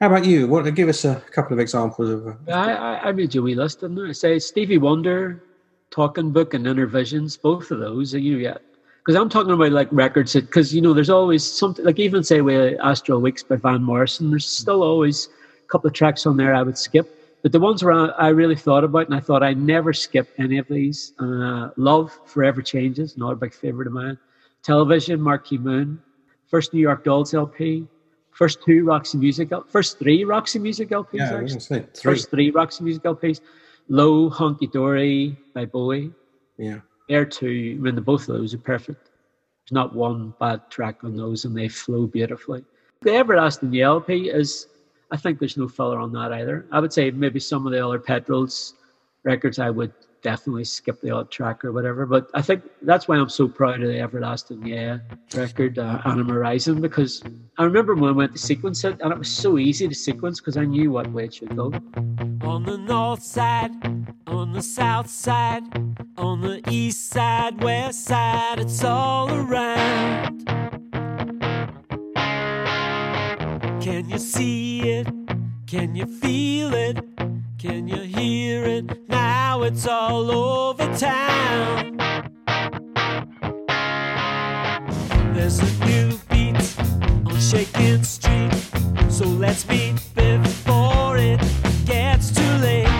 How 0.00 0.08
about 0.08 0.26
you? 0.26 0.46
What 0.46 0.72
give 0.74 0.90
us 0.90 1.06
a 1.06 1.22
couple 1.32 1.54
of 1.54 1.58
examples 1.58 2.10
of? 2.10 2.36
I, 2.48 2.72
I, 2.72 3.08
I 3.08 3.12
made 3.12 3.34
you 3.34 3.40
a 3.40 3.44
wee 3.44 3.54
list, 3.54 3.80
didn't 3.80 3.98
I? 3.98 4.12
Say 4.12 4.38
Stevie 4.38 4.76
Wonder, 4.76 5.42
Talking 5.90 6.32
Book, 6.32 6.52
and 6.52 6.66
Innervisions. 6.66 7.40
Both 7.40 7.70
of 7.70 7.78
those, 7.78 8.12
you 8.12 8.36
yeah. 8.36 8.58
Because 8.98 9.18
I'm 9.18 9.30
talking 9.30 9.52
about 9.52 9.72
like 9.72 9.88
records 9.90 10.34
because 10.34 10.74
you 10.74 10.82
know, 10.82 10.92
there's 10.92 11.08
always 11.08 11.50
something 11.50 11.82
like 11.82 11.98
even 11.98 12.22
say 12.22 12.42
with 12.42 12.78
Astral 12.82 13.22
Weeks 13.22 13.42
by 13.42 13.56
Van 13.56 13.82
Morrison. 13.82 14.28
There's 14.28 14.46
still 14.46 14.82
always 14.82 15.30
a 15.64 15.68
couple 15.68 15.88
of 15.88 15.94
tracks 15.94 16.26
on 16.26 16.36
there 16.36 16.54
I 16.54 16.62
would 16.62 16.76
skip. 16.76 17.12
But 17.42 17.52
the 17.52 17.60
ones 17.60 17.82
where 17.82 17.94
I, 17.94 18.08
I 18.08 18.28
really 18.28 18.56
thought 18.56 18.84
about, 18.84 19.06
and 19.06 19.14
I 19.14 19.20
thought 19.20 19.42
I 19.42 19.54
never 19.54 19.94
skip 19.94 20.28
any 20.36 20.58
of 20.58 20.68
these. 20.68 21.14
Uh, 21.18 21.70
Love 21.78 22.18
Forever 22.26 22.60
Changes, 22.60 23.16
another 23.16 23.36
big 23.36 23.54
favorite 23.54 23.86
of 23.86 23.94
mine. 23.94 24.18
Television, 24.62 25.22
Marquee 25.22 25.56
Moon, 25.56 26.02
first 26.48 26.74
New 26.74 26.80
York 26.80 27.02
Dolls 27.02 27.32
LP, 27.32 27.86
first 28.36 28.62
two 28.62 28.84
Roxy 28.84 29.18
Music, 29.18 29.50
first 29.68 29.98
three 29.98 30.24
Roxy 30.24 30.58
Music 30.58 30.90
LPs. 30.90 31.08
Yeah, 31.14 31.34
I 31.34 31.42
was 31.42 31.54
actually 31.54 31.78
gonna 31.78 31.86
say 31.86 32.00
three. 32.00 32.12
first 32.12 32.30
three 32.30 32.50
Roxy 32.50 32.84
Music 32.84 33.02
LPs. 33.02 33.40
Low, 33.88 34.28
Hunky 34.28 34.66
Dory 34.66 35.36
by 35.54 35.64
Bowie. 35.64 36.12
Yeah. 36.58 36.80
Air 37.08 37.24
2, 37.24 37.76
I 37.78 37.80
mean, 37.80 37.94
the, 37.94 38.00
both 38.00 38.28
of 38.28 38.36
those 38.36 38.52
are 38.52 38.58
perfect. 38.58 39.10
There's 39.62 39.72
not 39.72 39.94
one 39.94 40.34
bad 40.40 40.68
track 40.70 41.04
on 41.04 41.16
those, 41.16 41.44
and 41.44 41.56
they 41.56 41.68
flow 41.68 42.06
beautifully. 42.06 42.64
The 43.02 43.14
Everlasting 43.14 43.80
LP 43.80 44.28
is, 44.28 44.66
I 45.12 45.16
think 45.16 45.38
there's 45.38 45.56
no 45.56 45.68
filler 45.68 46.00
on 46.00 46.12
that 46.12 46.32
either. 46.32 46.66
I 46.72 46.80
would 46.80 46.92
say 46.92 47.10
maybe 47.12 47.38
some 47.38 47.64
of 47.64 47.72
the 47.72 47.86
other 47.86 48.00
Petrols 48.00 48.74
records, 49.22 49.60
I 49.60 49.70
would 49.70 49.92
definitely 50.22 50.64
skip 50.64 51.00
the 51.00 51.10
odd 51.10 51.30
track 51.30 51.64
or 51.64 51.72
whatever. 51.72 52.06
But 52.06 52.30
I 52.34 52.42
think 52.42 52.62
that's 52.82 53.08
why 53.08 53.16
I'm 53.16 53.28
so 53.28 53.48
proud 53.48 53.82
of 53.82 53.88
the 53.88 54.00
Everlasting 54.00 54.66
Yeah 54.66 54.98
record, 55.34 55.78
uh, 55.78 56.00
Anima 56.04 56.38
Rising, 56.38 56.80
because 56.80 57.22
I 57.58 57.64
remember 57.64 57.94
when 57.94 58.10
I 58.10 58.12
went 58.12 58.32
to 58.32 58.38
sequence 58.38 58.84
it, 58.84 59.00
and 59.00 59.12
it 59.12 59.18
was 59.18 59.28
so 59.28 59.58
easy 59.58 59.88
to 59.88 59.94
sequence 59.94 60.40
because 60.40 60.56
I 60.56 60.64
knew 60.64 60.90
what 60.92 61.10
way 61.12 61.24
it 61.24 61.34
should 61.34 61.54
go. 61.56 61.72
On 62.42 62.64
the 62.64 62.76
north 62.78 63.22
side, 63.22 63.70
on 64.26 64.52
the 64.52 64.62
south 64.62 65.08
side, 65.08 65.62
on 66.16 66.40
the 66.40 66.60
east 66.70 67.10
side, 67.10 67.62
west 67.62 68.04
side, 68.04 68.60
it's 68.60 68.84
all 68.84 69.30
around. 69.30 70.46
Can 73.80 74.08
you 74.08 74.18
see 74.18 74.80
it? 74.90 75.08
Can 75.66 75.94
you 75.96 76.06
feel 76.06 76.74
it? 76.74 77.15
Can 77.58 77.88
you 77.88 78.02
hear 78.02 78.64
it? 78.64 79.08
Now 79.08 79.62
it's 79.62 79.86
all 79.86 80.30
over 80.30 80.86
town. 80.94 81.96
There's 85.32 85.58
a 85.60 85.86
new 85.86 86.18
beat 86.28 86.78
on 87.26 87.40
Shaking 87.40 88.04
Street, 88.04 88.52
so 89.08 89.24
let's 89.24 89.66
meet 89.68 89.94
before 90.14 91.16
it 91.16 91.40
gets 91.86 92.30
too 92.30 92.42
late. 92.58 92.95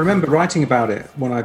Remember 0.00 0.26
writing 0.28 0.62
about 0.64 0.90
it 0.90 1.06
when 1.16 1.32
I 1.32 1.44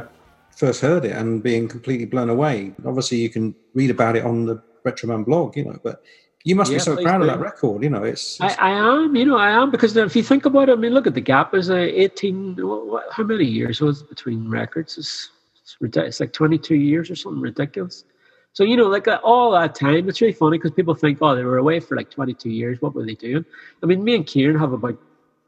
first 0.50 0.80
heard 0.80 1.04
it 1.04 1.12
and 1.12 1.42
being 1.42 1.68
completely 1.68 2.06
blown 2.06 2.30
away. 2.30 2.74
Obviously, 2.84 3.18
you 3.18 3.30
can 3.30 3.54
read 3.74 3.90
about 3.90 4.16
it 4.16 4.24
on 4.24 4.46
the 4.46 4.62
Retroman 4.84 5.24
blog, 5.24 5.56
you 5.56 5.64
know, 5.64 5.78
but 5.82 6.02
you 6.44 6.54
must 6.54 6.70
Yeah, 6.70 6.78
be 6.78 6.84
so 6.84 6.96
proud 6.96 7.20
of 7.22 7.26
that 7.26 7.40
record. 7.40 7.82
You 7.82 7.90
know, 7.90 8.04
it's, 8.04 8.40
I, 8.40 8.46
it's- 8.46 8.58
I 8.60 8.70
am, 8.70 9.14
you 9.16 9.24
know, 9.24 9.36
I 9.36 9.50
am 9.50 9.70
because 9.70 9.96
if 9.96 10.16
you 10.16 10.22
think 10.22 10.46
about 10.46 10.68
it, 10.68 10.72
I 10.72 10.76
mean, 10.76 10.94
look 10.94 11.06
at 11.06 11.14
the 11.14 11.20
gap. 11.20 11.54
Is 11.54 11.68
a 11.70 11.82
eighteen? 12.02 12.56
What, 12.56 12.86
what, 12.86 13.04
how 13.12 13.24
many 13.24 13.44
years 13.44 13.80
was 13.80 14.02
it 14.02 14.08
between 14.08 14.48
records? 14.48 14.96
It's 14.96 15.30
it's, 15.60 15.76
ridiculous. 15.80 16.20
like 16.20 16.32
twenty 16.32 16.58
two 16.58 16.76
years 16.76 17.10
or 17.10 17.16
something 17.16 17.40
ridiculous. 17.42 18.04
So 18.52 18.62
you 18.64 18.76
know, 18.76 18.86
like 18.86 19.08
uh, 19.08 19.18
all 19.24 19.50
that 19.52 19.74
time, 19.74 20.08
it's 20.08 20.20
really 20.20 20.32
funny 20.32 20.56
because 20.58 20.70
people 20.70 20.94
think, 20.94 21.18
oh, 21.20 21.34
they 21.34 21.44
were 21.44 21.58
away 21.58 21.80
for 21.80 21.96
like 21.96 22.10
twenty 22.10 22.32
two 22.32 22.50
years. 22.50 22.80
What 22.80 22.94
were 22.94 23.04
they 23.04 23.14
doing? 23.14 23.44
I 23.82 23.86
mean, 23.86 24.02
me 24.04 24.14
and 24.14 24.24
Kieran 24.26 24.58
have 24.58 24.72
about 24.72 24.96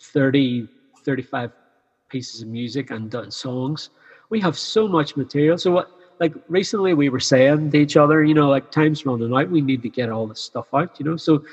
30, 0.00 0.68
35 1.04 1.50
pieces 2.08 2.42
of 2.42 2.48
music 2.48 2.90
and 2.90 3.10
done 3.10 3.30
songs. 3.30 3.90
We 4.30 4.40
have 4.40 4.58
so 4.58 4.88
much 4.88 5.16
material. 5.16 5.58
So 5.58 5.70
what? 5.72 5.90
Like 6.20 6.34
recently, 6.48 6.94
we 6.94 7.10
were 7.10 7.20
saying 7.20 7.70
to 7.70 7.78
each 7.78 7.96
other, 7.96 8.24
you 8.24 8.34
know, 8.34 8.48
like 8.48 8.72
time's 8.72 9.06
running 9.06 9.32
out. 9.32 9.50
We 9.50 9.60
need 9.60 9.82
to 9.82 9.88
get 9.88 10.10
all 10.10 10.26
this 10.26 10.40
stuff 10.40 10.66
out. 10.74 10.98
You 10.98 11.06
know, 11.06 11.16
so 11.16 11.44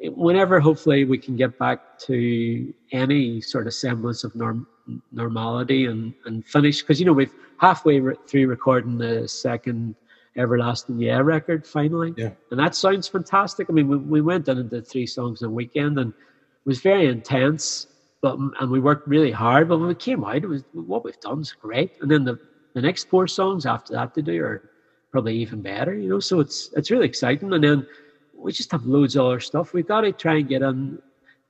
whenever 0.00 0.60
hopefully 0.60 1.04
we 1.04 1.18
can 1.18 1.34
get 1.36 1.58
back 1.58 1.98
to 2.00 2.72
any 2.92 3.40
sort 3.40 3.66
of 3.66 3.74
semblance 3.74 4.22
of 4.22 4.34
norm, 4.36 4.66
normality 5.12 5.86
and, 5.86 6.12
and 6.26 6.44
finish 6.46 6.80
because 6.82 7.00
you 7.00 7.06
know 7.06 7.12
we've 7.12 7.32
halfway 7.58 8.00
re- 8.00 8.16
through 8.26 8.46
recording 8.46 8.98
the 8.98 9.26
second 9.26 9.94
everlasting 10.36 10.98
yeah 10.98 11.18
record 11.18 11.66
finally 11.66 12.12
Yeah. 12.18 12.30
and 12.50 12.60
that 12.60 12.74
sounds 12.74 13.08
fantastic 13.08 13.70
i 13.70 13.72
mean 13.72 13.88
we, 13.88 13.96
we 13.96 14.20
went 14.20 14.48
in 14.48 14.58
and 14.58 14.68
did 14.68 14.86
three 14.86 15.06
songs 15.06 15.40
in 15.42 15.48
a 15.48 15.50
weekend 15.50 15.98
and 15.98 16.10
it 16.12 16.66
was 16.68 16.80
very 16.80 17.06
intense 17.06 17.86
but 18.24 18.34
and 18.60 18.68
we 18.74 18.80
worked 18.88 19.06
really 19.14 19.34
hard 19.44 19.68
but 19.68 19.78
when 19.78 19.88
we 19.88 19.94
came 20.08 20.24
out 20.24 20.44
it 20.46 20.52
was 20.54 20.62
what 20.72 21.04
we've 21.04 21.24
done 21.28 21.40
is 21.40 21.52
great 21.52 21.92
and 22.00 22.10
then 22.10 22.24
the, 22.24 22.36
the 22.76 22.84
next 22.88 23.02
four 23.12 23.26
songs 23.38 23.66
after 23.74 23.92
that 23.92 24.14
to 24.14 24.22
do 24.22 24.36
are 24.42 24.58
probably 25.12 25.36
even 25.44 25.60
better 25.72 25.94
you 26.02 26.08
know 26.08 26.22
so 26.28 26.40
it's 26.44 26.58
it's 26.78 26.90
really 26.90 27.10
exciting 27.12 27.52
and 27.52 27.64
then 27.68 27.86
we 28.44 28.52
just 28.52 28.70
have 28.72 28.84
loads 28.84 29.16
of 29.16 29.24
other 29.24 29.40
stuff. 29.40 29.72
We've 29.72 29.88
got 29.88 30.02
to 30.02 30.12
try 30.12 30.36
and 30.36 30.48
get 30.48 30.62
on. 30.62 31.00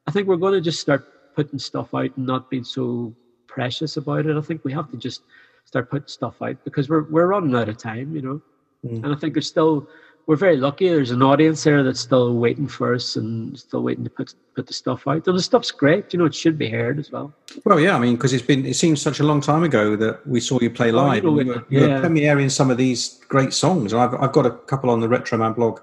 I 0.06 0.12
think 0.12 0.28
we're 0.28 0.36
going 0.36 0.54
to 0.54 0.60
just 0.60 0.80
start 0.80 1.34
putting 1.34 1.58
stuff 1.58 1.92
out 1.92 2.16
and 2.16 2.26
not 2.26 2.48
being 2.48 2.64
so 2.64 3.14
precious 3.48 3.96
about 3.96 4.26
it. 4.26 4.36
I 4.36 4.40
think 4.40 4.64
we 4.64 4.72
have 4.72 4.90
to 4.92 4.96
just 4.96 5.22
start 5.64 5.90
putting 5.90 6.08
stuff 6.08 6.40
out 6.40 6.56
because 6.64 6.88
we're 6.88 7.02
we're 7.10 7.26
running 7.26 7.54
out 7.54 7.68
of 7.68 7.78
time, 7.78 8.14
you 8.14 8.22
know. 8.22 8.42
Mm. 8.86 9.04
And 9.04 9.14
I 9.14 9.16
think 9.16 9.34
there's 9.34 9.48
still 9.48 9.88
we're 10.26 10.36
very 10.36 10.56
lucky. 10.56 10.88
There's 10.88 11.10
an 11.10 11.22
audience 11.22 11.62
there 11.64 11.82
that's 11.82 12.00
still 12.00 12.34
waiting 12.34 12.66
for 12.66 12.94
us 12.94 13.16
and 13.16 13.58
still 13.58 13.82
waiting 13.82 14.04
to 14.04 14.10
put 14.10 14.34
put 14.54 14.66
the 14.66 14.72
stuff 14.72 15.06
out. 15.08 15.26
And 15.26 15.36
the 15.38 15.42
stuff's 15.42 15.70
great, 15.70 16.12
you 16.12 16.18
know. 16.18 16.24
It 16.26 16.34
should 16.34 16.56
be 16.56 16.68
heard 16.70 16.98
as 16.98 17.10
well. 17.10 17.32
well, 17.64 17.80
yeah, 17.80 17.96
I 17.96 17.98
mean, 17.98 18.14
because 18.14 18.32
it's 18.32 18.46
been, 18.46 18.64
it 18.64 18.74
seems 18.74 19.02
such 19.02 19.18
a 19.20 19.24
long 19.24 19.40
time 19.40 19.64
ago 19.64 19.96
that 19.96 20.24
we 20.26 20.40
saw 20.40 20.60
you 20.60 20.70
play 20.70 20.92
Oh, 20.92 21.12
you 21.12 21.20
live. 21.20 21.24
know 21.24 21.38
and 21.38 21.46
you 21.48 21.52
it, 21.52 21.56
were, 21.56 21.64
you 21.68 21.80
were 21.80 22.00
premiering 22.00 22.50
some 22.50 22.70
of 22.70 22.76
these 22.76 23.20
great 23.28 23.52
songs. 23.52 23.92
And 23.92 24.00
I've, 24.00 24.14
I've 24.14 24.32
got 24.32 24.46
a 24.46 24.50
couple 24.52 24.90
on 24.90 25.00
the 25.00 25.08
Retro 25.08 25.38
Man 25.38 25.52
blog 25.54 25.80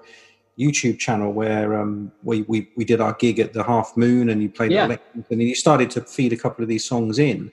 YouTube 0.58 0.98
channel 0.98 1.32
where 1.32 1.78
um, 1.80 2.10
we, 2.22 2.42
we, 2.42 2.70
we 2.76 2.84
did 2.84 3.00
our 3.00 3.12
gig 3.14 3.38
at 3.40 3.52
the 3.52 3.62
Half 3.62 3.96
Moon 3.96 4.28
and 4.30 4.42
you 4.42 4.48
played 4.48 4.72
Yeah. 4.72 4.96
and 5.30 5.42
you 5.42 5.54
started 5.54 5.90
to 5.92 6.00
feed 6.00 6.32
a 6.32 6.36
couple 6.36 6.62
of 6.62 6.68
these 6.68 6.84
songs 6.84 7.18
in. 7.18 7.52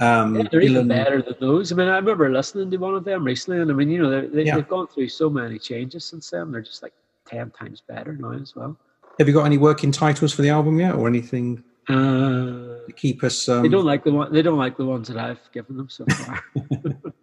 Um, 0.00 0.36
Yeah, 0.36 0.48
they're 0.50 0.60
even 0.62 0.88
better 0.88 1.22
than 1.22 1.34
those. 1.40 1.70
I 1.70 1.74
mean, 1.76 1.88
I 1.88 1.96
remember 1.96 2.30
listening 2.32 2.70
to 2.70 2.76
one 2.78 2.94
of 2.94 3.04
them 3.04 3.24
recently, 3.24 3.60
and 3.60 3.70
I 3.70 3.74
mean, 3.74 3.90
you 3.90 4.02
know, 4.02 4.10
they, 4.10 4.26
they, 4.26 4.44
Yeah. 4.44 4.56
they've 4.56 4.68
gone 4.68 4.86
through 4.88 5.08
so 5.08 5.28
many 5.30 5.58
changes 5.58 6.04
since 6.04 6.30
then. 6.30 6.50
They're 6.50 6.62
just 6.62 6.82
like 6.82 6.94
ten 7.26 7.50
times 7.50 7.82
better 7.86 8.14
now 8.14 8.32
as 8.32 8.56
well. 8.56 8.76
Have 9.18 9.28
you 9.28 9.34
got 9.34 9.44
any 9.44 9.58
working 9.58 9.92
titles 9.92 10.32
for 10.32 10.42
the 10.42 10.48
album 10.50 10.78
yet, 10.80 10.94
or 10.94 11.06
anything 11.06 11.62
Uh, 11.88 11.92
to 12.86 12.92
keep 12.96 13.22
us? 13.22 13.48
Um, 13.48 13.62
they 13.62 13.68
don't 13.68 13.84
like 13.84 14.02
the 14.04 14.12
one. 14.12 14.32
They 14.32 14.42
don't 14.42 14.58
like 14.58 14.76
the 14.76 14.86
ones 14.86 15.08
that 15.08 15.18
I've 15.18 15.40
given 15.52 15.76
them 15.76 15.88
so 15.90 16.04
far. 16.06 16.42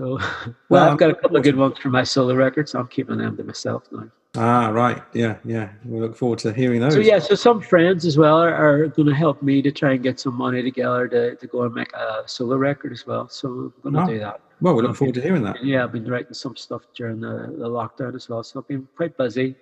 So, 0.00 0.18
well, 0.18 0.54
Well, 0.70 0.90
I've 0.90 0.98
got 0.98 1.10
a 1.10 1.14
couple 1.14 1.36
of 1.36 1.42
good 1.42 1.56
ones 1.56 1.76
for 1.78 1.90
my 1.90 2.04
solo 2.04 2.34
records. 2.34 2.74
I'm 2.74 2.88
keeping 2.88 3.18
them 3.18 3.36
to 3.36 3.44
myself 3.44 3.84
now. 3.92 4.08
Ah, 4.36 4.68
right. 4.68 5.02
Yeah, 5.12 5.36
yeah. 5.44 5.70
We 5.84 6.00
look 6.00 6.16
forward 6.16 6.38
to 6.40 6.52
hearing 6.52 6.80
those. 6.80 6.94
So 6.94 7.00
yeah, 7.00 7.18
so 7.18 7.34
some 7.34 7.60
friends 7.60 8.06
as 8.06 8.16
well 8.16 8.38
are, 8.40 8.54
are 8.54 8.86
going 8.86 9.08
to 9.08 9.14
help 9.14 9.42
me 9.42 9.60
to 9.60 9.70
try 9.72 9.92
and 9.94 10.02
get 10.02 10.18
some 10.20 10.34
money 10.36 10.62
together 10.62 11.06
to, 11.08 11.34
to 11.34 11.46
go 11.48 11.64
and 11.64 11.74
make 11.74 11.92
a 11.92 12.22
solo 12.26 12.56
record 12.56 12.92
as 12.92 13.06
well. 13.06 13.28
So 13.28 13.72
I'm 13.84 13.92
going 13.92 13.94
to 13.94 14.02
Oh. 14.02 14.06
do 14.06 14.18
that. 14.20 14.40
Well, 14.62 14.74
we 14.74 14.82
look 14.82 14.96
forward 14.96 15.14
to 15.16 15.20
hearing 15.22 15.42
that. 15.42 15.62
Yeah, 15.64 15.84
I've 15.84 15.92
been 15.92 16.08
writing 16.08 16.32
some 16.32 16.54
stuff 16.56 16.82
during 16.94 17.20
the, 17.20 17.54
the 17.58 17.68
lockdown 17.68 18.14
as 18.14 18.28
well. 18.28 18.42
So 18.44 18.60
I've 18.60 18.68
been 18.68 18.86
quite 18.96 19.16
busy. 19.18 19.54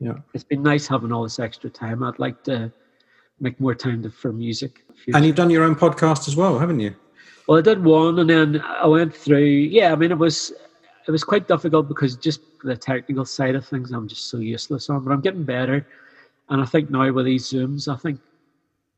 Yeah. 0.00 0.14
It's 0.34 0.44
been 0.44 0.62
nice 0.62 0.86
having 0.86 1.12
all 1.12 1.22
this 1.22 1.38
extra 1.38 1.70
time. 1.70 2.02
I'd 2.02 2.18
like 2.18 2.42
to 2.44 2.70
make 3.40 3.60
more 3.60 3.74
time 3.74 4.02
to, 4.02 4.10
for 4.10 4.32
music. 4.32 4.84
And 5.14 5.24
you've 5.24 5.36
done 5.36 5.50
your 5.50 5.62
own 5.64 5.74
podcast 5.76 6.26
as 6.28 6.36
well, 6.36 6.58
haven't 6.58 6.80
you? 6.80 6.94
Well, 7.46 7.58
I 7.58 7.62
did 7.62 7.84
one, 7.84 8.18
and 8.18 8.28
then 8.28 8.60
I 8.60 8.86
went 8.86 9.14
through. 9.14 9.44
Yeah, 9.44 9.92
I 9.92 9.96
mean, 9.96 10.10
it 10.10 10.18
was 10.18 10.52
it 11.06 11.10
was 11.10 11.22
quite 11.22 11.46
difficult 11.46 11.88
because 11.88 12.16
just 12.16 12.40
the 12.64 12.76
technical 12.76 13.24
side 13.24 13.54
of 13.54 13.66
things, 13.66 13.92
I'm 13.92 14.08
just 14.08 14.28
so 14.28 14.38
useless 14.38 14.90
on. 14.90 15.04
But 15.04 15.12
I'm 15.12 15.20
getting 15.20 15.44
better, 15.44 15.86
and 16.48 16.60
I 16.60 16.64
think 16.64 16.90
now 16.90 17.10
with 17.12 17.26
these 17.26 17.50
zooms, 17.50 17.92
I 17.92 17.96
think 17.96 18.20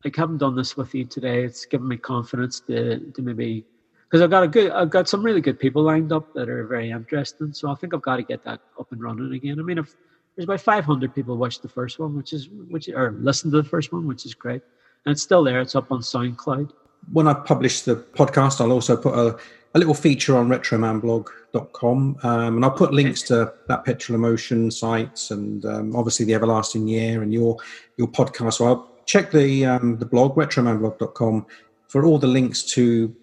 like 0.05 0.17
having 0.17 0.39
done 0.39 0.57
this 0.57 0.77
with 0.77 0.95
you 0.95 1.05
today, 1.05 1.45
it's 1.45 1.67
given 1.67 1.89
me 1.89 1.99
confidence 1.99 2.61
to 2.61 3.01
to 3.01 3.23
maybe 3.23 3.65
because 4.09 4.23
I've 4.23 4.31
got 4.31 4.45
a 4.45 4.49
good, 4.49 4.73
I've 4.73 4.91
got 4.91 5.09
some 5.09 5.23
really 5.23 5.43
good 5.43 5.59
people 5.59 5.83
lined 5.83 6.13
up 6.13 6.33
that 6.33 6.49
are 6.49 6.67
very 6.67 6.91
interesting. 6.91 7.53
So 7.53 7.71
I 7.71 7.75
think 7.75 7.93
I've 7.93 8.03
got 8.03 8.17
to 8.17 8.23
get 8.23 8.43
that 8.45 8.61
up 8.81 8.91
and 8.91 9.03
running 9.03 9.35
again. 9.35 9.61
I 9.61 9.63
mean, 9.63 9.77
if 9.77 9.95
there's 10.35 10.45
about 10.45 10.63
500 10.63 11.15
people 11.15 11.37
watched 11.37 11.61
the 11.61 11.69
first 11.69 11.99
one, 11.99 12.17
which 12.17 12.33
is 12.33 12.49
which 12.71 12.89
or 12.89 13.13
listened 13.21 13.53
to 13.53 13.61
the 13.61 13.69
first 13.69 13.93
one, 13.93 14.07
which 14.07 14.25
is 14.25 14.35
great, 14.35 14.63
and 15.05 15.13
it's 15.13 15.23
still 15.23 15.45
there. 15.45 15.61
It's 15.61 15.75
up 15.75 15.93
on 15.93 16.01
SoundCloud. 16.01 16.73
When 17.13 17.27
I 17.27 17.35
publish 17.35 17.83
the 17.83 17.97
podcast, 17.97 18.61
I'll 18.61 18.73
also 18.73 18.97
put 18.97 19.15
a, 19.15 19.39
a 19.75 19.79
little 19.79 19.95
feature 19.95 20.37
on 20.37 20.49
retromanblog.com 20.49 22.19
um, 22.23 22.57
and 22.57 22.65
I'll 22.65 22.71
put 22.71 22.93
links 22.93 23.23
to 23.23 23.53
that 23.69 23.85
Petrol 23.85 24.17
Emotion 24.17 24.71
sites 24.71 25.31
and 25.31 25.65
um, 25.65 25.97
obviously 25.97 26.27
the 26.27 26.35
Everlasting 26.35 26.87
Yeah 26.87 27.21
and 27.21 27.33
your 27.33 27.57
your 27.97 28.09
podcast. 28.09 28.55
So 28.55 28.67
I'll 28.67 28.91
check 29.07 29.31
the 29.31 29.65
um, 29.65 29.99
the 29.99 30.07
blog 30.07 30.37
retromanblog.com 30.37 31.47
for 31.89 32.05
all 32.05 32.19
the 32.19 32.27
links 32.27 32.63
to 32.75 33.15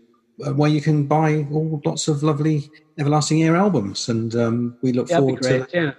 uh, 0.46 0.54
where 0.54 0.70
you 0.70 0.82
can 0.82 1.06
buy 1.06 1.48
all 1.52 1.82
lots 1.86 2.08
of 2.08 2.24
lovely 2.24 2.70
Everlasting 2.98 3.40
Yeah 3.40 3.58
albums, 3.58 4.10
and 4.10 4.36
um, 4.36 4.78
we 4.82 4.92
look 4.92 5.08
that'd 5.08 5.22
forward 5.22 5.42
to. 5.44 5.68
Yeah. 5.74 5.92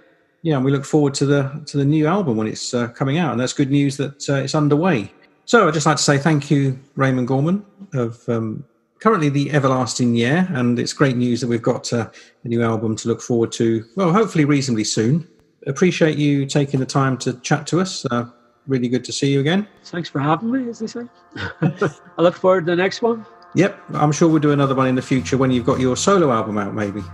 yeah, 0.43 0.55
and 0.55 0.65
we 0.65 0.71
look 0.71 0.85
forward 0.85 1.13
to 1.15 1.25
the 1.25 1.63
to 1.67 1.77
the 1.77 1.85
new 1.85 2.07
album 2.07 2.37
when 2.37 2.47
it's 2.47 2.73
uh, 2.73 2.87
coming 2.89 3.17
out, 3.17 3.31
and 3.31 3.39
that's 3.39 3.53
good 3.53 3.71
news 3.71 3.97
that 3.97 4.29
uh, 4.29 4.35
it's 4.35 4.55
underway. 4.55 5.11
So 5.47 5.65
I'd 5.65 5.73
just 5.73 5.85
like 5.85 5.95
to 5.95 6.03
say 6.03 6.17
thank 6.17 6.51
you, 6.51 6.77
Raymond 6.97 7.29
Gorman, 7.29 7.65
of 7.93 8.27
um, 8.27 8.65
currently 8.99 9.29
the 9.29 9.49
Everlasting 9.53 10.13
Yeah, 10.13 10.45
and 10.49 10.77
it's 10.77 10.91
great 10.91 11.15
news 11.15 11.39
that 11.39 11.47
we've 11.47 11.61
got 11.61 11.93
uh, 11.93 12.09
a 12.43 12.47
new 12.49 12.61
album 12.61 12.97
to 12.97 13.07
look 13.07 13.21
forward 13.21 13.53
to. 13.53 13.85
Well, 13.95 14.11
hopefully 14.11 14.43
reasonably 14.43 14.83
soon. 14.83 15.25
Appreciate 15.65 16.17
you 16.17 16.45
taking 16.45 16.81
the 16.81 16.85
time 16.85 17.17
to 17.19 17.39
chat 17.39 17.65
to 17.67 17.79
us. 17.79 18.05
Uh, 18.11 18.25
really 18.67 18.89
good 18.89 19.05
to 19.05 19.13
see 19.13 19.31
you 19.31 19.39
again. 19.39 19.65
Thanks 19.85 20.09
for 20.09 20.19
having 20.19 20.51
me, 20.51 20.67
as 20.69 20.79
they 20.79 20.87
say. 20.87 21.07
I 21.61 22.21
look 22.21 22.35
forward 22.35 22.65
to 22.65 22.71
the 22.71 22.75
next 22.75 23.01
one. 23.01 23.25
Yep, 23.55 23.81
I'm 23.93 24.11
sure 24.11 24.27
we'll 24.27 24.41
do 24.41 24.51
another 24.51 24.75
one 24.75 24.87
in 24.87 24.95
the 24.95 25.01
future 25.01 25.37
when 25.37 25.51
you've 25.51 25.65
got 25.65 25.79
your 25.79 25.95
solo 25.95 26.29
album 26.29 26.57
out, 26.57 26.75
maybe. 26.75 27.01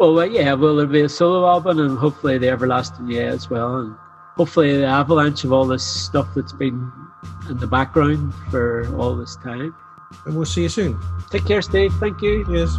Well, 0.00 0.18
uh, 0.18 0.24
yeah, 0.24 0.52
well, 0.54 0.74
there'll 0.74 0.90
be 0.90 1.02
a 1.02 1.08
solo 1.08 1.46
album 1.46 1.78
and 1.78 1.96
hopefully 1.96 2.38
the 2.38 2.48
Everlasting 2.48 3.08
Yeah 3.08 3.26
as 3.26 3.48
well. 3.48 3.76
And 3.76 3.94
hopefully 4.36 4.76
the 4.76 4.86
avalanche 4.86 5.44
of 5.44 5.52
all 5.52 5.64
this 5.64 5.84
stuff 5.84 6.26
that's 6.34 6.52
been 6.52 6.90
in 7.48 7.58
the 7.58 7.66
background 7.66 8.34
for 8.50 8.86
all 8.96 9.16
this 9.16 9.36
time. 9.36 9.74
And 10.26 10.36
we'll 10.36 10.46
see 10.46 10.62
you 10.62 10.68
soon. 10.68 10.98
Take 11.30 11.46
care, 11.46 11.62
Steve. 11.62 11.92
Thank 11.94 12.22
you. 12.22 12.44
Cheers. 12.46 12.78